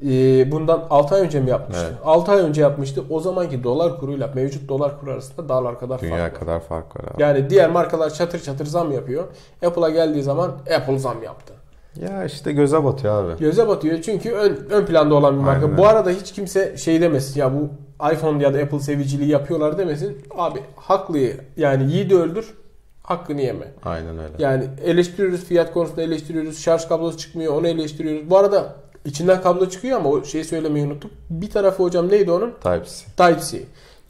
eee, 0.00 0.48
bundan 0.52 0.86
6 0.90 1.14
ay 1.14 1.20
önce 1.20 1.40
mi 1.40 1.50
yapmıştı? 1.50 1.84
Evet. 1.88 1.98
6 2.04 2.32
ay 2.32 2.38
önce 2.40 2.62
yapmıştı. 2.62 3.02
O 3.10 3.20
zamanki 3.20 3.64
dolar 3.64 4.00
kuruyla 4.00 4.30
mevcut 4.34 4.68
dolar 4.68 5.00
kuru 5.00 5.10
arasında 5.10 5.48
dağlar 5.48 5.78
kadar 5.80 5.98
fark 5.98 6.02
Dünya 6.12 6.24
var. 6.24 6.34
kadar 6.34 6.60
fark 6.60 6.96
var 6.96 7.04
abi. 7.14 7.22
Yani 7.22 7.50
diğer 7.50 7.70
markalar 7.70 8.10
çatır 8.14 8.42
çatır 8.42 8.66
zam 8.66 8.92
yapıyor. 8.92 9.24
Apple'a 9.66 9.90
geldiği 9.90 10.22
zaman 10.22 10.52
Apple 10.76 10.98
zam 10.98 11.22
yaptı. 11.22 11.54
Ya 12.00 12.24
işte 12.24 12.52
göze 12.52 12.84
batıyor 12.84 13.24
abi. 13.24 13.38
Göze 13.40 13.68
batıyor 13.68 14.02
çünkü 14.02 14.30
ön, 14.32 14.66
ön 14.70 14.86
planda 14.86 15.14
olan 15.14 15.38
bir 15.38 15.42
marka. 15.44 15.66
Aynen 15.66 15.78
Bu 15.78 15.86
arada 15.86 16.10
hiç 16.10 16.32
kimse 16.32 16.76
şey 16.76 17.00
demesin 17.00 17.40
ya 17.40 17.52
bu 17.54 17.68
iPhone 18.12 18.42
ya 18.42 18.54
da 18.54 18.58
Apple 18.58 18.80
seviciliği 18.80 19.30
yapıyorlar 19.30 19.78
demesin. 19.78 20.18
Abi 20.36 20.58
haklıyı 20.76 21.36
yani 21.56 21.92
yiğidi 21.92 22.16
öldür 22.16 22.54
hakkını 23.02 23.40
yeme. 23.40 23.66
Aynen 23.84 24.18
öyle. 24.18 24.32
Yani 24.38 24.64
eleştiriyoruz 24.84 25.44
fiyat 25.44 25.72
konusunda 25.72 26.02
eleştiriyoruz. 26.02 26.58
Şarj 26.62 26.88
kablosu 26.88 27.18
çıkmıyor 27.18 27.54
onu 27.54 27.68
eleştiriyoruz. 27.68 28.30
Bu 28.30 28.38
arada 28.38 28.74
içinden 29.04 29.42
kablo 29.42 29.68
çıkıyor 29.68 29.98
ama 29.98 30.08
o 30.08 30.24
şeyi 30.24 30.44
söylemeyi 30.44 30.86
unuttum. 30.86 31.10
Bir 31.30 31.50
tarafı 31.50 31.82
hocam 31.82 32.08
neydi 32.08 32.30
onun? 32.30 32.50
Type-C. 32.50 33.06
Type-C. 33.16 33.62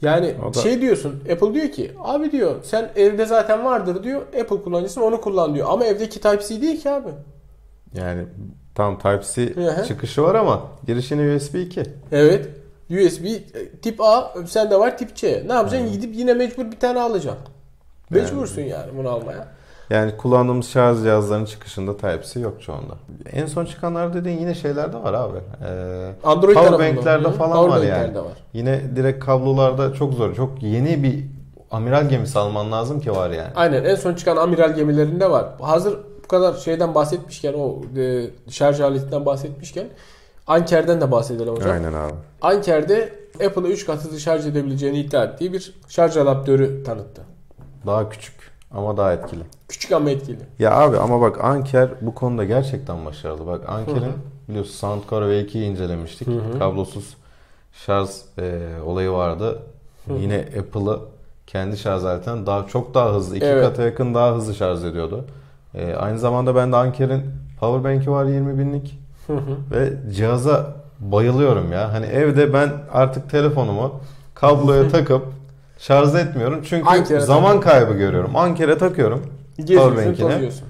Yani 0.02 0.34
O 0.50 0.54
da- 0.54 0.58
şey 0.60 0.80
diyorsun 0.80 1.22
Apple 1.32 1.54
diyor 1.54 1.68
ki 1.72 1.92
abi 2.04 2.32
diyor 2.32 2.54
sen 2.62 2.90
evde 2.96 3.26
zaten 3.26 3.64
vardır 3.64 4.02
diyor 4.04 4.22
Apple 4.40 4.62
kullanıcısın 4.62 5.00
onu 5.00 5.20
kullan 5.20 5.54
diyor. 5.54 5.66
Ama 5.70 5.84
evdeki 5.84 6.20
Type-C 6.20 6.62
değil 6.62 6.80
ki 6.82 6.90
abi. 6.90 7.08
Yani 7.94 8.22
tam 8.74 8.98
Type-C 8.98 9.54
çıkışı 9.86 10.22
var 10.22 10.34
ama 10.34 10.62
girişini 10.86 11.36
USB 11.36 11.54
2. 11.54 11.82
Evet. 12.12 12.48
USB 12.90 13.24
e, 13.26 13.40
tip 13.82 14.00
A 14.00 14.34
sende 14.46 14.78
var 14.78 14.98
tip 14.98 15.16
C. 15.16 15.44
Ne 15.46 15.52
yapacaksın? 15.52 15.92
Gidip 15.92 16.14
yine 16.16 16.34
mecbur 16.34 16.70
bir 16.70 16.78
tane 16.80 17.00
alacaksın. 17.00 17.44
Mecbursun 18.10 18.62
yani 18.62 18.90
bunu 18.98 19.08
almaya. 19.08 19.48
Yani 19.90 20.16
kullandığımız 20.16 20.68
şarj 20.68 21.02
cihazlarının 21.02 21.44
çıkışında 21.44 21.96
Type-C 21.96 22.40
yok 22.40 22.62
çoğunda. 22.62 22.94
En 23.32 23.46
son 23.46 23.64
çıkanlar 23.64 24.14
dediğin 24.14 24.38
yine 24.38 24.54
şeyler 24.54 24.92
de 24.92 25.02
var 25.02 25.14
abi. 25.14 25.38
Ee, 25.38 26.12
Android 26.24 26.54
Power 26.54 26.70
tarafında. 26.70 26.96
banklerde 26.96 27.28
Hı, 27.28 27.32
falan 27.32 27.52
power 27.66 27.76
var 27.78 27.82
yani. 28.00 28.18
var. 28.18 28.24
Yine 28.52 28.80
direkt 28.96 29.24
kablolarda 29.24 29.92
çok 29.94 30.14
zor. 30.14 30.34
Çok 30.34 30.62
yeni 30.62 31.02
bir 31.02 31.24
amiral 31.70 32.08
gemisi 32.08 32.38
alman 32.38 32.72
lazım 32.72 33.00
ki 33.00 33.12
var 33.12 33.30
yani. 33.30 33.50
Aynen 33.56 33.84
en 33.84 33.94
son 33.94 34.14
çıkan 34.14 34.36
amiral 34.36 34.74
gemilerinde 34.74 35.30
var. 35.30 35.46
Hazır 35.60 35.98
bu 36.24 36.28
kadar 36.28 36.54
şeyden 36.54 36.94
bahsetmişken 36.94 37.52
o 37.52 37.80
e, 38.00 38.24
şarj 38.50 38.80
aletinden 38.80 39.26
bahsetmişken 39.26 39.86
Anker'den 40.46 41.00
de 41.00 41.10
bahsedelim 41.10 41.54
hocam. 41.54 41.70
Aynen 41.70 41.92
abi. 41.92 42.12
Anker'de 42.42 43.12
Apple'ı 43.46 43.68
3 43.68 43.86
kat 43.86 44.04
hızlı 44.04 44.20
şarj 44.20 44.46
edebileceğini 44.46 44.98
iddia 44.98 45.24
ettiği 45.24 45.52
bir 45.52 45.74
şarj 45.88 46.16
adaptörü 46.16 46.84
tanıttı. 46.84 47.22
Daha 47.86 48.08
küçük 48.08 48.34
ama 48.76 48.96
daha 48.96 49.12
etkili. 49.12 49.42
Küçük 49.68 49.92
ama 49.92 50.10
etkili. 50.10 50.38
Ya 50.58 50.72
abi 50.74 50.98
ama 50.98 51.20
bak 51.20 51.44
Anker 51.44 51.88
bu 52.00 52.14
konuda 52.14 52.44
gerçekten 52.44 53.04
başarılı. 53.06 53.46
Bak 53.46 53.60
Hı 53.68 53.72
Anker'in 53.72 54.00
hı. 54.00 54.12
biliyorsun 54.48 54.72
Soundcore 54.72 55.24
V2'yi 55.24 55.64
incelemiştik. 55.64 56.28
Hı 56.28 56.32
hı. 56.32 56.58
Kablosuz 56.58 57.16
şarj 57.72 58.08
e, 58.38 58.60
olayı 58.86 59.10
vardı. 59.10 59.58
Yine 60.18 60.48
Apple'ı 60.58 60.98
kendi 61.46 61.76
şarj 61.76 62.04
aletinden 62.04 62.46
daha 62.46 62.66
çok 62.66 62.94
daha 62.94 63.14
hızlı, 63.14 63.36
iki 63.36 63.46
Evet. 63.46 63.64
kata 63.64 63.82
yakın 63.82 64.14
daha 64.14 64.34
hızlı 64.34 64.54
şarj 64.54 64.84
ediyordu. 64.84 65.24
E, 65.74 65.94
aynı 65.94 66.18
zamanda 66.18 66.54
ben 66.54 66.72
de 66.72 66.76
Anker'in 66.76 67.22
Powerbank'i 67.60 68.10
var 68.10 68.24
20 68.24 68.58
binlik 68.58 68.98
Hı 69.26 69.32
hı. 69.32 69.56
ve 69.70 69.92
cihaza 70.14 70.66
bayılıyorum 71.00 71.72
ya. 71.72 71.92
Hani 71.92 72.06
evde 72.06 72.52
ben 72.52 72.70
artık 72.92 73.30
telefonumu 73.30 74.00
kabloya 74.34 74.88
takıp 74.92 75.26
şarj 75.86 76.14
etmiyorum 76.14 76.60
çünkü 76.64 76.88
Anker'e 76.88 77.20
zaman 77.20 77.60
kaybı 77.60 77.92
görüyorum. 77.94 78.36
Anker'e 78.36 78.78
takıyorum. 78.78 79.22
Geziyorsun 79.56 79.90
Powerbank'ine. 79.90 80.30
tozuyorsun. 80.32 80.68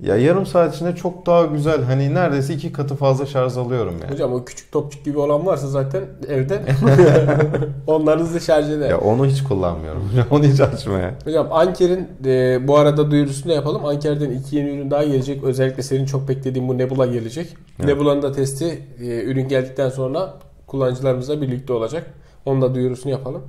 Ya 0.00 0.16
yarım 0.16 0.46
saat 0.46 0.74
içinde 0.74 0.96
çok 0.96 1.26
daha 1.26 1.44
güzel 1.44 1.82
hani 1.82 2.14
neredeyse 2.14 2.54
iki 2.54 2.72
katı 2.72 2.96
fazla 2.96 3.26
şarj 3.26 3.56
alıyorum 3.56 3.94
yani. 4.02 4.12
Hocam 4.12 4.32
o 4.32 4.44
küçük 4.44 4.72
topçuk 4.72 5.04
gibi 5.04 5.18
olan 5.18 5.46
varsa 5.46 5.68
zaten 5.68 6.02
evde 6.28 6.62
onlar 7.86 8.20
hızlı 8.20 8.40
şarj 8.40 8.70
eder. 8.70 8.90
Ya 8.90 8.98
onu 8.98 9.26
hiç 9.26 9.42
kullanmıyorum. 9.42 10.10
onu 10.30 10.44
hiç 10.44 10.60
açmaya. 10.60 11.14
Hocam 11.24 11.48
Anker'in 11.50 12.08
e, 12.24 12.68
bu 12.68 12.76
arada 12.76 13.10
duyurusunu 13.10 13.52
da 13.52 13.54
yapalım. 13.54 13.84
Anker'den 13.84 14.30
iki 14.30 14.56
yeni 14.56 14.70
ürün 14.70 14.90
daha 14.90 15.04
gelecek. 15.04 15.44
Özellikle 15.44 15.82
senin 15.82 16.06
çok 16.06 16.28
beklediğin 16.28 16.68
bu 16.68 16.78
Nebula 16.78 17.06
gelecek. 17.06 17.56
Evet. 17.78 17.88
Nebula'nın 17.88 18.22
da 18.22 18.32
testi 18.32 18.82
e, 19.00 19.22
ürün 19.22 19.48
geldikten 19.48 19.88
sonra 19.88 20.34
kullanıcılarımızla 20.66 21.40
birlikte 21.42 21.72
olacak. 21.72 22.06
Onun 22.46 22.62
da 22.62 22.74
duyurusunu 22.74 23.12
yapalım. 23.12 23.42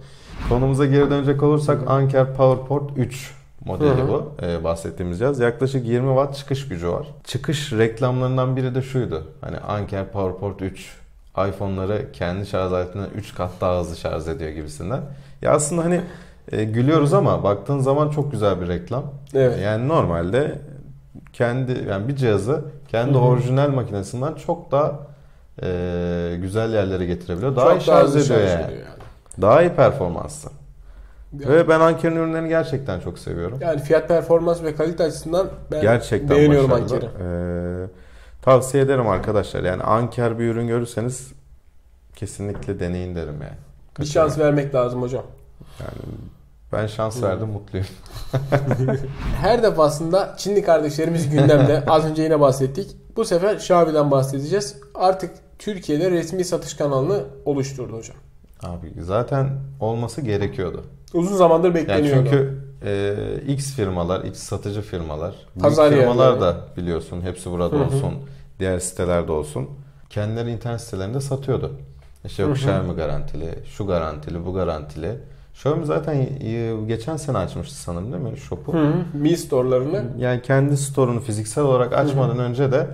Konumuza 0.50 0.86
geri 0.86 1.10
dönecek 1.10 1.44
olursak 1.44 1.80
Anker 1.88 2.34
PowerPort 2.34 2.98
3 2.98 3.34
modeli 3.66 3.90
Hı 3.90 4.04
hı. 4.04 4.08
bu 4.08 4.32
e, 4.46 4.64
bahsettiğimiz 4.64 5.20
cihaz. 5.20 5.40
Yaklaşık 5.40 5.86
20 5.88 6.08
watt 6.08 6.36
çıkış 6.38 6.68
gücü 6.68 6.90
var. 6.90 7.08
Çıkış 7.24 7.74
reklamlarından 7.74 8.56
biri 8.56 8.76
de 8.76 8.82
şuydu. 8.82 9.24
Hani 9.42 9.58
Anker 9.58 10.12
PowerPort 10.12 10.62
3 10.62 10.96
iPhone'ları 11.38 12.12
kendi 12.12 12.46
şarj 12.46 12.74
aletinden 12.74 13.10
3 13.16 13.36
kat 13.36 13.52
daha 13.62 13.80
hızlı 13.80 13.96
şarj 13.96 14.28
ediyor 14.28 14.50
gibisinden. 14.50 15.02
Ya 15.42 15.52
aslında 15.52 15.84
hani 15.84 16.02
e, 16.52 16.64
gülüyoruz 16.64 17.14
ama 17.14 17.44
baktığın 17.44 17.80
zaman 17.80 18.10
çok 18.10 18.32
güzel 18.32 18.62
bir 18.62 18.68
reklam. 18.68 19.04
Evet. 19.34 19.60
Yani 19.64 19.88
normalde 19.88 20.60
kendi 21.34 21.86
yani 21.90 22.08
bir 22.08 22.16
cihazı 22.16 22.66
kendi 22.88 23.14
Hı 23.14 23.18
hı. 23.18 23.22
orijinal 23.22 23.70
makinesinden 23.70 24.34
çok 24.34 24.72
daha 24.72 25.00
e, 25.62 26.38
güzel 26.42 26.74
yerlere 26.74 27.06
getirebiliyor. 27.06 27.56
Daha 27.56 27.74
iyi 27.74 27.80
Çok 27.80 27.88
daha 27.88 28.02
şarj 28.08 28.16
ediyor 28.26 28.40
yani. 28.40 28.62
yani. 28.62 28.84
Daha 29.42 29.62
iyi 29.62 29.70
performanslı. 29.70 30.50
Yani, 31.40 31.50
Ve 31.56 31.68
ben 31.68 31.80
Anker'in 31.80 32.16
ürünlerini 32.16 32.50
gerçekten 32.50 33.00
çok 33.00 33.20
seviyorum. 33.20 33.58
yani 33.62 33.80
fiyat 33.82 34.08
performans 34.08 34.64
ve 34.64 34.76
kalite 34.76 35.04
açısından 35.04 35.48
ben 35.72 35.82
gerçekten 35.82 36.38
beğeniyorum. 36.38 36.74
Anker'i. 36.74 37.06
Ee, 37.06 37.88
tavsiye 38.42 38.84
ederim 38.84 39.08
arkadaşlar. 39.08 39.64
Yani 39.64 39.84
Anker 39.84 40.40
bir 40.40 40.46
ürün 40.46 40.68
görürseniz 40.68 41.32
kesinlikle 42.16 42.80
deneyin 42.80 43.16
derim 43.16 43.36
yani. 43.42 43.58
Bir 44.00 44.06
şans 44.06 44.40
vermek 44.40 44.76
lazım 44.76 45.02
hocam. 45.02 45.24
Yani 45.80 46.16
ben 46.74 46.88
şans 46.88 47.24
verdim 47.24 47.48
mutluyum. 47.48 47.88
Her 49.42 49.64
defasında 49.64 50.34
Çinli 50.38 50.64
kardeşlerimiz 50.64 51.30
gündemde. 51.30 51.84
Az 51.88 52.06
önce 52.06 52.24
yine 52.24 52.40
bahsettik. 52.40 52.98
Bu 53.16 53.26
sefer 53.26 53.56
Xiaomi'den 53.56 54.12
bahsedeceğiz. 54.12 54.76
Artık 54.96 55.32
Türkiye'de 55.68 56.12
resmi 56.12 56.44
satış 56.46 56.74
kanalını 56.74 57.24
oluşturdu 57.46 57.98
hocam. 57.98 58.16
Abi 58.64 58.94
zaten 59.00 59.50
olması 59.80 60.22
gerekiyordu. 60.22 60.84
Uzun 61.14 61.36
zamandır 61.36 61.68
Yani 61.68 61.76
bekleniyordu. 61.76 62.30
çünkü 62.30 62.58
e, 62.86 63.54
X 63.54 63.76
firmalar, 63.76 64.24
X 64.24 64.40
satıcı 64.40 64.82
firmalar, 64.82 65.36
Pazar 65.62 65.92
büyük 65.92 66.02
firmalar 66.04 66.26
yerleri. 66.34 66.42
da 66.42 66.58
biliyorsun 66.78 67.22
hepsi 67.22 67.52
burada 67.52 67.76
Hı 67.76 67.80
hı. 67.80 67.84
olsun, 67.86 68.14
diğer 68.60 68.80
sitelerde 68.80 69.32
olsun. 69.32 69.70
Kendileri 70.10 70.52
internet 70.52 70.82
sitelerinde 70.82 71.22
satıyordu. 71.22 71.72
İşte 72.26 72.44
Hı 72.44 72.46
hı. 72.46 72.50
yok 72.50 72.58
Xiaomi 72.58 72.94
garantili, 72.96 73.50
şu 73.66 73.88
garantili, 73.88 74.46
bu 74.46 74.54
garantili. 74.54 75.12
Xiaomi 75.54 75.86
zaten 75.86 76.28
geçen 76.88 77.18
sene 77.18 77.38
açmıştı 77.38 77.76
sanırım 77.76 78.14
değil 78.14 78.24
mi 78.24 78.38
shop'u? 78.38 78.74
Hı 78.74 78.78
hı. 78.78 78.94
Mi 79.14 79.38
store'larını. 79.38 80.04
Yani 80.20 80.42
kendi 80.42 80.78
store'unu 80.78 81.20
fiziksel 81.20 81.64
olarak 81.64 81.94
açmadan 81.94 82.40
önce 82.40 82.72
de 82.72 82.88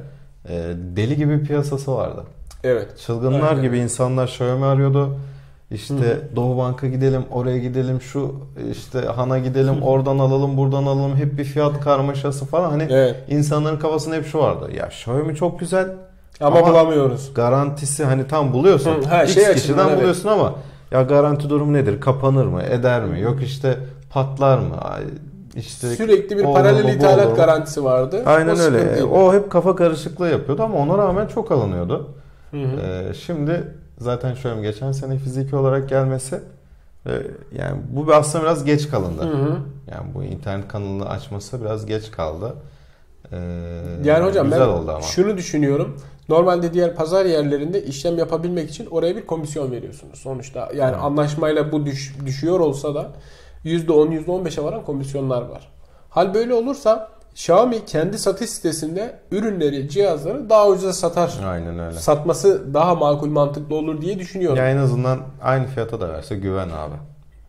e, 0.49 0.73
deli 0.95 1.15
gibi 1.17 1.43
piyasası 1.43 1.91
vardı. 1.95 2.23
Evet. 2.63 2.87
Çılgınlar 3.05 3.49
Aynen. 3.49 3.61
gibi 3.61 3.77
insanlar 3.77 4.27
Xiaomi 4.27 4.65
arıyordu. 4.65 5.17
İşte 5.71 5.93
Hı 5.93 6.35
Doğu 6.35 6.57
Bank'a 6.57 6.87
gidelim, 6.87 7.23
oraya 7.31 7.57
gidelim, 7.57 8.01
şu 8.01 8.35
işte 8.71 8.99
Han'a 8.99 9.39
gidelim, 9.39 9.81
oradan 9.81 10.19
alalım, 10.19 10.57
buradan 10.57 10.83
alalım. 10.83 11.15
Hep 11.15 11.37
bir 11.37 11.43
fiyat 11.43 11.81
karmaşası 11.81 12.45
falan. 12.45 12.69
Hani 12.69 12.87
Evet. 12.89 13.15
insanların 13.29 13.77
kafasında 13.77 14.15
hep 14.15 14.25
şu 14.27 14.39
vardı. 14.39 14.71
Ya 14.77 14.87
Xiaomi 14.87 15.35
çok 15.35 15.59
güzel. 15.59 15.87
Ama, 16.41 16.57
Ama- 16.57 16.69
bulamıyoruz. 16.69 17.33
Garantisi 17.33 18.05
hani 18.05 18.27
tam 18.27 18.53
buluyorsun. 18.53 18.91
Hı, 18.91 19.09
ha, 19.09 19.23
X 19.23 19.33
şey 19.33 19.53
kişiden 19.53 19.87
evet. 19.87 19.97
buluyorsun 19.97 20.29
ama 20.29 20.53
ya 20.91 21.01
garanti 21.01 21.49
durumu 21.49 21.73
nedir? 21.73 22.01
Kapanır 22.01 22.45
mı? 22.45 22.61
Eder 22.63 23.03
mi? 23.03 23.21
Yok 23.21 23.43
işte 23.43 23.77
patlar 24.09 24.57
mı? 24.57 24.75
İşte 25.55 25.87
Sürekli 25.87 26.37
bir 26.37 26.43
olur 26.43 26.53
paralel 26.55 26.83
bu 26.83 26.89
ithalat 26.89 27.27
olur 27.27 27.35
garantisi 27.35 27.83
vardı. 27.83 28.23
Aynen 28.25 28.55
O 28.55 28.59
öyle. 28.59 29.03
O 29.03 29.33
hep 29.33 29.49
kafa 29.51 29.75
karışıklığı 29.75 30.29
yapıyordu 30.29 30.63
ama 30.63 30.77
ona 30.77 30.97
rağmen 30.97 31.27
çok 31.27 31.51
alınıyordu. 31.51 32.09
Hı 32.51 32.57
hı. 32.57 32.81
Ee, 32.81 33.13
şimdi 33.13 33.73
zaten 33.97 34.33
şöyle 34.33 34.61
geçen 34.61 34.91
sene 34.91 35.17
fiziki 35.17 35.55
olarak 35.55 35.89
gelmesi 35.89 36.39
e, 37.05 37.11
yani 37.57 37.81
bu 37.89 38.13
aslında 38.13 38.43
biraz 38.43 38.65
geç 38.65 38.89
kalındı. 38.89 39.21
Hı 39.21 39.37
hı. 39.37 39.57
Yani 39.91 40.13
bu 40.13 40.23
internet 40.23 40.67
kanalını 40.67 41.09
açması 41.09 41.61
biraz 41.61 41.85
geç 41.85 42.11
kaldı. 42.11 42.53
Ee, 43.31 43.37
Yani 44.03 44.25
hocam 44.25 44.45
güzel 44.45 44.59
ben 44.61 44.67
oldu 44.67 44.91
ama. 44.91 45.01
şunu 45.01 45.37
düşünüyorum. 45.37 45.97
Normalde 46.29 46.73
diğer 46.73 46.95
pazar 46.95 47.25
yerlerinde 47.25 47.83
işlem 47.83 48.17
yapabilmek 48.17 48.69
için 48.69 48.85
oraya 48.85 49.15
bir 49.15 49.25
komisyon 49.25 49.71
veriyorsunuz 49.71 50.19
sonuçta. 50.19 50.59
Yani 50.75 50.91
Evet. 50.93 51.03
anlaşmayla 51.03 51.71
bu 51.71 51.85
düş, 51.85 52.15
düşüyor 52.25 52.59
olsa 52.59 52.95
da 52.95 53.11
%10 53.65 54.11
%15'e 54.25 54.63
varan 54.63 54.83
komisyonlar 54.85 55.41
var. 55.41 55.71
Hal 56.09 56.33
böyle 56.33 56.53
olursa 56.53 57.09
Xiaomi 57.35 57.85
kendi 57.85 58.19
satış 58.19 58.49
sitesinde 58.49 59.19
ürünleri, 59.31 59.89
cihazları 59.89 60.49
daha 60.49 60.67
ucuza 60.67 60.93
satar. 60.93 61.39
Aynen 61.45 61.79
öyle. 61.79 61.97
Satması 61.97 62.73
daha 62.73 62.95
makul 62.95 63.29
mantıklı 63.29 63.75
olur 63.75 64.01
diye 64.01 64.19
düşünüyorum. 64.19 64.57
Ya 64.57 64.69
en 64.71 64.77
azından 64.77 65.19
aynı 65.41 65.67
fiyata 65.67 66.01
da 66.01 66.09
verse 66.09 66.35
güven 66.35 66.69
abi. 66.69 66.95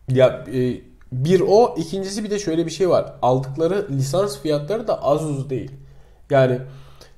Ya 0.09 0.45
e, 0.53 0.75
bir 1.11 1.41
o, 1.47 1.75
ikincisi 1.77 2.23
bir 2.23 2.29
de 2.29 2.39
şöyle 2.39 2.65
bir 2.65 2.71
şey 2.71 2.89
var. 2.89 3.13
Aldıkları 3.21 3.87
lisans 3.89 4.39
fiyatları 4.39 4.87
da 4.87 5.03
az 5.03 5.25
uz 5.25 5.49
değil. 5.49 5.71
Yani 6.29 6.59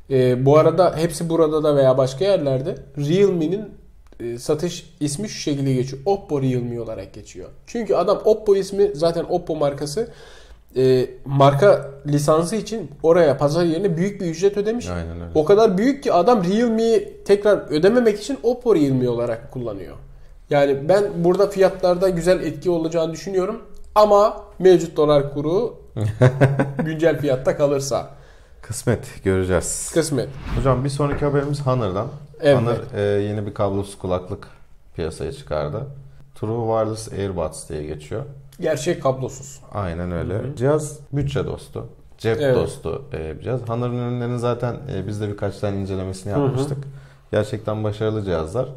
e, 0.10 0.46
bu 0.46 0.58
arada 0.58 0.98
hepsi 0.98 1.30
burada 1.30 1.64
da 1.64 1.76
veya 1.76 1.98
başka 1.98 2.26
yerlerde 2.26 2.76
Realme'nin 2.98 3.72
e, 4.20 4.38
satış 4.40 4.94
ismi 5.00 5.30
şu 5.30 5.40
şekilde 5.40 5.74
geçiyor. 5.74 6.02
Oppo 6.06 6.42
Realme 6.42 6.82
olarak 6.82 7.14
geçiyor. 7.14 7.50
Çünkü 7.68 7.96
adam 7.96 8.22
Oppo 8.26 8.56
ismi 8.56 8.92
zaten 8.94 9.26
Oppo 9.30 9.56
markası 9.56 10.10
e, 10.78 11.10
marka 11.26 11.90
lisansı 12.08 12.56
için 12.56 12.92
oraya 13.04 13.38
pazar 13.38 13.64
yerine 13.64 13.98
büyük 13.98 14.22
bir 14.22 14.26
ücret 14.26 14.58
ödemiş. 14.58 14.88
Aynen 14.90 15.16
öyle. 15.22 15.32
O 15.36 15.46
kadar 15.46 15.78
büyük 15.78 16.04
ki 16.04 16.14
adam 16.14 16.44
Realme'yi 16.44 17.22
tekrar 17.26 17.58
ödememek 17.58 18.20
için 18.20 18.40
Oppo 18.44 18.76
Realme 18.76 19.10
olarak 19.10 19.52
kullanıyor. 19.52 19.96
Yani 20.50 20.90
ben 20.90 21.04
burada 21.16 21.48
fiyatlarda 21.50 22.10
güzel 22.10 22.40
etki 22.44 22.70
olacağını 22.70 23.14
düşünüyorum. 23.14 23.62
Ama 23.96 24.44
mevcut 24.60 24.98
dolar 24.98 25.34
kuru 25.34 25.76
güncel 26.86 27.20
fiyatta 27.20 27.58
kalırsa 27.58 28.10
Kısmet 28.62 29.24
göreceğiz. 29.24 29.92
kısmet. 29.94 30.30
Hocam 30.58 30.84
bir 30.84 30.90
sonraki 30.90 31.26
haberimiz 31.26 31.62
Honor'dan. 31.62 32.08
Evet. 32.42 32.58
Honor 32.58 32.98
e, 32.98 33.02
yeni 33.02 33.46
bir 33.46 33.54
kablosuz 33.54 33.98
kulaklık 33.98 34.48
piyasaya 34.96 35.32
çıkardı. 35.32 35.86
True 36.36 36.86
Wireless 36.86 37.20
Earbuds 37.20 37.70
diye 37.70 37.84
geçiyor. 37.84 38.24
Gerçek 38.60 39.04
kablosuz. 39.04 39.60
Aynen 39.72 40.12
öyle. 40.12 40.42
Cihaz 40.58 41.00
bütçe 41.14 41.46
dostu. 41.46 41.88
Cep 42.18 42.38
Evet. 42.42 42.56
dostu 42.56 43.06
e, 43.14 43.38
bir 43.38 43.44
cihaz. 43.44 43.62
Honor'ın 43.70 43.98
ürünlerinin 43.98 44.38
zaten 44.38 44.76
e, 44.94 45.08
biz 45.08 45.22
de 45.22 45.30
birkaç 45.30 45.58
tane 45.60 45.82
incelemesini 45.82 46.32
yapmıştık. 46.32 46.78
Gerçekten 47.32 47.84
başarılı 47.84 48.24
cihazlar. 48.24 48.70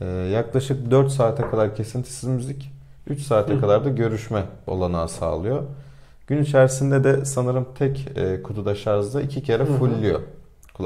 E, 0.00 0.06
yaklaşık 0.06 0.90
4 0.90 1.12
saate 1.12 1.50
kadar 1.50 1.76
kesintisiz 1.76 2.28
müzik, 2.28 2.72
3 3.06 3.22
saate 3.22 3.54
Hı. 3.54 3.60
kadar 3.60 3.84
da 3.84 3.88
görüşme 3.88 4.42
olanağı 4.66 5.08
sağlıyor. 5.08 5.62
Gün 6.26 6.42
içerisinde 6.42 7.04
de 7.04 7.24
sanırım 7.24 7.66
tek 7.78 8.08
e, 8.16 8.42
kutuda 8.42 8.74
şarjda 8.74 9.22
iki 9.22 9.42
kere 9.42 9.62
Hı 9.62 9.68
hı. 9.72 9.78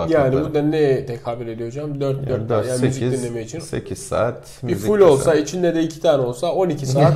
Yani 0.08 0.34
bu 0.44 0.54
da 0.54 0.62
neye 0.62 1.06
tekabül 1.06 1.48
ediyor 1.48 1.68
hocam? 1.68 2.00
4 2.00 2.16
Yani 2.16 2.28
4 2.28 2.48
dört, 2.48 2.66
yani 2.68 2.80
müzik 2.80 3.02
sekiz- 3.04 3.22
dinleme 3.22 3.42
için. 3.42 3.60
8 3.60 3.98
saat 3.98 4.48
Bir 4.62 4.72
müzik 4.72 4.86
full 4.86 4.92
mesela. 4.94 5.10
olsa 5.12 5.34
içinde 5.34 5.74
de 5.74 5.82
iki 5.82 6.00
tane 6.00 6.22
olsa 6.22 6.52
12 6.52 6.86
saat. 6.92 7.12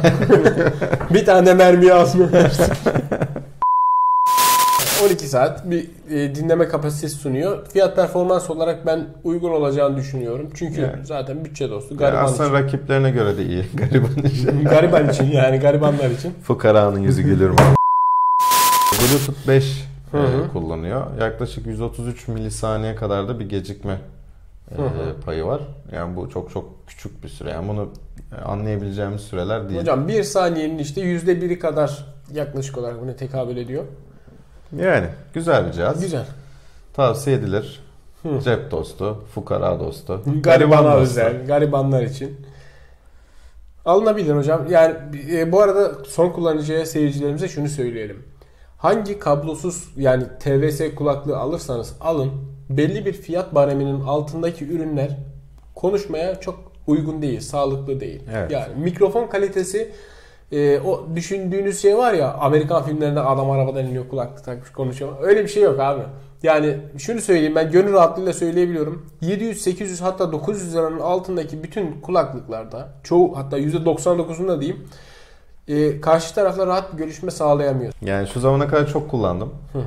bir 1.14 1.26
tane 1.26 1.54
mermi 1.54 1.92
azmıyor. 1.92 2.28
12 5.04 5.28
saat 5.28 5.70
bir 5.70 5.90
e, 6.10 6.34
dinleme 6.34 6.68
kapasitesi 6.68 7.14
sunuyor. 7.16 7.66
Fiyat 7.66 7.96
performans 7.96 8.50
olarak 8.50 8.86
ben 8.86 9.06
uygun 9.24 9.50
olacağını 9.50 9.96
düşünüyorum. 9.96 10.50
Çünkü 10.54 10.80
Yani. 10.80 11.06
zaten 11.06 11.44
bütçe 11.44 11.70
dostu. 11.70 11.94
Yani 11.94 12.00
Gariban 12.00 12.24
aslında 12.24 12.44
için. 12.48 12.54
rakiplerine 12.66 13.10
göre 13.10 13.36
de 13.38 13.44
iyi. 13.44 13.64
Gariban 13.74 14.22
için. 14.24 14.64
gariban 14.64 15.08
için 15.08 15.24
yani 15.30 15.58
garibanlar 15.58 16.10
için. 16.10 16.34
Fukaranın 16.42 17.00
yüzü 17.00 17.22
gülür 17.22 17.50
mü? 17.50 17.56
Bluetooth 18.92 19.48
5 19.48 19.87
Hı 20.10 20.18
e, 20.18 20.20
hı. 20.20 20.52
kullanıyor. 20.52 21.06
Yaklaşık 21.20 21.66
133 21.66 22.28
milisaniye 22.28 22.94
kadar 22.94 23.28
da 23.28 23.40
bir 23.40 23.48
gecikme 23.48 23.98
e, 24.72 24.78
Hı 24.78 24.82
hı. 24.82 25.20
payı 25.24 25.44
var. 25.44 25.60
Yani 25.92 26.16
bu 26.16 26.30
çok 26.30 26.50
çok 26.50 26.86
küçük 26.86 27.24
bir 27.24 27.28
süre. 27.28 27.50
Yani 27.50 27.68
bunu 27.68 27.88
e, 28.38 28.40
anlayabileceğimiz 28.40 29.20
süreler 29.20 29.68
değil. 29.68 29.80
Hocam 29.80 30.08
bir 30.08 30.22
saniyenin 30.22 30.78
işte 30.78 31.00
yüzde 31.00 31.42
biri 31.42 31.58
kadar 31.58 32.04
yaklaşık 32.32 32.78
olarak 32.78 33.00
buna 33.00 33.16
tekabül 33.16 33.56
ediyor. 33.56 33.84
Yani 34.76 35.06
güzel 35.34 35.66
bir 35.66 35.72
cihaz. 35.72 36.00
Güzel. 36.00 36.26
Tavsiye 36.94 37.36
edilir. 37.36 37.80
Hı. 38.22 38.40
Cep 38.40 38.70
dostu, 38.70 39.24
fukara 39.34 39.80
dostu. 39.80 40.22
Garibana 40.42 40.92
dostu. 40.92 41.02
özel, 41.02 41.46
garibanlar 41.46 42.02
için. 42.02 42.36
Alınabilir 43.84 44.36
hocam. 44.36 44.66
Yani 44.70 44.94
e, 45.32 45.52
bu 45.52 45.60
arada 45.60 46.04
son 46.04 46.30
kullanıcıya, 46.30 46.86
seyircilerimize 46.86 47.48
şunu 47.48 47.68
söyleyelim. 47.68 48.22
Hangi 48.78 49.18
kablosuz 49.18 49.88
yani 49.96 50.24
TVS 50.40 50.94
kulaklığı 50.94 51.38
alırsanız 51.38 51.94
alın 52.00 52.30
belli 52.70 53.06
bir 53.06 53.12
fiyat 53.12 53.54
bareminin 53.54 54.00
altındaki 54.00 54.64
ürünler 54.64 55.18
konuşmaya 55.74 56.40
çok 56.40 56.72
uygun 56.86 57.22
değil, 57.22 57.40
sağlıklı 57.40 58.00
değil. 58.00 58.22
Evet. 58.34 58.50
Yani 58.50 58.74
mikrofon 58.76 59.26
kalitesi 59.26 59.92
e, 60.52 60.80
o 60.80 61.06
düşündüğünüz 61.14 61.82
şey 61.82 61.96
var 61.96 62.12
ya 62.12 62.32
Amerikan 62.32 62.82
filmlerinde 62.82 63.20
adam 63.20 63.50
arabadan 63.50 63.86
iniyor 63.86 64.08
kulaklık 64.08 64.44
takmış 64.44 64.70
konuşuyor. 64.70 65.12
Öyle 65.22 65.42
bir 65.42 65.48
şey 65.48 65.62
yok 65.62 65.80
abi. 65.80 66.02
Yani 66.42 66.76
şunu 66.98 67.20
söyleyeyim 67.20 67.54
ben 67.54 67.70
gönül 67.70 67.92
rahatlığıyla 67.92 68.32
söyleyebiliyorum. 68.32 69.06
700, 69.20 69.62
800 69.62 70.00
hatta 70.00 70.32
900 70.32 70.74
liranın 70.74 71.00
altındaki 71.00 71.62
bütün 71.62 72.00
kulaklıklarda 72.00 72.88
çoğu 73.02 73.36
hatta 73.36 73.58
%99'unda 73.58 74.60
diyeyim 74.60 74.88
e, 75.68 76.00
karşı 76.00 76.34
tarafla 76.34 76.66
rahat 76.66 76.92
bir 76.92 76.98
görüşme 76.98 77.30
sağlayamıyor. 77.30 77.92
Yani 78.02 78.28
şu 78.28 78.40
zamana 78.40 78.68
kadar 78.68 78.86
çok 78.86 79.10
kullandım. 79.10 79.54
Hı 79.72 79.78
hı. 79.78 79.82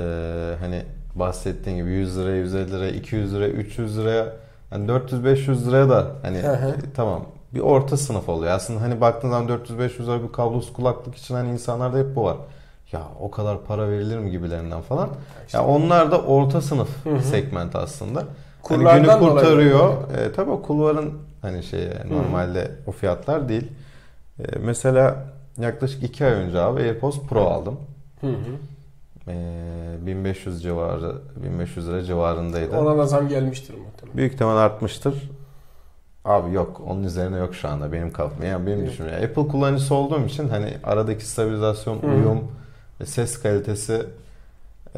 Ee, 0.00 0.56
hani 0.60 0.82
bahsettiğin 1.14 1.76
gibi 1.76 1.90
100 1.90 2.18
liraya, 2.18 2.36
150 2.36 2.72
liraya, 2.72 2.90
200 2.90 3.34
liraya, 3.34 3.48
300 3.48 3.98
liraya, 3.98 4.26
hani 4.70 4.86
400-500 4.86 5.66
liraya 5.68 5.88
da 5.88 6.06
hani 6.22 6.38
Hı 6.38 6.52
hı. 6.52 6.68
e, 6.68 6.74
tamam 6.96 7.24
bir 7.54 7.60
orta 7.60 7.96
sınıf 7.96 8.28
oluyor. 8.28 8.52
Aslında 8.52 8.80
hani 8.80 9.00
baktığın 9.00 9.30
zaman 9.30 9.48
400-500 9.48 10.06
lira 10.06 10.22
bir 10.22 10.32
kablosuz 10.32 10.72
kulaklık 10.72 11.16
için 11.16 11.34
hani 11.34 11.50
insanlarda 11.50 11.98
hep 11.98 12.16
bu 12.16 12.24
var. 12.24 12.36
Ya 12.92 13.02
o 13.20 13.30
kadar 13.30 13.64
para 13.64 13.90
verilir 13.90 14.18
mi 14.18 14.30
gibilerinden 14.30 14.80
falan. 14.80 15.08
Ya 15.52 15.64
onlar 15.64 16.10
da 16.10 16.20
orta 16.20 16.60
sınıf 16.60 16.88
segment 17.30 17.76
aslında. 17.76 18.18
Hani 18.18 18.28
Kurlardan 18.62 19.02
günü 19.02 19.06
dolayı 19.06 19.20
kurtarıyor. 19.20 19.92
E, 20.18 20.32
tabii 20.32 20.50
o 20.50 20.62
kulvarın 20.62 21.12
hani 21.42 21.62
şey 21.62 21.88
normalde 22.10 22.70
o 22.86 22.92
fiyatlar 22.92 23.48
değil. 23.48 23.68
E, 24.40 24.58
mesela 24.58 25.24
yaklaşık 25.60 26.02
2 26.02 26.24
ay 26.24 26.32
önce 26.32 26.58
abi 26.60 26.80
AirPods 26.80 27.18
Pro 27.28 27.40
aldım. 27.44 27.76
Hı 28.20 28.26
hı. 28.26 28.32
Ee, 29.28 30.06
1500 30.06 30.62
civarı 30.62 31.14
1500 31.36 31.88
lira 31.88 32.02
civarındaydı. 32.04 32.78
Ona 32.78 32.98
da 32.98 33.06
zam 33.06 33.28
gelmiştir 33.28 33.74
muhtemelen. 33.74 34.16
Büyük 34.16 34.32
ihtimal 34.34 34.56
artmıştır. 34.56 35.30
Abi 36.24 36.52
yok 36.54 36.82
onun 36.86 37.02
üzerine 37.04 37.36
yok 37.38 37.54
şu 37.54 37.68
anda 37.68 37.92
benim 37.92 38.12
kafam. 38.12 38.42
Yani 38.46 38.66
benim 38.66 38.78
Evet. 38.78 38.90
düşüncem. 38.90 39.24
Apple 39.24 39.48
kullanıcısı 39.48 39.94
olduğum 39.94 40.24
için 40.26 40.48
hani 40.48 40.70
aradaki 40.84 41.26
stabilizasyon, 41.26 42.02
Hı. 42.02 42.06
uyum 42.06 42.40
ses 43.04 43.42
kalitesi 43.42 44.02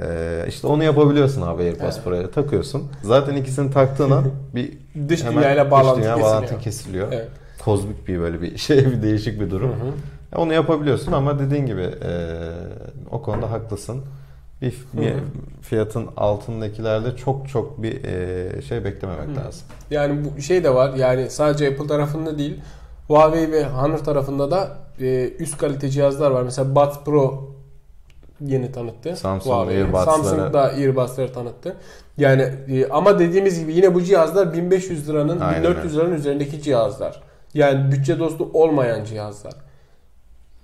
ee, 0.01 0.45
işte 0.49 0.67
onu 0.67 0.85
yapabiliyorsun 0.85 1.43
abi 1.43 1.63
AirPods 1.63 1.95
Evet. 1.97 2.05
Pro'ya 2.05 2.31
takıyorsun. 2.31 2.89
Zaten 3.03 3.37
ikisini 3.37 3.71
taktığın 3.71 4.11
an 4.11 4.25
bir 4.55 4.79
Dış 5.09 5.25
dünyayla 5.27 5.71
bağlantı 5.71 5.97
dış 5.97 6.05
dünya 6.05 6.15
kesiliyor. 6.15 6.33
bağlantın 6.33 6.59
kesiliyor. 6.59 7.13
Evet. 7.13 7.29
Kozmik 7.65 8.09
bir 8.09 8.21
böyle 8.21 8.43
bir 8.43 8.57
şey 8.59 8.79
bir 8.79 9.03
değişik 9.03 9.41
bir 9.41 9.51
durum. 9.51 9.71
Hı 9.71 9.75
hı. 9.75 10.41
Onu 10.43 10.53
yapabiliyorsun 10.53 11.13
ama 11.13 11.39
dediğin 11.39 11.67
gibi 11.67 11.83
e, 11.83 12.13
o 13.11 13.23
konuda 13.23 13.51
haklısın. 13.51 14.05
Bir 14.63 14.71
Hı 14.71 14.99
hı. 14.99 15.03
bir 15.03 15.15
fiyatın 15.63 16.09
altındakilerde 16.17 17.17
çok 17.17 17.49
çok 17.49 17.83
bir 17.83 18.05
e, 18.05 18.63
şey 18.63 18.85
beklememek 18.85 19.29
Hı. 19.29 19.37
lazım. 19.37 19.63
Yani 19.91 20.25
bu 20.25 20.41
şey 20.41 20.65
de 20.65 20.75
var. 20.75 20.95
Yani 20.95 21.31
sadece 21.31 21.69
Apple 21.69 21.87
tarafında 21.87 22.39
değil. 22.39 22.61
Huawei 23.09 23.53
ve 23.53 23.65
Honor 23.69 23.99
tarafında 23.99 24.51
da 24.51 24.77
e, 25.01 25.29
üst 25.39 25.59
kalite 25.59 25.89
cihazlar 25.89 26.31
var. 26.31 26.43
Mesela 26.43 26.75
Buds 26.75 26.99
Pro 27.05 27.51
yeni 28.41 28.73
tanıttı. 28.73 29.17
Samsung 29.17 29.55
Huawei. 29.55 29.79
Earbuds'ları. 29.79 30.05
Samsung 30.05 30.53
da 30.53 30.73
Earbuds'ları 30.73 31.33
tanıttı. 31.33 31.77
Yani 32.19 32.43
e, 32.69 32.89
ama 32.89 33.19
dediğimiz 33.19 33.61
gibi 33.61 33.75
yine 33.75 33.95
bu 33.95 34.03
cihazlar 34.03 34.55
1500 34.55 35.09
liranın 35.09 35.41
Aynen 35.41 35.63
1400 35.63 35.97
liranın 35.97 36.15
üzerindeki 36.15 36.63
cihazlar. 36.63 37.23
Yani 37.55 37.93
bütçe 37.93 38.19
dostu 38.19 38.51
olmayan 38.53 39.05
cihazlar. 39.05 39.53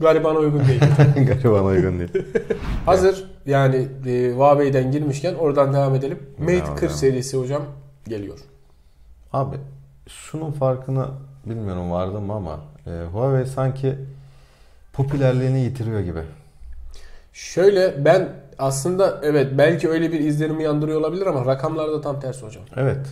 Garibana 0.01 0.38
uygun 0.38 0.62
değil. 0.68 0.81
Gariban 1.27 1.64
uygun 1.64 1.99
değil. 1.99 2.27
Hazır 2.87 3.25
yani 3.46 3.88
e, 4.07 4.33
Huawei'den 4.33 4.92
girmişken 4.92 5.35
oradan 5.35 5.72
devam 5.72 5.94
edelim. 5.94 6.18
Mate 6.38 6.53
Devam 6.53 6.66
40 6.66 6.79
edelim. 6.79 6.90
serisi 6.96 7.37
hocam 7.37 7.62
geliyor. 8.09 8.38
Abi 9.33 9.57
şunun 10.09 10.53
farkını 10.53 11.07
bilmiyorum 11.46 11.90
vardı 11.90 12.20
mı 12.20 12.33
ama 12.33 12.61
e, 12.87 12.90
Huawei 13.12 13.46
sanki 13.46 13.94
popülerliğini 14.92 15.61
yitiriyor 15.61 16.01
gibi. 16.01 16.20
Şöyle 17.33 18.05
ben 18.05 18.29
aslında 18.59 19.20
evet 19.22 19.53
belki 19.59 19.88
öyle 19.88 20.12
bir 20.12 20.20
izlenim 20.20 20.59
uyandırıyor 20.59 21.01
olabilir 21.01 21.27
ama 21.27 21.46
rakamlarda 21.46 22.01
tam 22.01 22.20
tersi 22.20 22.46
hocam. 22.46 22.64
Evet. 22.77 23.07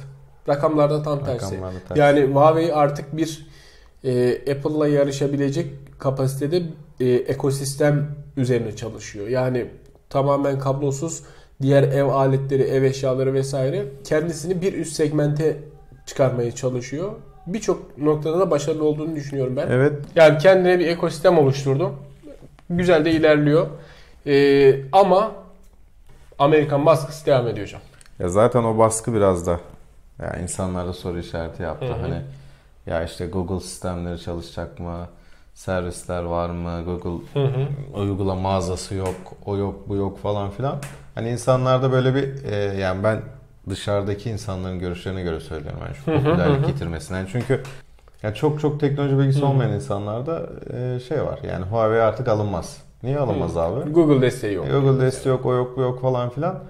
Rakamlarda 0.49 1.03
tam 1.03 1.25
tersi. 1.25 1.47
Rakamlarda 1.47 1.79
tersi. 1.89 2.01
Yani 2.01 2.35
Huawei 2.35 2.75
artık 2.75 3.17
bir 3.17 3.47
e, 4.05 4.33
Apple'la 4.53 4.89
yarışabilecek 4.89 5.67
kapasitede 5.99 6.63
e, 7.01 7.05
ekosistem 7.09 8.07
üzerine 8.37 8.77
çalışıyor. 8.77 9.29
Yani 9.29 9.67
tamamen 10.11 10.59
kablosuz 10.59 11.23
diğer 11.63 11.83
ev 11.83 12.05
aletleri, 12.05 12.63
ev 12.63 12.83
eşyaları 12.83 13.35
vesaire 13.35 13.87
kendisini 14.05 14.63
bir 14.63 14.73
üst 14.73 14.93
segmente 14.93 15.57
çıkarmaya 16.07 16.53
çalışıyor. 16.53 17.13
Birçok 17.47 17.99
noktada 17.99 18.41
da 18.41 18.51
başarılı 18.51 18.85
olduğunu 18.85 19.17
düşünüyorum 19.17 19.57
ben. 19.57 19.67
Evet. 19.71 19.93
Yani 20.15 20.39
kendine 20.39 20.79
bir 20.79 20.87
ekosistem 20.87 21.39
oluşturdu. 21.39 21.95
Güzel 22.71 23.05
de 23.05 23.11
ilerliyor. 23.11 23.67
Ee, 24.27 24.77
ama 24.93 25.33
Amerikan 26.39 26.87
baskısı 26.87 27.27
devam 27.27 27.49
ediyor 27.49 27.67
hocam. 27.67 27.81
Ya 28.19 28.29
zaten 28.29 28.65
o 28.65 28.79
baskı 28.79 29.15
biraz 29.15 29.47
da 29.47 29.61
ya 30.23 30.37
insanlarda 30.43 30.93
soru 30.93 31.19
işareti 31.19 31.63
yaptı. 31.63 31.87
Hı 31.87 31.93
hı. 31.93 32.01
Hani 32.01 32.21
ya 32.87 33.05
işte 33.05 33.27
Google 33.27 33.61
sistemleri 33.61 34.21
çalışacak 34.21 34.81
mı? 34.81 35.09
Servisler 35.55 36.23
var 36.23 36.51
mı? 36.51 36.83
Google 36.85 37.25
uygulama 37.95 38.41
mağazası 38.41 38.95
yok, 38.95 39.15
o 39.47 39.57
yok, 39.57 39.89
bu 39.89 39.97
yok 39.97 40.19
falan 40.19 40.51
filan. 40.51 40.77
Hani 41.15 41.31
insanlarda 41.31 41.93
böyle 41.93 42.15
bir 42.15 42.45
e, 42.45 42.57
yani 42.57 43.05
ben 43.05 43.23
dışarıdaki 43.71 44.31
insanların 44.31 44.79
görüşlerine 44.79 45.23
göre 45.23 45.41
söylüyorum 45.41 45.81
yani 45.87 45.95
şu 45.95 46.13
Hı 46.13 46.17
hı, 46.17 46.25
popülerlik 46.25 46.59
hı 46.59 46.63
hı. 46.63 46.67
getirmesine. 46.67 47.19
Yani 47.19 47.29
çünkü 47.33 47.63
ya 48.23 48.35
çok 48.35 48.61
çok 48.61 48.81
teknoloji 48.81 49.19
bilgisi 49.19 49.41
Hı 49.41 49.45
hı. 49.45 49.49
olmayan 49.49 49.73
insanlarda 49.73 50.43
e, 50.73 51.01
şey 51.01 51.23
var. 51.23 51.39
Yani 51.49 51.65
Huawei 51.65 52.01
artık 52.01 52.29
alınmaz. 52.29 52.79
Niye 53.03 53.19
alınmaz 53.19 53.57
abi? 53.57 53.91
Google 53.91 54.23
desteği 54.23 54.55
yok. 54.55 54.67
Google 54.71 55.01
desteği 55.01 55.31
yok, 55.31 55.47
o 55.47 55.55
yok, 55.55 55.77
bu 55.77 55.81
yok 55.81 56.01
falan 56.01 56.31
filan. 56.31 56.61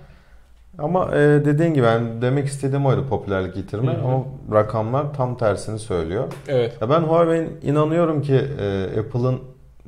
Ama 0.79 1.11
e, 1.15 1.45
dediğin 1.45 1.75
gibi 1.75 1.85
ben 1.85 2.23
demek 2.23 2.47
istediğim 2.47 2.87
oydu 2.87 3.07
popülerlik 3.09 3.57
yitirme 3.57 3.93
Hı 3.93 3.97
hı. 3.97 4.05
ama 4.05 4.25
rakamlar 4.53 5.15
tam 5.15 5.37
tersini 5.37 5.79
söylüyor. 5.79 6.25
Evet. 6.49 6.79
Ya 6.81 6.91
ben 6.91 7.01
Huawei'nin 7.01 7.61
inanıyorum 7.63 8.23
ki 8.23 8.35
e, 8.61 9.01
Apple'ın 9.01 9.41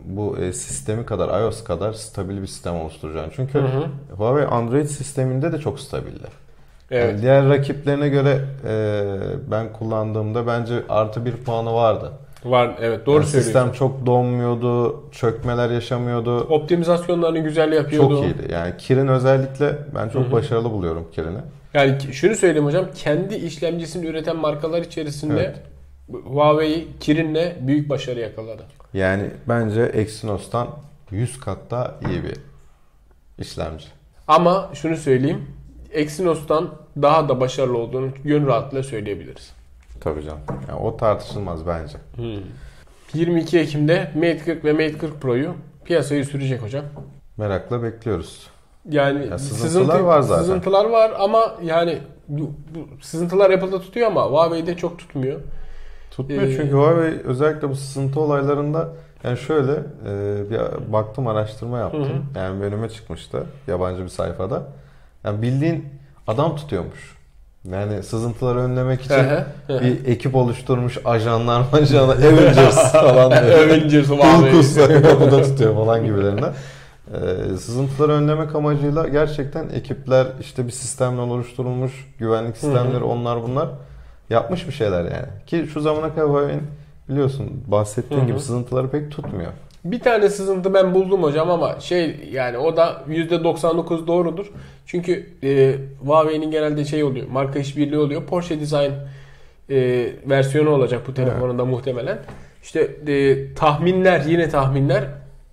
bu 0.04 0.38
e, 0.38 0.52
sistemi 0.52 1.06
kadar 1.06 1.40
iOS 1.40 1.64
kadar 1.64 1.92
stabil 1.92 2.42
bir 2.42 2.46
sistem 2.46 2.74
oluşturacağını. 2.74 3.30
Çünkü 3.36 3.58
Hı 3.58 3.62
hı. 3.62 3.86
Huawei 4.16 4.46
Android 4.46 4.86
sisteminde 4.86 5.52
de 5.52 5.58
çok 5.58 5.80
stabildi. 5.80 6.26
Evet. 6.90 7.12
Yani 7.12 7.22
diğer 7.22 7.48
rakiplerine 7.48 8.08
göre 8.08 8.40
e, 8.68 9.04
ben 9.50 9.72
kullandığımda 9.72 10.46
bence 10.46 10.82
artı 10.88 11.24
bir 11.24 11.36
puanı 11.36 11.72
vardı. 11.74 12.12
Var 12.44 12.76
evet 12.80 13.06
doğru 13.06 13.16
Yani 13.16 13.26
söylüyorsun. 13.26 13.52
Sistem 13.60 13.72
çok 13.72 14.06
donmuyordu, 14.06 15.02
çökmeler 15.12 15.70
yaşamıyordu. 15.70 16.40
Optimizasyonlarını 16.40 17.38
güzel 17.38 17.72
yapıyordu. 17.72 18.14
Çok 18.14 18.24
iyiydi. 18.24 18.52
Yani 18.52 18.74
Kirin 18.78 19.08
özellikle 19.08 19.78
ben 19.94 20.08
çok 20.08 20.24
Hı 20.24 20.28
hı. 20.28 20.32
başarılı 20.32 20.70
buluyorum 20.70 21.06
Kirin'i. 21.12 21.38
Yani 21.74 21.96
şunu 22.12 22.34
söyleyeyim 22.34 22.66
hocam 22.66 22.84
kendi 22.94 23.34
işlemcisini 23.34 24.06
üreten 24.06 24.36
markalar 24.36 24.82
içerisinde 24.82 25.40
Evet. 25.40 25.56
Huawei 26.26 26.86
Kirin'le 27.00 27.52
büyük 27.66 27.90
başarı 27.90 28.20
yakaladı. 28.20 28.62
Yani 28.94 29.22
bence 29.48 29.82
Exynos'tan 29.82 30.68
100 31.10 31.40
kat 31.40 31.58
daha 31.70 31.94
iyi 32.10 32.24
bir 32.24 32.36
işlemci. 33.38 33.84
Ama 34.28 34.70
şunu 34.74 34.96
söyleyeyim 34.96 35.46
Exynos'tan 35.92 36.70
daha 37.02 37.28
da 37.28 37.40
başarılı 37.40 37.78
olduğunu 37.78 38.08
gönül 38.24 38.46
rahatlığıyla 38.46 38.82
söyleyebiliriz. 38.82 39.52
Tabii 40.00 40.22
canım. 40.22 40.40
Yani 40.68 40.78
o 40.80 40.96
tartışılmaz 40.96 41.66
bence. 41.66 41.98
22 43.14 43.58
Ekim'de 43.58 44.10
Mate 44.14 44.38
40 44.38 44.64
ve 44.64 44.72
Mate 44.72 44.98
40 44.98 45.20
Pro'yu 45.20 45.54
piyasaya 45.84 46.24
sürecek 46.24 46.62
hocam. 46.62 46.84
Merakla 47.36 47.82
bekliyoruz. 47.82 48.46
Yani 48.90 49.26
Ya 49.26 49.38
sızıntılar 49.38 50.00
var 50.00 50.20
zaten. 50.20 50.42
Sızıntılar 50.42 50.84
var 50.84 51.12
ama 51.18 51.54
yani 51.62 51.98
bu, 52.28 52.52
bu 52.74 53.02
sızıntılar 53.02 53.50
Apple'da 53.50 53.80
tutuyor 53.80 54.06
ama 54.06 54.24
Huawei'de 54.24 54.76
çok 54.76 54.98
tutmuyor. 54.98 55.40
Tutmuyor 56.10 56.42
Ee, 56.42 56.56
çünkü 56.56 56.72
Huawei 56.72 57.20
özellikle 57.24 57.68
bu 57.68 57.74
sızıntı 57.74 58.20
olaylarında 58.20 58.88
yani 59.24 59.38
şöyle 59.38 59.72
e, 60.06 60.50
bir 60.50 60.92
baktım 60.92 61.26
araştırma 61.26 61.78
yaptım. 61.78 62.04
Hı. 62.04 62.38
Yani 62.38 62.64
önüme 62.64 62.88
çıkmıştı 62.88 63.46
yabancı 63.66 64.02
bir 64.02 64.08
sayfada. 64.08 64.62
Yani 65.24 65.42
bildiğin 65.42 65.84
adam 66.26 66.56
tutuyormuş. 66.56 67.15
Yani 67.72 68.02
sızıntıları 68.02 68.58
önlemek 68.58 69.00
için 69.02 69.16
bir 69.68 70.06
ekip 70.06 70.34
oluşturmuş 70.34 70.98
ajanlar 71.04 71.62
majanlar 71.72 72.16
Avengers 72.32 72.92
falan 72.92 73.30
böyle. 73.30 73.56
Avengers 73.56 74.08
Huawei. 74.08 74.52
Hulkus'u 74.52 75.02
kapıda 75.02 75.42
tutuyor 75.42 75.74
falan 75.74 76.04
gibilerinden. 76.04 76.52
Ee, 77.14 77.56
sızıntıları 77.56 78.12
önlemek 78.12 78.54
amacıyla 78.54 79.08
gerçekten 79.08 79.68
ekipler 79.68 80.26
işte 80.40 80.66
bir 80.66 80.72
sistemle 80.72 81.20
oluşturulmuş 81.20 81.92
güvenlik 82.18 82.56
sistemleri 82.56 83.04
onlar 83.04 83.42
bunlar 83.42 83.68
yapmış 84.30 84.66
bir 84.68 84.72
şeyler 84.72 85.04
yani. 85.04 85.26
Ki 85.46 85.66
şu 85.72 85.80
zamana 85.80 86.14
kadar 86.14 86.50
biliyorsun 87.08 87.64
bahsettiğin 87.66 88.26
gibi 88.26 88.40
sızıntıları 88.40 88.90
pek 88.90 89.10
tutmuyor. 89.10 89.52
Bir 89.92 90.00
tane 90.00 90.28
sızıntı 90.28 90.74
ben 90.74 90.94
buldum 90.94 91.22
hocam 91.22 91.50
ama 91.50 91.80
şey 91.80 92.28
yani 92.32 92.58
o 92.58 92.76
da 92.76 93.02
%99 93.08 94.06
doğrudur. 94.06 94.46
Çünkü 94.86 95.26
e, 95.42 95.74
Huawei'nin 96.06 96.50
genelde 96.50 96.84
şey 96.84 97.04
oluyor. 97.04 97.28
Marka 97.28 97.58
işbirliği 97.58 97.98
oluyor. 97.98 98.24
Porsche 98.24 98.60
Design 98.60 98.90
e, 99.70 100.06
versiyonu 100.26 100.70
olacak 100.70 101.02
bu 101.06 101.14
telefonunda 101.14 101.64
muhtemelen. 101.64 102.18
İşte 102.62 102.80
e, 103.06 103.54
tahminler 103.54 104.20
yine 104.20 104.48
tahminler 104.48 105.04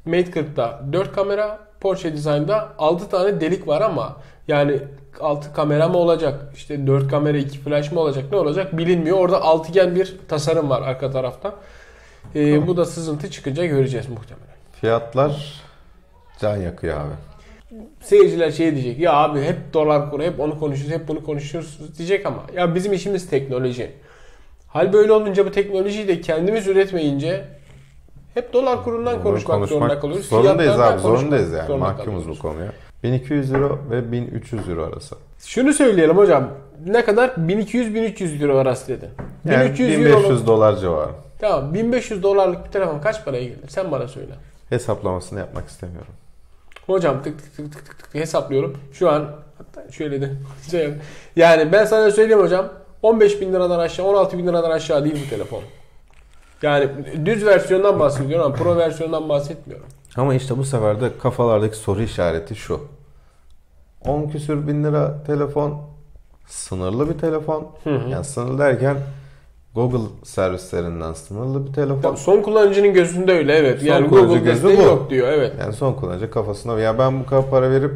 Mate 0.05 0.31
40'da 0.31 0.81
4 0.93 1.13
kamera 1.13 1.59
Porsche 1.79 2.13
Design'da 2.13 2.73
6 2.77 3.09
tane 3.09 3.41
delik 3.41 3.67
var 3.67 3.81
ama 3.81 4.17
yani 4.47 4.79
6 5.19 5.53
kamera 5.53 5.87
mı 5.87 5.97
olacak? 5.97 6.39
işte 6.55 6.87
4 6.87 7.07
kamera 7.07 7.37
2 7.37 7.59
flash 7.59 7.91
mı 7.91 7.99
olacak? 7.99 8.23
Ne 8.31 8.37
olacak 8.37 8.77
bilinmiyor. 8.77 9.17
Orada 9.17 9.41
altıgen 9.41 9.95
bir 9.95 10.15
tasarım 10.27 10.69
var 10.69 10.81
arka 10.81 11.11
tarafta. 11.11 11.53
E, 12.35 12.51
Tamam. 12.51 12.67
Bu 12.67 12.77
da 12.77 12.85
sızıntı 12.85 13.31
çıkınca 13.31 13.65
göreceğiz 13.65 14.09
muhtemelen. 14.09 14.55
Fiyatlar 14.81 15.61
can 16.39 16.57
yakıyor 16.57 16.97
abi. 16.97 17.13
Seyirciler 18.01 18.51
şey 18.51 18.71
diyecek. 18.75 18.99
Ya 18.99 19.13
abi 19.13 19.41
hep 19.41 19.73
dolar 19.73 20.11
kuru, 20.11 20.23
hep 20.23 20.39
onu 20.39 20.59
konuşuyoruz, 20.59 20.93
hep 20.99 21.07
bunu 21.07 21.23
konuşuyoruz 21.23 21.97
diyecek 21.97 22.25
ama 22.25 22.43
ya 22.55 22.75
bizim 22.75 22.93
işimiz 22.93 23.29
teknoloji. 23.29 23.91
Hal 24.67 24.93
böyle 24.93 25.11
olunca 25.11 25.45
bu 25.45 25.51
teknolojiyi 25.51 26.07
de 26.07 26.21
kendimiz 26.21 26.67
üretmeyince 26.67 27.45
hep 28.33 28.53
dolar 28.53 28.83
kurundan 28.83 29.15
Bunu 29.15 29.23
konuşmak, 29.23 29.69
zorunda 29.69 29.99
kalıyoruz. 29.99 30.25
Zorundayız 30.25 30.79
abi 30.79 30.79
konuşmak 30.79 31.01
zorundayız 31.19 31.51
yani. 31.51 31.67
zorunda 31.67 31.85
Mahkumuz 31.85 32.29
bu 32.29 32.39
konuya. 32.39 32.71
1200 33.03 33.53
euro 33.53 33.79
ve 33.91 34.11
1300 34.11 34.69
euro 34.69 34.83
arası. 34.83 35.15
Şunu 35.39 35.73
söyleyelim 35.73 36.17
hocam. 36.17 36.49
Ne 36.85 37.05
kadar? 37.05 37.29
1200-1300 37.29 38.43
euro 38.43 38.57
arası 38.57 38.87
dedi. 38.87 39.09
Yani 39.45 39.65
1300 39.65 39.99
1500 39.99 40.29
euro. 40.39 40.47
dolar 40.47 40.75
civarı. 40.77 41.11
Tamam 41.43 41.73
1500 41.73 42.23
dolarlık 42.23 42.65
bir 42.65 42.71
telefon 42.71 42.99
kaç 42.99 43.25
paraya 43.25 43.43
gelir? 43.43 43.67
Sen 43.67 43.91
bana 43.91 44.07
söyle. 44.07 44.33
Hesaplamasını 44.69 45.39
yapmak 45.39 45.67
istemiyorum. 45.67 46.13
Hocam 46.85 47.23
tık 47.23 47.39
tık 47.39 47.55
tık 47.55 47.73
tık 47.73 47.85
tık, 47.85 47.99
tık 47.99 48.15
hesaplıyorum. 48.15 48.77
Şu 48.93 49.09
an 49.09 49.29
hatta 49.57 49.91
şöyle 49.91 50.21
de 50.21 50.31
şey 50.71 50.93
yani 51.35 51.71
ben 51.71 51.85
sana 51.85 52.11
söyleyeyim 52.11 52.43
hocam 52.43 52.69
15 53.01 53.41
bin 53.41 53.53
liradan 53.53 53.79
aşağı 53.79 54.05
16 54.05 54.37
bin 54.37 54.47
liradan 54.47 54.71
aşağı 54.71 55.03
değil 55.03 55.25
bu 55.25 55.29
telefon. 55.29 55.61
Yani 56.61 56.89
düz 57.25 57.45
versiyondan 57.45 57.99
bahsediyorum 57.99 58.45
ama 58.45 58.55
pro 58.55 58.77
versiyondan 58.77 59.29
bahsetmiyorum. 59.29 59.87
Ama 60.17 60.33
işte 60.33 60.57
bu 60.57 60.65
sefer 60.65 61.01
de 61.01 61.17
kafalardaki 61.17 61.77
soru 61.77 62.01
işareti 62.01 62.55
şu. 62.55 62.87
10 64.05 64.29
küsür 64.29 64.67
bin 64.67 64.83
lira 64.83 65.23
telefon 65.23 65.81
sınırlı 66.47 67.09
bir 67.09 67.17
telefon. 67.17 67.67
Yani 67.85 68.23
sınırlı 68.25 68.57
derken 68.57 68.97
Google 69.75 70.09
servislerinden 70.23 71.13
sınırlı 71.13 71.67
bir 71.67 71.73
telefon. 71.73 72.01
Tamam, 72.01 72.17
son 72.17 72.41
kullanıcının 72.41 72.93
gözünde 72.93 73.31
öyle 73.33 73.53
evet. 73.53 73.79
Son 73.79 73.87
yani 73.87 74.07
Google 74.07 74.33
gözü 74.33 74.45
desteği 74.45 74.77
bu. 74.77 74.81
yok 74.81 75.09
diyor 75.09 75.27
evet. 75.27 75.53
Yani 75.59 75.73
son 75.73 75.93
kullanıcı 75.93 76.31
kafasına 76.31 76.79
ya 76.79 76.99
ben 76.99 77.19
bu 77.19 77.25
kadar 77.25 77.49
para 77.49 77.71
verip 77.71 77.91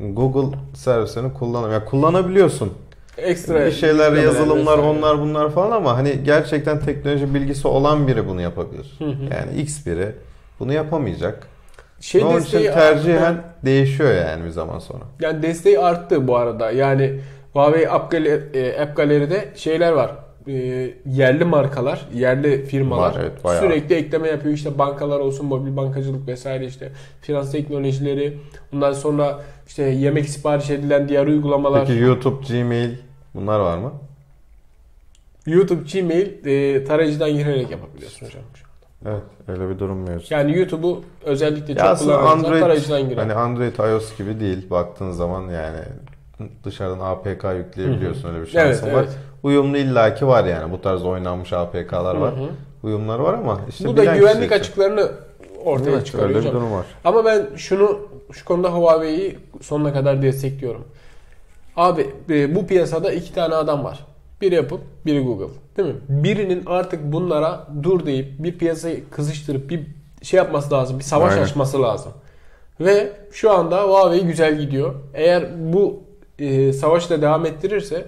Google 0.00 0.58
servislerini 0.74 1.32
kullanam. 1.32 1.72
Ya 1.72 1.84
kullanabiliyorsun. 1.84 2.72
Ekstra 3.18 3.66
bir 3.66 3.72
şeyler 3.72 4.12
yazılımlar 4.12 4.78
vesaire. 4.78 4.80
onlar 4.80 5.20
bunlar 5.20 5.50
falan 5.50 5.70
ama 5.70 5.96
hani 5.96 6.24
gerçekten 6.24 6.80
teknoloji 6.80 7.34
bilgisi 7.34 7.68
olan 7.68 8.08
biri 8.08 8.28
bunu 8.28 8.40
yapabilir. 8.40 8.98
Yani 9.00 9.60
X 9.60 9.86
biri 9.86 10.12
bunu 10.60 10.72
yapamayacak. 10.72 11.46
Şey 12.00 12.24
Onun 12.24 12.40
için 12.40 12.58
tercihen 12.58 13.42
değişiyor 13.64 14.14
yani 14.14 14.44
bir 14.44 14.50
zaman 14.50 14.78
sonra. 14.78 15.04
Yani 15.20 15.42
desteği 15.42 15.78
arttı 15.78 16.28
bu 16.28 16.36
arada. 16.36 16.70
Yani 16.70 17.20
Huawei 17.52 17.90
App, 17.90 18.10
Gallery, 18.10 18.42
e, 18.54 18.80
App 18.82 18.96
Gallery'de 18.96 19.48
şeyler 19.56 19.92
var. 19.92 20.23
E, 20.48 20.90
yerli 21.06 21.44
markalar, 21.44 22.08
yerli 22.14 22.64
firmalar 22.64 23.10
Var, 23.10 23.20
evet, 23.20 23.44
bayağı. 23.44 23.62
sürekli 23.62 23.94
ekleme 23.94 24.28
yapıyor. 24.28 24.54
İşte 24.54 24.78
bankalar 24.78 25.20
olsun, 25.20 25.46
mobil 25.46 25.76
bankacılık 25.76 26.28
vesaire 26.28 26.66
işte 26.66 26.92
finans 27.20 27.52
teknolojileri. 27.52 28.38
Ondan 28.74 28.92
sonra 28.92 29.40
işte 29.66 29.82
yemek 29.82 30.28
sipariş 30.28 30.70
edilen 30.70 31.08
diğer 31.08 31.26
uygulamalar. 31.26 31.86
Peki 31.86 32.00
YouTube, 32.00 32.46
Gmail 32.48 32.90
bunlar 33.34 33.60
var 33.60 33.78
mı? 33.78 33.92
YouTube, 35.46 35.82
Gmail 35.92 36.46
e, 36.46 36.84
tarayıcıdan 36.84 37.30
girerek 37.30 37.70
yapabiliyorsun 37.70 38.26
hocam. 38.26 38.42
Evet 39.06 39.22
öyle 39.48 39.68
bir 39.68 39.78
durum 39.78 40.02
mevcut. 40.08 40.30
Yani 40.30 40.58
YouTube'u 40.58 41.02
özellikle 41.24 41.72
Ya 41.72 41.96
çok 41.96 42.10
Android 42.10 42.60
tarayıcıdan 42.60 43.08
girer. 43.08 43.22
hani 43.22 43.32
Android 43.34 43.78
iOS 43.78 44.18
gibi 44.18 44.40
değil 44.40 44.70
baktığın 44.70 45.10
zaman 45.10 45.42
yani 45.42 45.78
dışarıdan 46.64 47.00
APK 47.00 47.44
yükleyebiliyorsun 47.56 48.28
öyle 48.28 48.42
bir 48.42 48.54
evet, 48.54 48.76
şansın 48.76 48.94
var. 48.94 49.02
evet. 49.02 49.16
Uyumlu 49.42 49.76
illaki 49.76 50.26
var 50.26 50.44
yani 50.44 50.72
bu 50.72 50.80
tarz 50.80 51.04
oynanmış 51.04 51.52
APK'lar 51.52 52.14
var. 52.14 52.34
Uyumları 52.82 53.22
var 53.22 53.34
ama 53.34 53.60
işte 53.68 53.88
Bu 53.88 53.96
da 53.96 54.04
güvenlik 54.04 54.52
açıklarını 54.52 55.10
ortaya 55.64 55.90
Evet, 55.90 56.06
çıkarıyor 56.06 56.28
öyle 56.28 56.48
bir 56.48 56.52
durum 56.52 56.72
var. 56.72 56.86
Ama 57.04 57.24
ben 57.24 57.46
şunu 57.56 58.00
şu 58.32 58.44
konuda 58.44 58.68
Huawei'yi 58.68 59.38
sonuna 59.60 59.92
kadar 59.92 60.22
destekliyorum. 60.22 60.84
Abi 61.76 62.10
e, 62.30 62.54
bu 62.54 62.66
piyasada 62.66 63.12
iki 63.12 63.34
tane 63.34 63.54
adam 63.54 63.84
var. 63.84 64.06
Biri 64.40 64.60
Apple, 64.60 64.76
biri 65.06 65.20
Google. 65.20 65.54
Değil 65.76 65.88
mi? 65.88 65.94
Birinin 66.08 66.62
artık 66.66 67.12
bunlara 67.12 67.66
dur 67.82 68.06
deyip 68.06 68.26
bir 68.38 68.58
piyasayı 68.58 69.10
kızıştırıp 69.10 69.70
bir 69.70 69.86
şey 70.22 70.38
yapması 70.38 70.74
lazım. 70.74 70.98
Bir 70.98 71.04
savaş 71.04 71.32
Aynen. 71.32 71.42
açması 71.42 71.82
lazım. 71.82 72.12
Ve 72.80 73.12
şu 73.32 73.52
anda 73.52 73.82
Huawei 73.82 74.26
güzel 74.26 74.58
gidiyor. 74.58 74.94
Eğer 75.14 75.72
bu 75.72 76.03
e, 76.38 76.72
savaşı 76.72 77.10
da 77.10 77.22
devam 77.22 77.46
ettirirse 77.46 78.04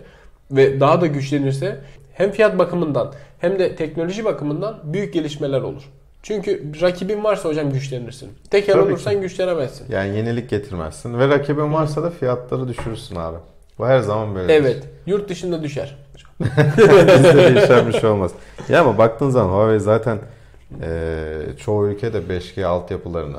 ve 0.50 0.80
daha 0.80 1.00
da 1.00 1.06
güçlenirse 1.06 1.80
hem 2.12 2.30
fiyat 2.30 2.58
bakımından 2.58 3.12
hem 3.38 3.58
de 3.58 3.76
teknoloji 3.76 4.24
bakımından 4.24 4.80
büyük 4.84 5.14
gelişmeler 5.14 5.60
olur. 5.60 5.82
Çünkü 6.22 6.72
rakibin 6.80 7.24
varsa 7.24 7.48
hocam 7.48 7.72
güçlenirsin. 7.72 8.30
Tekel 8.50 8.74
Tabii 8.74 8.84
olursan 8.84 9.20
güçlenemezsin. 9.20 9.92
Yani 9.92 10.16
yenilik 10.16 10.50
getirmezsin 10.50 11.18
ve 11.18 11.28
rakibin 11.28 11.72
varsa 11.72 12.02
da 12.02 12.10
fiyatları 12.10 12.68
düşürürsün 12.68 13.16
abi. 13.16 13.36
Bu 13.78 13.86
her 13.86 13.98
zaman 14.00 14.34
böyle. 14.34 14.52
Evet. 14.52 14.84
Yurt 15.06 15.28
dışında 15.28 15.62
düşer. 15.62 15.96
Bizde 16.40 17.54
değişen 17.54 17.86
bir 17.88 17.92
şey 17.92 18.10
olmaz. 18.10 18.32
Ya 18.68 18.80
ama 18.80 18.98
baktığın 18.98 19.30
zaman 19.30 19.52
Huawei 19.52 19.78
zaten 19.78 20.18
e, 20.82 21.18
çoğu 21.58 21.86
ülkede 21.88 22.18
5G 22.18 22.64
altyapılarını 22.64 23.38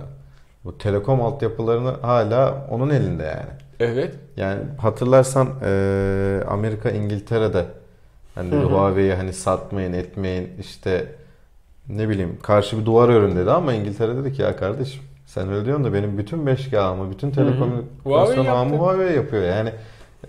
bu 0.66 0.78
telekom 0.78 1.22
altyapılarını 1.22 1.92
hala 2.02 2.68
onun 2.72 2.90
elinde 2.90 3.24
yani. 3.24 3.67
Evet. 3.80 4.14
Yani 4.38 4.60
hatırlarsan 4.78 5.48
e, 5.66 6.40
Amerika 6.48 6.90
İngiltere'de 6.90 7.66
hani 8.36 8.52
dedi. 8.52 8.66
Huawei'yi 8.66 9.14
hani 9.14 9.34
satmayın 9.34 9.94
etmeyin 9.94 10.50
işte 10.60 11.06
ne 11.90 12.10
bileyim 12.10 12.38
karşı 12.44 12.80
bir 12.80 12.86
duvar 12.86 13.10
örün 13.10 13.36
dedi 13.36 13.52
ama 13.52 13.74
İngiltere 13.74 14.16
dedi 14.16 14.34
ki 14.34 14.42
ya 14.42 14.56
kardeşim 14.56 15.02
sen 15.26 15.54
öyle 15.54 15.66
diyorsun 15.66 15.86
da 15.86 15.94
benim 15.94 16.18
bütün 16.18 16.46
5G 16.46 16.78
ağımı, 16.80 17.12
bütün 17.12 17.32
Huawei 17.32 17.52
telekomünikasyon 17.54 18.44
yaptı. 18.44 18.52
ağımı 18.52 18.76
Huawei 18.78 19.16
yapıyor. 19.16 19.44
Yani 19.44 19.70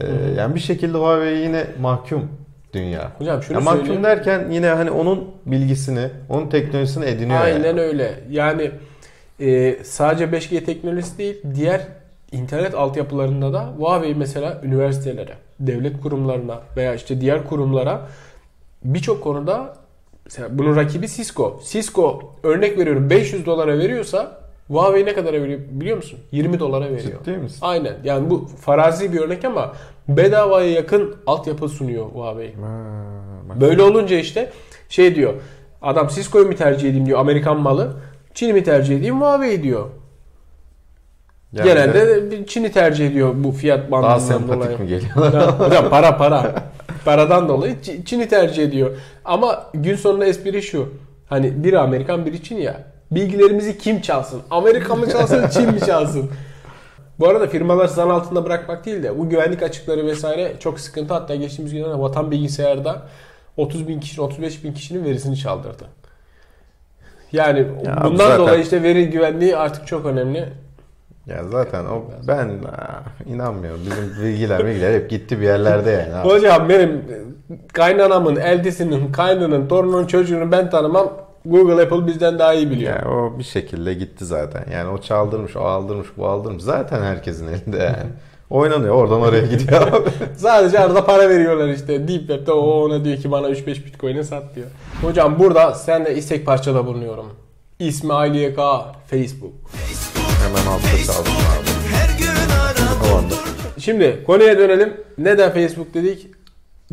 e, 0.00 0.06
yani 0.38 0.54
bir 0.54 0.60
şekilde 0.60 0.98
Huawei 0.98 1.38
yine 1.38 1.66
mahkum 1.80 2.28
dünya. 2.74 3.12
Hocam 3.18 3.42
şunu 3.42 3.56
Ya 3.56 3.60
mahkum 3.60 3.80
söyleyeyim. 3.80 4.04
derken 4.04 4.50
yine 4.50 4.66
hani 4.68 4.90
onun 4.90 5.24
bilgisini, 5.46 6.10
onun 6.28 6.48
teknolojisini 6.48 7.04
ediniyor 7.04 7.40
Aynen 7.40 7.64
yani. 7.64 7.80
öyle. 7.80 8.14
Yani 8.30 8.70
e, 9.40 9.78
sadece 9.84 10.24
5G 10.24 10.64
teknolojisi 10.64 11.18
değil, 11.18 11.42
diğer 11.54 11.80
internet 12.32 12.74
altyapılarında 12.74 13.52
da 13.52 13.72
Huawei 13.78 14.14
mesela 14.14 14.60
üniversitelere, 14.64 15.34
devlet 15.60 16.00
kurumlarına 16.02 16.60
veya 16.76 16.94
işte 16.94 17.20
diğer 17.20 17.44
kurumlara 17.48 18.08
birçok 18.84 19.22
konuda 19.22 19.76
mesela 20.24 20.58
bunun 20.58 20.76
rakibi 20.76 21.08
Cisco. 21.08 21.60
Cisco 21.64 22.34
örnek 22.42 22.78
veriyorum 22.78 23.10
500 23.10 23.46
dolara 23.46 23.78
veriyorsa 23.78 24.38
Huawei 24.68 25.06
ne 25.06 25.14
kadara 25.14 25.42
veriyor 25.42 25.60
biliyor 25.70 25.96
musun? 25.96 26.18
20 26.32 26.58
dolara 26.58 26.84
veriyor. 26.84 27.24
Ciddi 27.24 27.36
misin? 27.36 27.58
Aynen. 27.62 27.96
Yani 28.04 28.30
bu 28.30 28.48
farazi 28.60 29.12
bir 29.12 29.20
örnek 29.20 29.44
ama 29.44 29.72
bedavaya 30.08 30.70
yakın 30.70 31.16
altyapı 31.26 31.68
sunuyor 31.68 32.06
Huawei. 32.06 32.54
Ha. 32.54 33.60
Böyle 33.60 33.82
olunca 33.82 34.18
işte 34.18 34.50
şey 34.88 35.14
diyor. 35.14 35.34
Adam 35.82 36.08
Cisco'yu 36.08 36.46
mu 36.46 36.54
tercih 36.54 36.88
edeyim 36.88 37.06
diyor 37.06 37.18
Amerikan 37.18 37.60
malı. 37.60 37.92
Çin'i 38.34 38.52
mi 38.52 38.64
tercih 38.64 38.96
edeyim 38.96 39.20
Huawei 39.20 39.62
diyor. 39.62 39.86
Yani 41.52 41.68
Genelde 41.68 42.06
de 42.08 42.30
bir 42.30 42.46
Çin'i 42.46 42.72
tercih 42.72 43.06
ediyor 43.06 43.34
bu 43.36 43.52
fiyat 43.52 43.78
daha 43.90 44.02
bandından 44.02 44.18
sempatik 44.18 44.62
dolayı. 44.62 44.78
mi 44.78 44.86
geliyor? 44.86 45.32
Ya, 45.72 45.88
para 45.90 46.16
para. 46.16 46.54
Paradan 47.04 47.48
dolayı 47.48 47.76
Çin'i 48.04 48.28
tercih 48.28 48.64
ediyor. 48.64 48.96
Ama 49.24 49.66
gün 49.74 49.96
sonunda 49.96 50.26
espri 50.26 50.62
şu. 50.62 50.88
Hani 51.28 51.64
biri 51.64 51.78
Amerikan 51.78 52.26
biri 52.26 52.42
Çin 52.42 52.56
ya. 52.56 52.84
Bilgilerimizi 53.10 53.78
kim 53.78 54.00
çalsın? 54.00 54.42
Amerika 54.50 54.94
mı 54.96 55.10
çalsın 55.10 55.48
Çin 55.52 55.72
mi 55.74 55.80
çalsın? 55.80 56.30
Bu 57.18 57.28
arada 57.28 57.46
firmalar 57.46 57.86
zan 57.86 58.10
altında 58.10 58.44
bırakmak 58.44 58.86
değil 58.86 59.02
de 59.02 59.18
bu 59.18 59.28
güvenlik 59.28 59.62
açıkları 59.62 60.06
vesaire 60.06 60.52
çok 60.60 60.80
sıkıntı. 60.80 61.14
Hatta 61.14 61.34
geçtiğimiz 61.34 61.72
günlerde 61.74 61.98
Vatan 61.98 62.30
Bilgisayar'da 62.30 63.02
30 63.56 63.88
bin 63.88 64.00
kişinin 64.00 64.26
35 64.26 64.64
bin 64.64 64.72
kişinin 64.72 65.04
verisini 65.04 65.36
çaldırdı. 65.36 65.84
Yani 67.32 67.58
Ya 67.58 68.00
bundan 68.04 68.16
zaten- 68.16 68.38
dolayı 68.38 68.62
işte 68.62 68.82
veri 68.82 69.10
güvenliği 69.10 69.56
artık 69.56 69.86
çok 69.86 70.06
önemli. 70.06 70.48
Ya 71.28 71.44
zaten 71.50 71.84
o 71.84 72.04
ben 72.28 72.48
aa, 72.48 73.02
inanmıyorum. 73.26 73.80
Bizim 73.84 74.24
bilgiler 74.24 74.66
bilgiler 74.66 74.94
hep 74.94 75.10
gitti 75.10 75.40
bir 75.40 75.44
yerlerde 75.44 75.90
yani. 75.90 76.14
abi. 76.14 76.28
Hocam 76.34 76.68
benim 76.68 77.04
kaynanamın, 77.72 78.36
eldisinin, 78.36 79.12
kaynının, 79.12 79.68
torunun, 79.68 80.06
çocuğunu 80.06 80.52
ben 80.52 80.70
tanımam. 80.70 81.12
Google 81.44 81.82
Apple 81.82 82.06
bizden 82.06 82.38
daha 82.38 82.54
iyi 82.54 82.70
biliyor. 82.70 82.96
Yani 82.96 83.08
o 83.14 83.38
bir 83.38 83.44
şekilde 83.44 83.94
gitti 83.94 84.24
zaten. 84.24 84.64
Yani 84.72 84.88
o 84.88 84.98
çaldırmış, 84.98 85.56
o 85.56 85.60
aldırmış, 85.60 86.08
bu 86.16 86.26
aldırmış. 86.26 86.62
Zaten 86.62 87.02
herkesin 87.02 87.48
elinde 87.48 87.78
yani. 87.78 88.10
Oynanıyor 88.50 88.94
oradan 88.94 89.20
oraya 89.20 89.46
gidiyor 89.46 89.82
abi. 89.82 90.10
Sadece 90.36 90.78
arada 90.78 91.04
para 91.04 91.28
veriyorlar 91.28 91.68
işte. 91.68 92.08
Deep 92.08 92.20
Web'de 92.20 92.52
o 92.52 92.84
ona 92.84 93.04
diyor 93.04 93.16
ki 93.16 93.30
bana 93.30 93.50
3-5 93.50 93.66
Bitcoin'i 93.66 94.24
sat 94.24 94.54
diyor. 94.54 94.66
Hocam 95.02 95.38
burada 95.38 95.74
sen 95.74 96.04
de 96.04 96.14
istek 96.14 96.46
parçada 96.46 96.86
bulunuyorum. 96.86 97.26
İsmail 97.78 98.34
YK 98.34 98.58
Facebook. 99.06 99.52
Hemen 100.48 100.66
altta 100.66 101.12
çaldım 101.12 101.32
abi. 101.32 101.68
Şimdi 103.80 104.24
konuya 104.26 104.58
dönelim. 104.58 104.96
Neden 105.18 105.52
Facebook 105.52 105.94
dedik? 105.94 106.26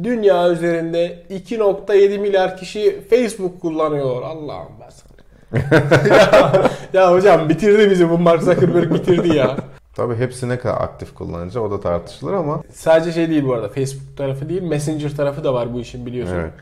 Dünya 0.03 0.49
üzerinde 0.49 1.23
2.7 1.29 2.17
milyar 2.17 2.57
kişi 2.57 3.01
Facebook 3.09 3.61
kullanıyor. 3.61 4.21
Allah'ım 4.21 4.71
ben 4.81 4.89
sana. 4.89 5.15
ya, 6.15 6.69
ya 6.93 7.11
hocam 7.11 7.49
bitirdi 7.49 7.89
bizi 7.89 8.09
bu 8.09 8.17
Mark 8.17 8.43
Zuckerberg 8.43 8.93
bitirdi 8.93 9.35
ya. 9.35 9.57
Tabii 9.95 10.15
hepsi 10.15 10.49
ne 10.49 10.59
kadar 10.59 10.81
aktif 10.81 11.13
kullanıcı 11.13 11.61
o 11.61 11.71
da 11.71 11.79
tartışılır 11.79 12.33
ama 12.33 12.63
Sadece 12.73 13.11
şey 13.11 13.29
değil 13.29 13.45
bu 13.45 13.53
arada. 13.53 13.69
Facebook 13.69 14.17
tarafı 14.17 14.49
değil, 14.49 14.61
Messenger 14.61 15.15
tarafı 15.15 15.43
da 15.43 15.53
var 15.53 15.73
bu 15.73 15.79
işin 15.79 16.05
biliyorsun. 16.05 16.35
evet. 16.35 16.53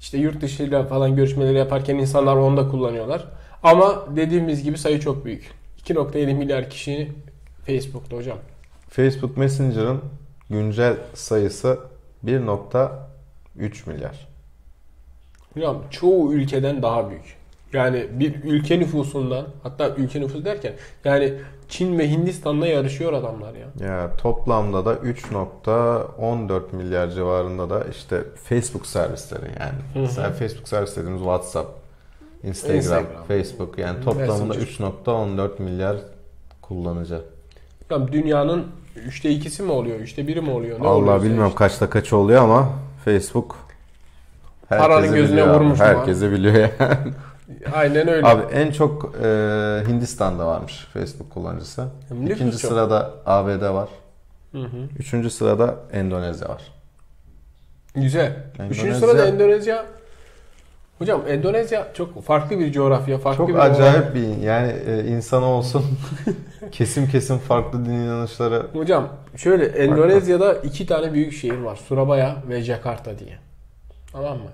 İşte 0.00 0.18
yurt 0.18 0.40
dışıyla 0.40 0.84
falan 0.84 1.16
görüşmeleri 1.16 1.58
yaparken 1.58 1.94
insanlar 1.98 2.36
onu 2.36 2.56
da 2.56 2.68
kullanıyorlar. 2.68 3.24
Ama 3.62 4.04
dediğimiz 4.16 4.62
gibi 4.62 4.78
sayı 4.78 5.00
çok 5.00 5.24
büyük. 5.24 5.61
2.7 5.86 6.34
milyar 6.34 6.70
kişi 6.70 7.12
Facebook'ta 7.66 8.16
hocam. 8.16 8.38
Facebook 8.88 9.36
Messenger'ın 9.36 10.00
güncel 10.50 10.96
sayısı 11.14 11.78
1.3 12.24 13.90
milyar. 13.90 14.28
Hocam 15.54 15.82
çoğu 15.90 16.32
ülkeden 16.32 16.82
daha 16.82 17.10
büyük. 17.10 17.36
Yani 17.72 18.06
bir 18.12 18.44
ülke 18.44 18.78
nüfusundan 18.78 19.46
hatta 19.62 19.88
ülke 19.88 20.20
nüfusu 20.20 20.44
derken 20.44 20.72
yani 21.04 21.34
Çin 21.68 21.98
ve 21.98 22.10
Hindistan'la 22.10 22.66
yarışıyor 22.66 23.12
adamlar 23.12 23.52
ya. 23.54 23.88
Ya 23.88 24.16
toplamda 24.16 24.86
da 24.86 24.94
3.14 24.94 26.76
milyar 26.76 27.10
civarında 27.10 27.70
da 27.70 27.84
işte 27.84 28.22
Facebook 28.44 28.86
servisleri 28.86 29.46
yani. 29.60 29.78
Mesela 29.94 30.30
Facebook 30.30 30.68
servis 30.68 30.96
dediğimiz 30.96 31.20
WhatsApp, 31.20 31.81
Instagram, 32.44 32.76
Instagram. 32.76 33.24
Facebook 33.28 33.78
yani 33.78 34.04
toplamında 34.04 34.54
Messenger. 34.54 34.90
3.14 35.06 35.62
milyar 35.62 35.96
kullanıcı. 36.62 37.20
Hocam 37.88 38.12
dünyanın 38.12 38.66
üçte 39.06 39.30
ikisi 39.30 39.62
mi 39.62 39.72
oluyor? 39.72 39.98
Üçte 40.00 40.26
biri 40.26 40.40
mi 40.40 40.50
oluyor? 40.50 40.80
Ne 40.80 40.86
Allah 40.86 41.22
bilmiyorum 41.22 41.46
işte. 41.48 41.58
kaçta 41.58 41.90
kaç 41.90 42.12
oluyor 42.12 42.42
ama 42.42 42.68
Facebook 43.04 43.56
Paranın 44.68 45.14
gözüne 45.14 45.32
biliyor 45.42 45.54
vurmuş 45.60 45.78
mu 45.78 45.84
Herkesi 45.84 46.32
biliyor 46.32 46.54
yani. 46.54 47.12
Aynen 47.74 48.08
öyle. 48.08 48.26
Abi 48.26 48.42
en 48.54 48.70
çok 48.70 49.14
e, 49.22 49.28
Hindistan'da 49.88 50.46
varmış 50.46 50.86
Facebook 50.92 51.30
kullanıcısı. 51.30 51.86
Nüfus 52.10 52.36
İkinci 52.36 52.58
çok. 52.58 52.70
sırada 52.70 53.14
ABD 53.26 53.62
var. 53.74 53.88
Hı 54.52 54.58
hı. 54.58 54.76
Üçüncü 54.98 55.30
sırada 55.30 55.74
Endonezya 55.92 56.48
var. 56.48 56.62
Güzel. 57.94 58.36
Üçüncü 58.70 58.90
Endonezya- 58.90 58.94
sırada 59.00 59.26
Endonezya. 59.26 59.84
Hocam 61.02 61.22
Endonezya 61.28 61.88
çok 61.94 62.22
farklı 62.24 62.58
bir 62.58 62.72
coğrafya, 62.72 63.18
farklı 63.18 63.36
Çok 63.36 63.48
bir 63.48 63.54
acayip 63.54 64.14
bir 64.14 64.36
yani 64.42 64.72
e, 64.86 65.04
insan 65.04 65.42
olsun 65.42 65.84
kesim 66.72 67.08
kesim 67.08 67.38
farklı 67.38 67.84
din 67.84 67.90
inanışları. 67.90 68.66
Hocam 68.72 69.08
şöyle 69.36 69.66
Endonezya'da 69.66 70.54
iki 70.54 70.86
tane 70.86 71.12
büyük 71.12 71.32
şehir 71.32 71.58
var. 71.58 71.76
Surabaya 71.88 72.36
ve 72.48 72.60
Jakarta 72.60 73.18
diye. 73.18 73.38
Tamam 74.12 74.38
mı? 74.38 74.50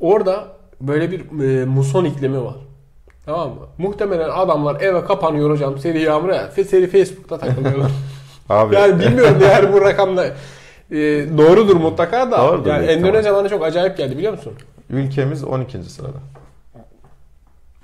Orada 0.00 0.44
böyle 0.80 1.10
bir 1.10 1.20
e, 1.20 1.64
muson 1.64 2.04
iklimi 2.04 2.44
var. 2.44 2.56
Tamam 3.26 3.48
mı? 3.48 3.66
Muhtemelen 3.78 4.28
adamlar 4.28 4.80
eve 4.80 5.04
kapanıyor 5.04 5.50
hocam. 5.50 5.78
Seri 5.78 6.02
yağmura, 6.02 6.50
seri 6.50 6.86
Facebook'ta 6.86 7.38
takılıyorlar. 7.38 7.90
Abi 8.48 8.74
yani 8.74 8.98
bilmiyorum 9.00 9.38
yani 9.42 9.72
bu 9.72 9.80
rakamda 9.80 10.26
e, 10.90 10.96
doğrudur 11.38 11.76
mutlaka 11.76 12.30
da. 12.30 12.38
Doğrudur 12.38 12.70
yani 12.70 12.86
büyük 12.86 12.98
Endonezya 12.98 13.34
bana 13.34 13.48
çok 13.48 13.64
acayip 13.64 13.96
geldi 13.96 14.16
biliyor 14.16 14.32
musun? 14.32 14.52
Ülkemiz 14.90 15.44
12. 15.44 15.82
sırada. 15.82 16.16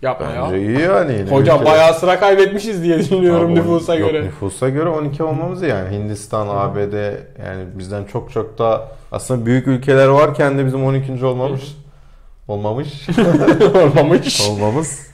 Yapma 0.02 0.26
Bence 0.26 0.56
ya. 0.56 0.62
iyi 0.62 0.80
yani. 0.80 1.12
yine 1.12 1.30
Hocam 1.30 1.60
ülke- 1.60 1.64
bayağı 1.66 1.94
sıra 1.94 2.20
kaybetmişiz 2.20 2.82
diye 2.82 2.98
düşünüyorum 2.98 3.46
Abi 3.52 3.54
nüfusa 3.60 3.94
yok, 3.94 4.10
göre. 4.10 4.24
nüfusa 4.24 4.68
göre 4.68 4.88
12 4.88 5.22
olmamız 5.22 5.62
yani. 5.62 5.96
Hindistan, 5.96 6.48
ABD 6.48 6.92
yani 7.46 7.64
bizden 7.74 8.04
çok 8.04 8.30
çok 8.32 8.58
daha 8.58 8.88
aslında 9.12 9.46
büyük 9.46 9.66
ülkeler 9.66 10.06
varken 10.06 10.58
de 10.58 10.66
bizim 10.66 10.84
12. 10.84 11.24
olmamış. 11.26 11.62
Olmamış. 12.48 13.08
Olmamış. 13.74 14.48
olmamız 14.50 15.11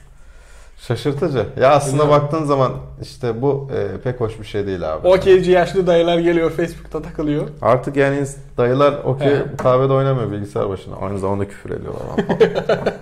şaşırtıcı. 0.87 1.45
Ya 1.61 1.69
aslında 1.69 2.03
Ya. 2.03 2.09
baktığın 2.09 2.43
zaman 2.43 2.71
işte 3.01 3.41
bu 3.41 3.69
e, 3.75 4.01
pek 4.01 4.19
hoş 4.21 4.39
bir 4.39 4.45
şey 4.45 4.67
değil 4.67 4.93
abi. 4.93 5.07
Okeyci 5.07 5.51
yaşlı 5.51 5.87
dayılar 5.87 6.19
geliyor 6.19 6.51
Facebook'ta 6.51 7.01
takılıyor. 7.01 7.47
Artık 7.61 7.95
yani 7.95 8.25
dayılar 8.57 8.93
okey 9.03 9.33
kahvede 9.57 9.93
oynamıyor 9.93 10.31
bilgisayar 10.31 10.69
başına. 10.69 10.95
Aynı 10.95 11.19
zamanda 11.19 11.47
küfür 11.47 11.69
ediyorlar. 11.69 12.03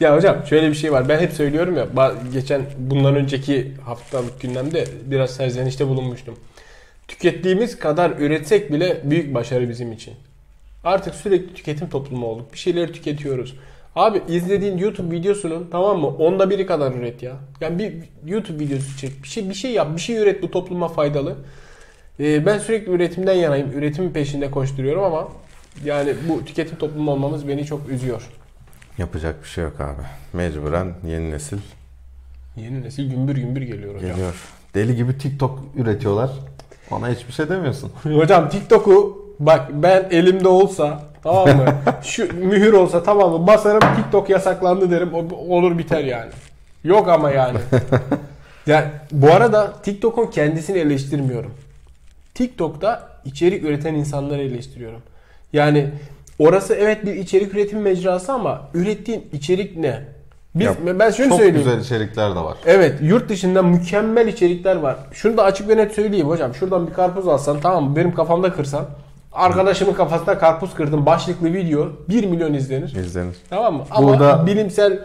Ya 0.00 0.16
hocam 0.16 0.36
şöyle 0.48 0.68
bir 0.68 0.74
şey 0.74 0.92
var. 0.92 1.08
Ben 1.08 1.18
hep 1.20 1.32
söylüyorum 1.32 1.76
ya. 1.76 2.12
Geçen 2.32 2.62
bundan 2.78 3.14
önceki 3.16 3.72
haftalık 3.84 4.40
gündemde 4.40 4.84
biraz 5.06 5.30
serzenişte 5.30 5.86
bulunmuştum. 5.88 6.34
Tükettiğimiz 7.08 7.78
kadar 7.78 8.10
üretsek 8.10 8.72
bile 8.72 9.00
büyük 9.04 9.34
başarı 9.34 9.68
bizim 9.68 9.92
için. 9.92 10.14
Artık 10.84 11.14
sürekli 11.14 11.54
tüketim 11.54 11.88
toplumu 11.88 12.26
olduk. 12.26 12.52
Bir 12.52 12.58
şeyleri 12.58 12.92
tüketiyoruz. 12.92 13.54
Abi 13.96 14.22
izlediğin 14.28 14.78
YouTube 14.78 15.16
videosunun 15.16 15.68
tamam 15.72 15.98
mı? 16.00 16.06
Onda 16.06 16.50
biri 16.50 16.66
kadar 16.66 16.92
üret 16.92 17.22
ya. 17.22 17.32
Yani 17.60 17.78
bir 17.78 17.94
YouTube 18.32 18.58
videosu 18.64 18.98
çek. 18.98 19.22
Bir 19.22 19.28
şey 19.28 19.48
bir 19.48 19.54
şey 19.54 19.72
yap. 19.72 19.88
Bir 19.96 20.00
şey 20.00 20.16
üret 20.16 20.42
bu 20.42 20.50
topluma 20.50 20.88
faydalı. 20.88 21.36
Ee, 22.20 22.46
ben 22.46 22.58
sürekli 22.58 22.92
üretimden 22.92 23.34
yanayım. 23.34 23.72
Üretimin 23.72 24.10
peşinde 24.10 24.50
koşturuyorum 24.50 25.02
ama 25.04 25.28
yani 25.84 26.14
bu 26.28 26.44
tüketim 26.44 26.76
toplumu 26.78 27.10
olmamız 27.10 27.48
beni 27.48 27.64
çok 27.64 27.88
üzüyor. 27.88 28.28
Yapacak 28.98 29.42
bir 29.42 29.48
şey 29.48 29.64
yok 29.64 29.80
abi. 29.80 30.02
Mecburen 30.32 30.92
yeni 31.06 31.30
nesil 31.30 31.58
Yeni 32.56 32.82
nesil 32.82 33.10
gümbür 33.10 33.34
gümbür 33.36 33.62
geliyor 33.62 33.94
hocam. 33.94 34.10
geliyor. 34.10 34.34
Deli 34.74 34.96
gibi 34.96 35.18
TikTok 35.18 35.60
üretiyorlar. 35.76 36.30
Ona 36.90 37.08
hiçbir 37.08 37.32
şey 37.32 37.48
demiyorsun. 37.48 37.90
Hocam 38.04 38.48
TikTok'u 38.48 39.24
bak 39.40 39.70
ben 39.72 40.08
elimde 40.10 40.48
olsa 40.48 41.02
tamam 41.24 41.48
mı? 41.56 41.64
Şu 42.02 42.34
mühür 42.34 42.72
olsa 42.72 43.02
tamam 43.02 43.32
mı? 43.32 43.46
Basarım 43.46 43.96
TikTok 43.96 44.30
yasaklandı 44.30 44.90
derim. 44.90 45.14
Olur 45.48 45.78
biter 45.78 46.04
yani. 46.04 46.30
Yok 46.84 47.08
ama 47.08 47.30
yani. 47.30 47.58
yani 48.66 48.86
bu 49.12 49.32
arada 49.32 49.72
TikTok'un 49.82 50.26
kendisini 50.26 50.78
eleştirmiyorum. 50.78 51.54
TikTok'ta 52.34 53.08
içerik 53.24 53.64
üreten 53.64 53.94
insanları 53.94 54.42
eleştiriyorum. 54.42 55.00
Yani 55.52 55.90
orası 56.38 56.74
evet 56.74 57.06
bir 57.06 57.14
içerik 57.14 57.54
üretim 57.54 57.80
mecrası 57.80 58.32
ama 58.32 58.68
ürettiğin 58.74 59.26
içerik 59.32 59.76
ne? 59.76 60.02
Biz, 60.54 60.66
Ya, 60.66 60.74
ben 60.98 61.10
şunu 61.10 61.28
Çok 61.28 61.38
söyleyeyim. 61.38 61.66
güzel 61.66 61.80
içerikler 61.80 62.30
de 62.30 62.40
var. 62.40 62.56
Evet 62.66 62.94
yurt 63.02 63.28
dışında 63.28 63.62
mükemmel 63.62 64.28
içerikler 64.28 64.76
var. 64.76 64.96
Şunu 65.12 65.36
da 65.36 65.44
açık 65.44 65.68
ve 65.68 65.76
net 65.76 65.92
söyleyeyim 65.92 66.28
hocam. 66.28 66.54
Şuradan 66.54 66.86
bir 66.86 66.92
karpuz 66.92 67.28
alsan 67.28 67.60
tamam 67.60 67.84
mı? 67.84 67.96
Benim 67.96 68.14
kafamda 68.14 68.52
kırsan. 68.52 68.86
Arkadaşımın 69.34 69.92
kafasında 69.94 70.38
karpuz 70.38 70.74
kırdım. 70.74 71.06
Başlıklı 71.06 71.52
video 71.52 71.88
1 72.08 72.24
milyon 72.24 72.54
izlenir. 72.54 72.94
İzlenir. 72.96 73.36
Tamam 73.50 73.74
mı? 73.74 73.84
Ama 73.90 74.08
Burada- 74.08 74.46
bilimsel 74.46 74.98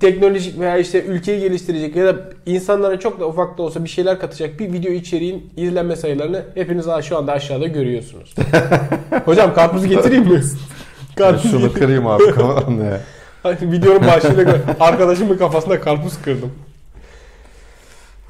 teknolojik 0.00 0.60
veya 0.60 0.76
işte 0.78 1.04
ülkeyi 1.04 1.40
geliştirecek 1.40 1.96
ya 1.96 2.06
da 2.06 2.16
insanlara 2.46 3.00
çok 3.00 3.20
da 3.20 3.26
ufak 3.28 3.58
da 3.58 3.62
olsa 3.62 3.84
bir 3.84 3.88
şeyler 3.88 4.18
katacak 4.18 4.58
bir 4.58 4.72
video 4.72 4.92
içeriğin 4.92 5.50
izlenme 5.56 5.96
sayılarını 5.96 6.42
hepiniz 6.54 6.86
şu 7.02 7.18
anda 7.18 7.32
aşağıda 7.32 7.66
görüyorsunuz. 7.66 8.34
hocam 9.24 9.54
karpuzu 9.54 9.86
getireyim 9.86 10.24
mi? 10.28 10.42
Karpuz 11.16 11.50
Şunu 11.50 11.60
getir- 11.60 11.78
kırayım 11.78 12.06
abi 12.06 12.22
ya. 12.24 13.00
Videonun 13.62 14.06
başlığına 14.06 14.54
arkadaşımın 14.80 15.38
kafasında 15.38 15.80
karpuz 15.80 16.22
kırdım. 16.22 16.52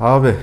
Abi 0.00 0.34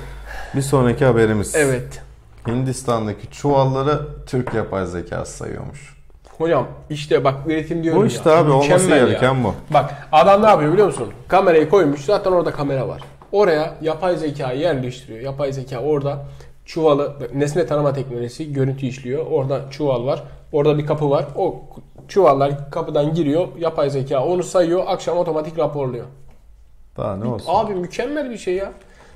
bir 0.56 0.62
sonraki 0.62 1.06
haberimiz. 1.06 1.56
Evet. 1.56 2.02
Hindistan'daki 2.48 3.32
çuvalları 3.32 4.00
Türk 4.26 4.54
yapay 4.54 4.86
zekası 4.86 5.38
sayıyormuş. 5.38 5.98
Hocam 6.38 6.68
işte 6.90 7.24
bak 7.24 7.36
üretim 7.48 7.84
diyorum 7.84 8.02
Bu 8.02 8.06
ya. 8.06 8.10
işte 8.12 8.32
abi 8.32 8.52
olması 8.52 8.64
mükemmel 8.74 8.98
ya. 9.02 9.06
gereken 9.06 9.44
bu. 9.44 9.54
Bak 9.74 9.94
adam 10.12 10.42
ne 10.44 10.48
yapıyor 10.48 10.72
biliyor 10.74 10.88
musun? 10.88 11.08
Kamerayı 11.28 11.70
koymuş 11.70 12.02
zaten 12.06 12.32
orada 12.32 12.52
kamera 12.52 12.88
var. 12.88 13.02
Oraya 13.32 13.74
yapay 13.82 14.18
zekayı 14.18 14.60
yerleştiriyor. 14.60 15.20
Yapay 15.20 15.54
zeka 15.54 15.80
orada 15.80 16.26
çuvalı 16.66 17.14
nesne 17.34 17.66
tanıma 17.66 17.94
teknolojisi 17.94 18.54
görüntü 18.54 18.86
işliyor. 18.86 19.26
Orada 19.32 19.62
çuval 19.72 20.06
var. 20.06 20.24
Orada 20.52 20.78
bir 20.78 20.86
kapı 20.86 21.10
var. 21.10 21.26
O 21.36 21.56
çuvallar 22.08 22.72
kapıdan 22.72 23.14
giriyor. 23.14 23.48
Yapay 23.60 23.90
zeka 23.90 24.24
onu 24.26 24.44
sayıyor. 24.44 24.84
Akşam 24.88 25.18
otomatik 25.18 25.60
raporluyor. 25.60 26.06
Daha 26.98 27.16
ne 27.16 27.26
olsun? 27.26 27.46
Abi 27.54 27.76
mükemmel 27.76 28.30
bir 28.30 28.38
şey 28.38 28.56
ya. 28.56 28.72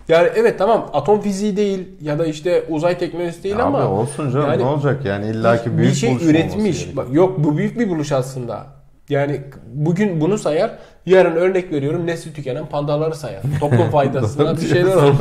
Yani 0.08 0.30
evet 0.36 0.58
tamam 0.58 0.89
atom 0.93 1.22
fiziği 1.22 1.58
değil 1.58 1.88
ya 2.02 2.20
da 2.20 2.26
işte 2.26 2.64
uzay 2.70 2.97
teknolojisi 2.97 3.43
değil 3.43 3.56
Abi 3.56 3.64
ama 3.64 3.88
olsun 3.88 4.32
canım 4.32 4.47
yani 4.47 4.62
ne 4.64 4.68
olacak 4.68 5.06
yani 5.06 5.30
illaki 5.30 5.78
büyük 5.78 5.91
bir 5.91 5.97
şey 5.97 6.12
buluş 6.12 6.24
üretmiş. 6.24 6.97
Bak 6.97 7.08
yok 7.12 7.43
bu 7.43 7.58
büyük 7.58 7.80
bir 7.80 7.89
buluş 7.89 8.12
aslında. 8.12 8.66
Yani 9.10 9.41
bugün 9.74 10.22
bunu 10.22 10.38
sayar, 10.38 10.78
yarın 11.06 11.36
örnek 11.36 11.72
veriyorum 11.72 12.08
nesli 12.08 12.34
tükenen 12.34 12.66
pandaları 12.66 13.16
sayar. 13.16 13.41
Toplum 13.60 13.89
faydasına 13.91 14.58
bir 14.58 14.68
şeyler 14.68 14.95
olur. 14.95 15.16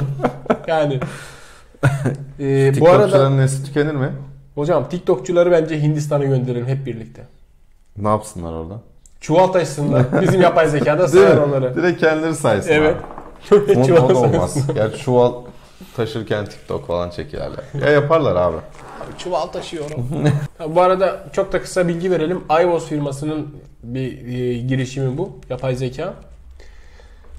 Yani 0.66 1.00
e, 2.40 2.80
bu 2.80 2.88
arada 2.90 3.30
nesli 3.30 3.64
tükenir 3.64 3.94
mi? 3.94 4.10
hocam 4.54 4.88
TikTokçuları 4.88 5.50
bence 5.50 5.82
Hindistan'a 5.82 6.24
gönderelim 6.24 6.66
hep 6.66 6.86
birlikte. 6.86 7.22
Ne 7.96 8.08
yapsınlar 8.08 8.52
orada? 8.52 8.80
Çuval 9.20 9.46
taşısınlar. 9.46 10.04
Bizim 10.22 10.40
yapay 10.40 10.68
zekada 10.68 11.08
sayar 11.08 11.36
onları. 11.36 11.74
Direkt 11.74 12.00
kendileri 12.00 12.34
saysın. 12.34 12.70
Evet. 12.70 12.96
abi. 12.96 13.19
O, 13.52 13.84
Çuval 13.86 14.04
o 14.04 14.08
da 14.08 14.18
olmaz. 14.18 14.66
Gerçi 14.74 14.98
çuval 15.02 15.32
taşırken 15.96 16.44
TikTok 16.46 16.86
falan 16.86 17.10
çekiyorlar. 17.10 17.64
Ya 17.84 17.90
yaparlar 17.90 18.36
abi. 18.36 18.56
Çuval 19.18 19.46
taşıyorum. 19.46 20.06
Ha, 20.58 20.74
bu 20.74 20.80
arada 20.80 21.24
çok 21.32 21.52
da 21.52 21.62
kısa 21.62 21.88
bilgi 21.88 22.10
verelim. 22.10 22.44
iVooz 22.62 22.86
firmasının 22.86 23.54
bir 23.82 24.26
e, 24.26 24.58
girişimi 24.58 25.18
bu. 25.18 25.38
Yapay 25.50 25.76
zeka. 25.76 26.14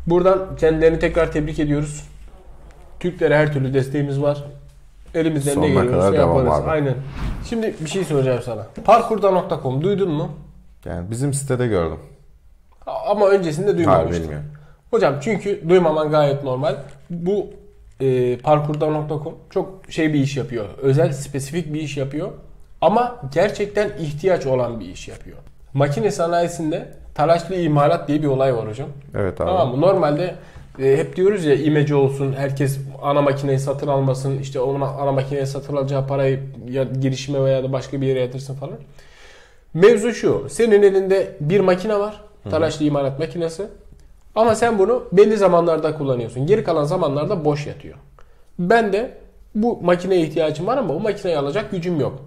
Buradan 0.07 0.55
kendilerini 0.59 0.99
tekrar 0.99 1.31
tebrik 1.31 1.59
ediyoruz. 1.59 2.03
Türklere 2.99 3.37
her 3.37 3.53
türlü 3.53 3.73
desteğimiz 3.73 4.21
var. 4.21 4.43
Elimizden 5.15 5.51
ne 5.51 5.55
Sonuna 5.55 5.67
geliyorsa 5.67 5.99
kadar 5.99 6.13
devam 6.13 6.37
yaparız. 6.45 6.63
abi. 6.63 6.69
Aynen. 6.71 6.95
Şimdi 7.49 7.75
bir 7.79 7.89
şey 7.89 8.03
soracağım 8.03 8.41
sana. 8.45 8.67
Parkurda.com 8.85 9.83
duydun 9.83 10.11
mu? 10.11 10.29
Yani 10.85 11.11
bizim 11.11 11.33
sitede 11.33 11.67
gördüm. 11.67 11.99
A- 12.87 13.11
Ama 13.11 13.27
öncesinde 13.27 13.65
Hayır 13.65 13.77
duymamıştım. 13.77 14.23
bilmiyorum. 14.23 14.47
Hocam 14.91 15.15
çünkü 15.21 15.69
duymaman 15.69 16.09
gayet 16.09 16.43
normal. 16.43 16.75
Bu 17.09 17.47
e, 17.99 18.37
parkurda.com 18.37 19.35
çok 19.49 19.81
şey 19.89 20.13
bir 20.13 20.19
iş 20.19 20.37
yapıyor. 20.37 20.65
Özel, 20.81 21.13
spesifik 21.13 21.73
bir 21.73 21.81
iş 21.81 21.97
yapıyor. 21.97 22.31
Ama 22.81 23.21
gerçekten 23.33 23.89
ihtiyaç 23.99 24.45
olan 24.45 24.79
bir 24.79 24.85
iş 24.85 25.07
yapıyor. 25.07 25.37
Makine 25.73 26.11
sanayisinde 26.11 26.87
talaşlı 27.15 27.55
imalat 27.55 28.07
diye 28.07 28.21
bir 28.21 28.27
olay 28.27 28.55
var 28.55 28.67
hocam. 28.67 28.89
Evet 29.15 29.41
abi. 29.41 29.47
Tamam 29.47 29.71
mı? 29.71 29.81
Normalde 29.81 30.35
e, 30.79 30.97
hep 30.97 31.15
diyoruz 31.15 31.45
ya 31.45 31.55
imece 31.55 31.95
olsun, 31.95 32.33
herkes 32.33 32.79
ana 33.01 33.21
makineyi 33.21 33.59
satın 33.59 33.87
almasın, 33.87 34.39
işte 34.39 34.59
ona 34.59 34.87
ana 34.87 35.11
makineye 35.11 35.45
satın 35.45 35.75
alacağı 35.75 36.07
parayı 36.07 36.39
ya 36.69 36.83
girişime 36.83 37.43
veya 37.43 37.63
da 37.63 37.73
başka 37.73 38.01
bir 38.01 38.07
yere 38.07 38.19
yatırsın 38.19 38.55
falan. 38.55 38.77
Mevzu 39.73 40.13
şu, 40.13 40.47
senin 40.49 40.83
elinde 40.83 41.35
bir 41.39 41.59
makine 41.59 41.99
var, 41.99 42.21
talaşlı 42.49 42.85
imalat 42.85 43.19
makinesi. 43.19 43.63
Ama 44.35 44.55
sen 44.55 44.79
bunu 44.79 45.03
belli 45.11 45.37
zamanlarda 45.37 45.97
kullanıyorsun. 45.97 46.47
Geri 46.47 46.63
kalan 46.63 46.83
zamanlarda 46.83 47.45
boş 47.45 47.67
yatıyor. 47.67 47.95
Ben 48.59 48.93
de 48.93 49.17
bu 49.55 49.79
makineye 49.81 50.21
ihtiyacım 50.21 50.67
var 50.67 50.77
ama 50.77 50.89
bu 50.95 50.99
makineyi 50.99 51.37
alacak 51.37 51.71
gücüm 51.71 51.99
yok. 51.99 52.19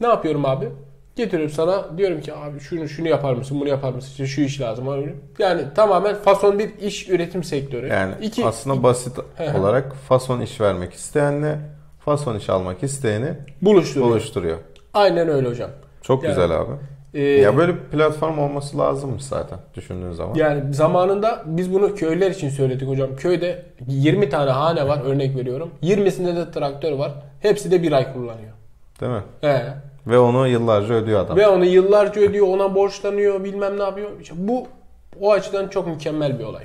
Ne 0.00 0.06
yapıyorum 0.06 0.44
abi? 0.46 0.68
Getiriyorum 1.16 1.54
sana 1.54 1.98
diyorum 1.98 2.20
ki 2.20 2.34
abi 2.34 2.60
şunu 2.60 2.88
şunu 2.88 3.08
yapar 3.08 3.34
mısın 3.34 3.60
bunu 3.60 3.68
yapar 3.68 3.92
mısın 3.92 4.10
işte 4.10 4.26
şu 4.26 4.40
iş 4.40 4.60
lazım. 4.60 4.86
Yani 5.38 5.62
tamamen 5.74 6.14
fason 6.14 6.58
bir 6.58 6.78
iş 6.78 7.08
üretim 7.08 7.44
sektörü. 7.44 7.88
Yani 7.88 8.14
İki, 8.22 8.44
aslında 8.46 8.82
basit 8.82 9.18
olarak 9.58 9.94
fason 9.94 10.40
iş 10.40 10.60
vermek 10.60 10.92
isteyenle 10.92 11.58
fason 12.00 12.36
iş 12.36 12.50
almak 12.50 12.82
isteyeni 12.82 13.28
buluşturuyor. 13.62 14.10
buluşturuyor. 14.10 14.58
Aynen 14.94 15.28
öyle 15.28 15.48
hocam. 15.48 15.70
Çok 16.02 16.24
Yani- 16.24 16.30
güzel 16.34 16.50
abi. 16.50 16.72
Ee, 17.16 17.22
Ya 17.22 17.56
böyle 17.56 17.74
bir 17.74 17.80
platform 17.80 18.38
olması 18.38 18.78
lazımmış 18.78 19.22
zaten 19.24 19.58
düşündüğün 19.74 20.12
zaman. 20.12 20.34
Yani 20.34 20.74
zamanında 20.74 21.42
biz 21.46 21.72
bunu 21.72 21.94
köyler 21.94 22.30
için 22.30 22.48
söyledik 22.48 22.88
hocam. 22.88 23.16
Köyde 23.16 23.62
20 23.86 24.28
tane 24.28 24.50
hane 24.50 24.88
var 24.88 25.00
örnek 25.04 25.36
veriyorum. 25.36 25.70
20'sinde 25.82 26.36
de 26.36 26.50
traktör 26.50 26.92
var. 26.92 27.12
Hepsi 27.40 27.70
de 27.70 27.82
bir 27.82 27.92
ay 27.92 28.12
kullanıyor. 28.12 28.52
Değil 29.00 29.12
mi? 29.12 29.22
He. 29.40 29.62
Ve 30.06 30.18
onu 30.18 30.48
yıllarca 30.48 30.94
ödüyor 30.94 31.20
adam. 31.20 31.36
Ve 31.36 31.48
onu 31.48 31.64
yıllarca 31.64 32.20
ödüyor, 32.20 32.46
ona 32.48 32.74
borçlanıyor, 32.74 33.44
bilmem 33.44 33.78
ne 33.78 33.82
yapıyor. 33.82 34.10
İşte 34.22 34.34
bu 34.38 34.66
o 35.20 35.32
açıdan 35.32 35.68
çok 35.68 35.86
mükemmel 35.86 36.38
bir 36.38 36.44
olay. 36.44 36.62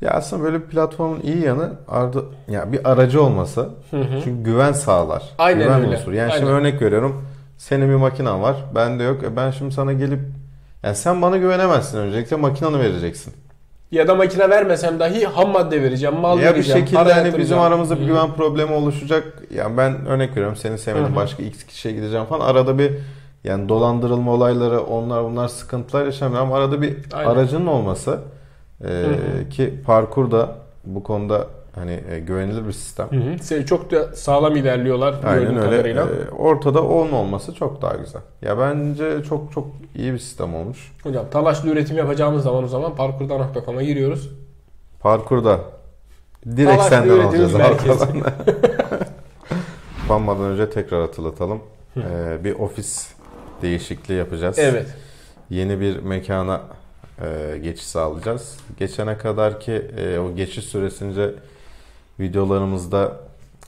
Ya 0.00 0.10
aslında 0.10 0.42
böyle 0.42 0.60
bir 0.60 0.66
platformun 0.66 1.20
iyi 1.20 1.44
yanı 1.44 1.70
ardı, 1.88 2.24
ya 2.48 2.72
bir 2.72 2.90
aracı 2.90 3.22
olması. 3.22 3.68
Çünkü 4.24 4.42
güven 4.42 4.72
sağlar. 4.72 5.22
Aynen 5.38 5.62
güven 5.62 5.80
öyle. 5.80 5.96
unsuru. 5.96 6.14
Yani 6.14 6.32
şimdi 6.32 6.46
Aynen. 6.46 6.60
örnek 6.60 6.82
veriyorum. 6.82 7.26
Senin 7.58 7.88
bir 7.88 7.94
makinen 7.94 8.42
var. 8.42 8.56
Bende 8.74 9.02
yok. 9.02 9.22
E 9.22 9.36
ben 9.36 9.50
şimdi 9.50 9.74
sana 9.74 9.92
gelip 9.92 10.20
yani 10.82 10.96
sen 10.96 11.22
bana 11.22 11.36
güvenemezsin 11.36 11.98
öncelikle 11.98 12.36
makinanı 12.36 12.80
vereceksin. 12.80 13.34
Ya 13.90 14.08
da 14.08 14.14
makine 14.14 14.50
vermesem 14.50 15.00
dahi 15.00 15.26
ham 15.26 15.50
madde 15.50 15.82
vereceğim, 15.82 16.16
mal 16.16 16.38
ya 16.38 16.50
bir 16.50 16.54
vereceğim, 16.54 16.80
şekilde 16.80 17.04
para 17.04 17.16
hani 17.16 17.38
bizim 17.38 17.58
aramızda 17.58 18.00
bir 18.00 18.06
güven 18.06 18.32
problemi 18.32 18.72
oluşacak. 18.72 19.42
Yani 19.54 19.76
ben 19.76 20.06
örnek 20.06 20.30
veriyorum 20.30 20.56
seni 20.56 20.78
sevmedim 20.78 21.16
başka 21.16 21.42
x 21.42 21.64
kişiye 21.64 21.94
gideceğim 21.94 22.26
falan. 22.26 22.46
Arada 22.46 22.78
bir 22.78 22.92
yani 23.44 23.68
dolandırılma 23.68 24.32
olayları 24.32 24.80
onlar 24.80 25.24
bunlar 25.24 25.48
sıkıntılar 25.48 26.04
yaşamıyor 26.04 26.42
ama 26.42 26.56
arada 26.56 26.82
bir 26.82 26.96
Aynen. 27.12 27.30
aracının 27.30 27.66
olması 27.66 28.20
e, 28.84 28.86
hı. 28.86 29.48
ki 29.50 29.74
parkurda 29.86 30.54
bu 30.84 31.02
konuda 31.02 31.46
hani 31.76 32.00
e, 32.10 32.20
güvenilir 32.20 32.66
bir 32.66 32.72
sistem. 32.72 33.06
Hı 33.10 33.16
hı. 33.16 33.34
Se- 33.36 33.66
Çok 33.66 33.90
da 33.90 34.16
sağlam 34.16 34.56
ilerliyorlar 34.56 35.14
Aynen 35.24 35.46
öyle. 35.56 35.60
kadarıyla. 35.60 36.02
E, 36.02 36.30
ortada 36.30 36.82
onun 36.82 37.12
olması 37.12 37.54
çok 37.54 37.82
daha 37.82 37.94
güzel. 37.94 38.22
Ya 38.42 38.58
bence 38.58 39.22
çok 39.28 39.52
çok 39.52 39.66
iyi 39.94 40.12
bir 40.12 40.18
sistem 40.18 40.54
olmuş. 40.54 40.92
Hocam 41.02 41.24
talaşlı 41.30 41.68
üretim 41.68 41.96
yapacağımız 41.96 42.42
zaman 42.42 42.64
o 42.64 42.68
zaman 42.68 42.94
parkurda.com'a 42.94 43.82
giriyoruz. 43.82 44.30
Parkurda 45.00 45.60
direkt 46.56 46.70
Talaşlı 46.70 46.88
senden 46.90 47.18
alacağız. 47.20 47.52
Kapanmadan 50.02 50.44
önce 50.50 50.70
tekrar 50.70 51.00
hatırlatalım. 51.00 51.60
E, 51.96 52.44
bir 52.44 52.52
ofis 52.58 53.08
değişikliği 53.62 54.14
yapacağız. 54.18 54.58
Evet. 54.58 54.86
Yeni 55.50 55.80
bir 55.80 55.98
mekana 55.98 56.60
e, 57.22 57.58
geçiş 57.58 57.86
sağlayacağız. 57.86 58.56
Geçene 58.78 59.18
kadar 59.18 59.60
ki 59.60 59.72
e, 59.72 60.18
o 60.18 60.34
geçiş 60.34 60.64
süresince 60.64 61.34
videolarımızda 62.20 63.12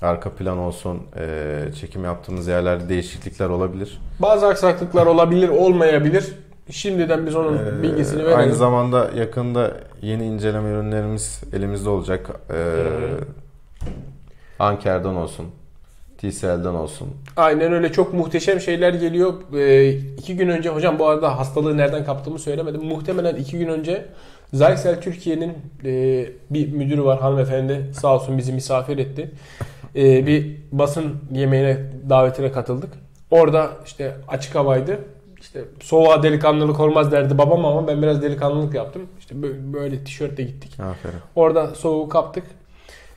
arka 0.02 0.30
plan 0.30 0.58
olsun, 0.58 0.98
e, 1.16 1.58
çekim 1.80 2.04
yaptığımız 2.04 2.46
yerlerde 2.46 2.88
değişiklikler 2.88 3.48
olabilir. 3.48 4.00
Bazı 4.18 4.46
aksaklıklar 4.46 5.06
olabilir, 5.06 5.48
olmayabilir. 5.48 6.34
Şimdiden 6.70 7.26
biz 7.26 7.36
onun 7.36 7.58
E, 7.58 7.82
bilgisini 7.82 8.24
verelim. 8.24 8.38
Aynı 8.38 8.54
zamanda 8.54 9.10
yakında 9.16 9.72
yeni 10.02 10.26
inceleme 10.26 10.70
ürünlerimiz 10.70 11.40
elimizde 11.52 11.88
olacak. 11.88 12.30
E, 12.54 12.58
Anker'den 14.58 15.14
olsun, 15.14 15.46
TCL'den 16.18 16.74
olsun. 16.74 17.08
Aynen 17.36 17.72
öyle 17.72 17.92
çok 17.92 18.14
muhteşem 18.14 18.60
şeyler 18.60 18.94
geliyor. 18.94 19.34
Ee, 19.54 19.90
iki 19.90 20.36
gün 20.36 20.48
önce 20.48 20.68
hocam 20.68 20.98
bu 20.98 21.06
arada 21.08 21.38
hastalığı 21.38 21.76
nereden 21.76 22.04
kaptığımı 22.04 22.38
söylemedim. 22.38 22.84
Muhtemelen 22.84 23.36
iki 23.36 23.58
gün 23.58 23.68
önce 23.68 24.06
Zyxel 24.52 25.00
Türkiye'nin 25.00 25.52
e, 25.84 26.26
bir 26.50 26.72
müdürü 26.72 27.04
var 27.04 27.20
hanımefendi 27.20 27.86
sağ 28.00 28.14
olsun 28.14 28.38
bizi 28.38 28.52
misafir 28.52 28.98
etti. 28.98 29.30
E, 29.96 30.26
bir 30.26 30.56
basın 30.72 31.14
yemeğine 31.32 31.78
davetine 32.08 32.52
katıldık. 32.52 32.90
Orada 33.30 33.70
işte 33.86 34.16
açık 34.28 34.54
havaydı. 34.54 34.98
İşte 35.40 35.60
soğuğa 35.80 36.22
delikanlılık 36.22 36.80
olmaz 36.80 37.12
derdi 37.12 37.38
babam 37.38 37.64
ama 37.64 37.86
ben 37.88 38.02
biraz 38.02 38.22
delikanlılık 38.22 38.74
yaptım. 38.74 39.02
İşte 39.18 39.34
bö- 39.34 39.72
böyle 39.72 40.04
tişörtle 40.04 40.42
gittik. 40.44 40.80
Aferin. 40.80 41.14
Orada 41.34 41.66
soğuğu 41.74 42.08
kaptık. 42.08 42.44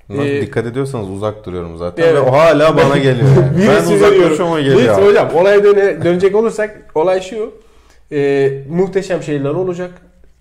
Buna 0.10 0.24
Ee, 0.26 0.42
dikkat 0.42 0.66
ediyorsanız 0.66 1.10
uzak 1.10 1.46
duruyorum 1.46 1.78
zaten 1.78 2.04
Evet. 2.04 2.16
ve 2.16 2.20
o 2.20 2.32
hala 2.32 2.78
bana 2.78 2.98
geliyor. 2.98 3.28
Yani. 3.60 3.68
ben 3.68 3.94
uzaklaşıyorum 3.96 4.52
o 4.52 4.58
geliyor. 4.60 4.78
Neyse 4.78 5.06
hocam 5.06 5.30
olaya 5.36 5.64
döne, 5.64 6.04
dönecek 6.04 6.36
olursak 6.36 6.92
olay 6.96 7.22
şu. 7.22 7.54
Ee, 8.12 8.64
muhteşem 8.70 9.24
şeyler 9.24 9.50
olacak. 9.50 9.92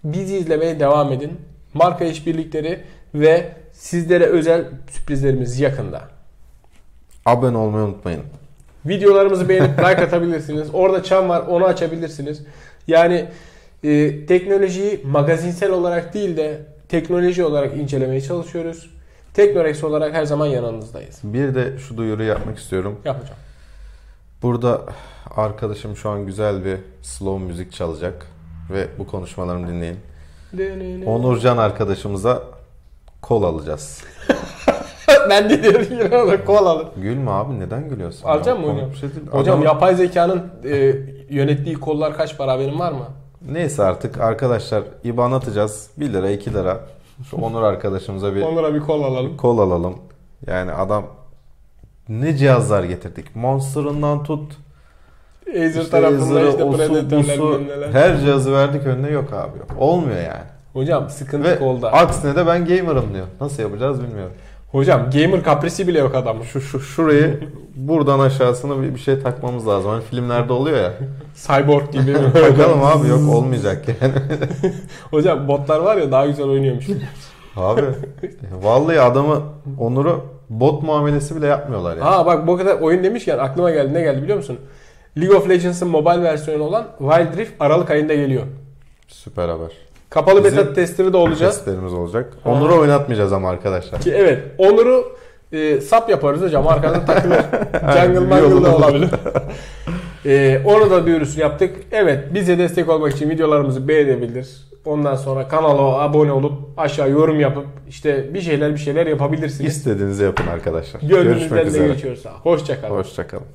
Bizi 0.05 0.37
izlemeye 0.37 0.81
devam 0.81 1.13
edin. 1.13 1.41
Marka 1.75 2.05
işbirlikleri 2.05 2.81
ve 3.15 3.53
sizlere 3.73 4.25
özel 4.25 4.65
sürprizlerimiz 4.91 5.61
yakında. 5.61 6.03
Abone 7.27 7.57
olmayı 7.57 7.85
unutmayın. 7.85 8.23
Videolarımızı 8.87 9.49
beğenip 9.49 9.71
like 9.79 10.03
atabilirsiniz. 10.03 10.69
Orada 10.73 11.03
çan 11.03 11.29
var 11.29 11.43
onu 11.49 11.65
açabilirsiniz. 11.65 12.43
Yani 12.87 13.29
e, 13.85 14.27
teknolojiyi 14.27 15.01
magazinsel 15.05 15.71
olarak 15.71 16.15
değil 16.15 16.37
de 16.37 16.61
teknoloji 16.89 17.45
olarak 17.45 17.77
incelemeye 17.77 18.21
çalışıyoruz. 18.21 18.91
Teknorex 19.35 19.85
olarak 19.85 20.15
her 20.15 20.25
zaman 20.25 20.47
yanınızdayız. 20.47 21.21
Bir 21.23 21.55
de 21.55 21.79
şu 21.79 21.97
duyuru 21.97 22.23
yapmak 22.23 22.59
istiyorum. 22.59 23.01
Yapacağım. 23.05 23.39
Burada 24.43 24.83
arkadaşım 25.37 25.97
şu 25.97 26.11
an 26.11 26.27
güzel 26.27 26.65
bir 26.65 26.79
slow 27.03 27.47
müzik 27.47 27.73
çalacak 27.73 28.27
ve 28.73 28.87
bu 28.99 29.07
konuşmalarımı 29.07 29.69
dinleyin. 29.69 29.97
Onurcan 31.07 31.57
arkadaşımıza 31.57 32.43
kol 33.23 33.43
alacağız. 33.43 34.05
ben 35.31 35.51
de 35.51 35.63
diyorum 35.63 35.85
ki 35.85 36.17
ona 36.17 36.45
kol 36.45 36.67
alın. 36.67 36.89
Gülme 36.97 37.31
abi 37.31 37.61
neden 37.61 37.89
gülüyorsun? 37.89 38.29
Alacağım 38.29 38.61
mı 38.61 38.73
hocam? 38.73 38.95
şey 38.95 39.09
değil. 39.15 39.27
Hocam 39.31 39.55
Adam- 39.59 39.65
yapay 39.67 39.95
zekanın 39.95 40.43
e, 40.65 40.77
yönettiği 41.31 41.75
kollar 41.81 42.17
kaç 42.17 42.37
para 42.39 42.53
haberin 42.53 42.79
var 42.79 42.93
mı? 42.93 43.05
Neyse 43.53 43.83
artık 43.83 44.21
arkadaşlar 44.21 44.83
IBAN 45.05 45.33
atacağız. 45.33 45.91
1 45.97 46.13
lira 46.13 46.31
2 46.31 46.55
lira. 46.55 46.81
Şu 47.31 47.37
Onur 47.37 47.63
arkadaşımıza 47.63 48.35
bir 48.35 48.43
Onlara 48.43 48.75
bir 48.75 48.81
kol 48.81 49.03
alalım. 49.03 49.37
kol 49.37 49.59
alalım. 49.59 49.99
Yani 50.47 50.73
adam 50.73 51.05
ne 52.09 52.37
cihazlar 52.37 52.85
getirdik. 52.85 53.37
Monster'ından 53.37 54.23
tut. 54.25 54.53
Acer 55.51 55.69
İşte 55.69 55.91
tarafında 55.91 56.49
işte 56.49 56.65
osu, 56.65 56.77
Predator'lar 56.79 57.39
busu, 57.39 57.61
her 57.93 58.21
cihazı 58.21 58.53
verdik 58.53 58.87
önüne 58.87 59.11
yok 59.11 59.33
abi 59.33 59.59
yok. 59.59 59.69
Olmuyor 59.79 60.17
yani. 60.17 60.45
Hocam 60.73 61.11
sıkıntı 61.11 61.49
Ve 61.51 61.59
kolda. 61.59 61.93
aksine 61.93 62.37
de 62.37 62.47
ben 62.47 62.65
gamer'ım 62.65 63.15
diyor. 63.15 63.27
Nasıl 63.41 63.63
yapacağız 63.63 64.03
bilmiyorum. 64.03 64.33
Hocam 64.73 65.11
gamer 65.15 65.43
kaprisi 65.43 65.89
bile 65.89 65.99
yok 65.99 66.15
adamın. 66.15 66.43
Şu, 66.43 66.61
şu 66.61 66.81
şurayı 66.81 67.41
buradan 67.75 68.19
aşağısına 68.21 68.83
bir, 68.83 68.95
bir 68.95 69.01
şey 69.01 69.21
takmamız 69.21 69.69
lazım. 69.69 69.91
Hani 69.91 70.03
filmlerde 70.03 70.53
oluyor 70.53 70.77
ya. 70.77 70.93
Cyborg 71.47 71.93
gibi. 71.93 72.15
Bakalım 72.35 72.83
abi 72.85 73.09
yok 73.09 73.35
olmayacak 73.35 73.85
yani. 73.89 74.13
Hocam 75.11 75.49
botlar 75.49 75.79
var 75.81 75.97
ya 75.97 76.13
daha 76.13 76.27
güzel 76.27 76.47
oynuyormuş. 76.47 76.87
Abi 77.57 77.83
vallahi 78.63 79.01
adamı 79.01 79.43
Onur'u 79.79 80.25
bot 80.51 80.83
muamelesi 80.83 81.37
bile 81.37 81.47
yapmıyorlar 81.47 81.97
ya. 81.97 82.05
Aa 82.05 82.27
bak 82.27 82.47
bu 82.47 82.57
kadar 82.57 82.81
oyun 82.81 83.05
demişken 83.05 83.39
aklıma 83.39 83.71
geldi. 83.71 83.95
Ne 83.95 84.01
geldi 84.01 84.23
biliyor 84.23 84.39
musun? 84.39 84.59
League 85.21 85.37
of 85.37 85.49
Legends'ın 85.49 85.89
mobile 85.89 86.23
versiyonu 86.23 86.63
olan 86.63 86.87
Wild 86.99 87.39
Rift 87.39 87.53
Aralık 87.61 87.91
ayında 87.91 88.15
geliyor. 88.15 88.43
Süper 89.09 89.49
haber. 89.49 89.71
Kapalı 90.11 90.45
beta 90.45 90.57
Bizim 90.57 90.75
testleri 90.75 91.13
de 91.13 91.17
olacağız. 91.17 91.55
Testlerimiz 91.57 91.93
olacak. 91.93 92.33
Ha. 92.45 92.51
Onur'u 92.51 92.79
oynatmayacağız 92.79 93.33
ama 93.33 93.51
arkadaşlar. 93.51 94.01
Ki 94.01 94.13
evet 94.17 94.43
Onur'u 94.59 95.13
e, 95.53 95.81
sap 95.81 96.11
yaparız 96.11 96.43
hocam 96.43 96.67
arkadan 96.67 97.07
takılır. 97.07 97.37
Jungle 97.95 98.21
mangle 98.21 98.69
olabilir. 98.69 99.11
e, 100.27 100.63
onu 100.65 100.91
da 100.91 101.07
duyurusunu 101.07 101.43
yaptık. 101.43 101.77
Evet 101.93 102.35
bize 102.35 102.59
destek 102.59 102.89
olmak 102.89 103.13
için 103.13 103.31
videolarımızı 103.31 103.89
beğenebilir. 103.89 104.71
Ondan 104.85 105.17
sonra 105.17 105.49
kanala 105.49 105.83
abone 105.83 106.33
olup 106.33 106.53
aşağı 106.77 107.11
yorum 107.11 107.41
yapıp 107.41 107.67
işte 107.89 108.35
bir 108.35 108.41
şeyler 108.41 108.75
bir 108.75 108.79
şeyler 108.79 109.07
yapabilirsiniz. 109.07 109.77
İstediğinizi 109.77 110.25
yapın 110.25 110.47
arkadaşlar. 110.47 111.01
Gönlünüzden 111.01 111.67
üzere. 111.67 111.89
geçiyorsa. 111.89 112.31
Hoşçakalın. 112.43 112.95
Hoşçakalın. 112.95 113.47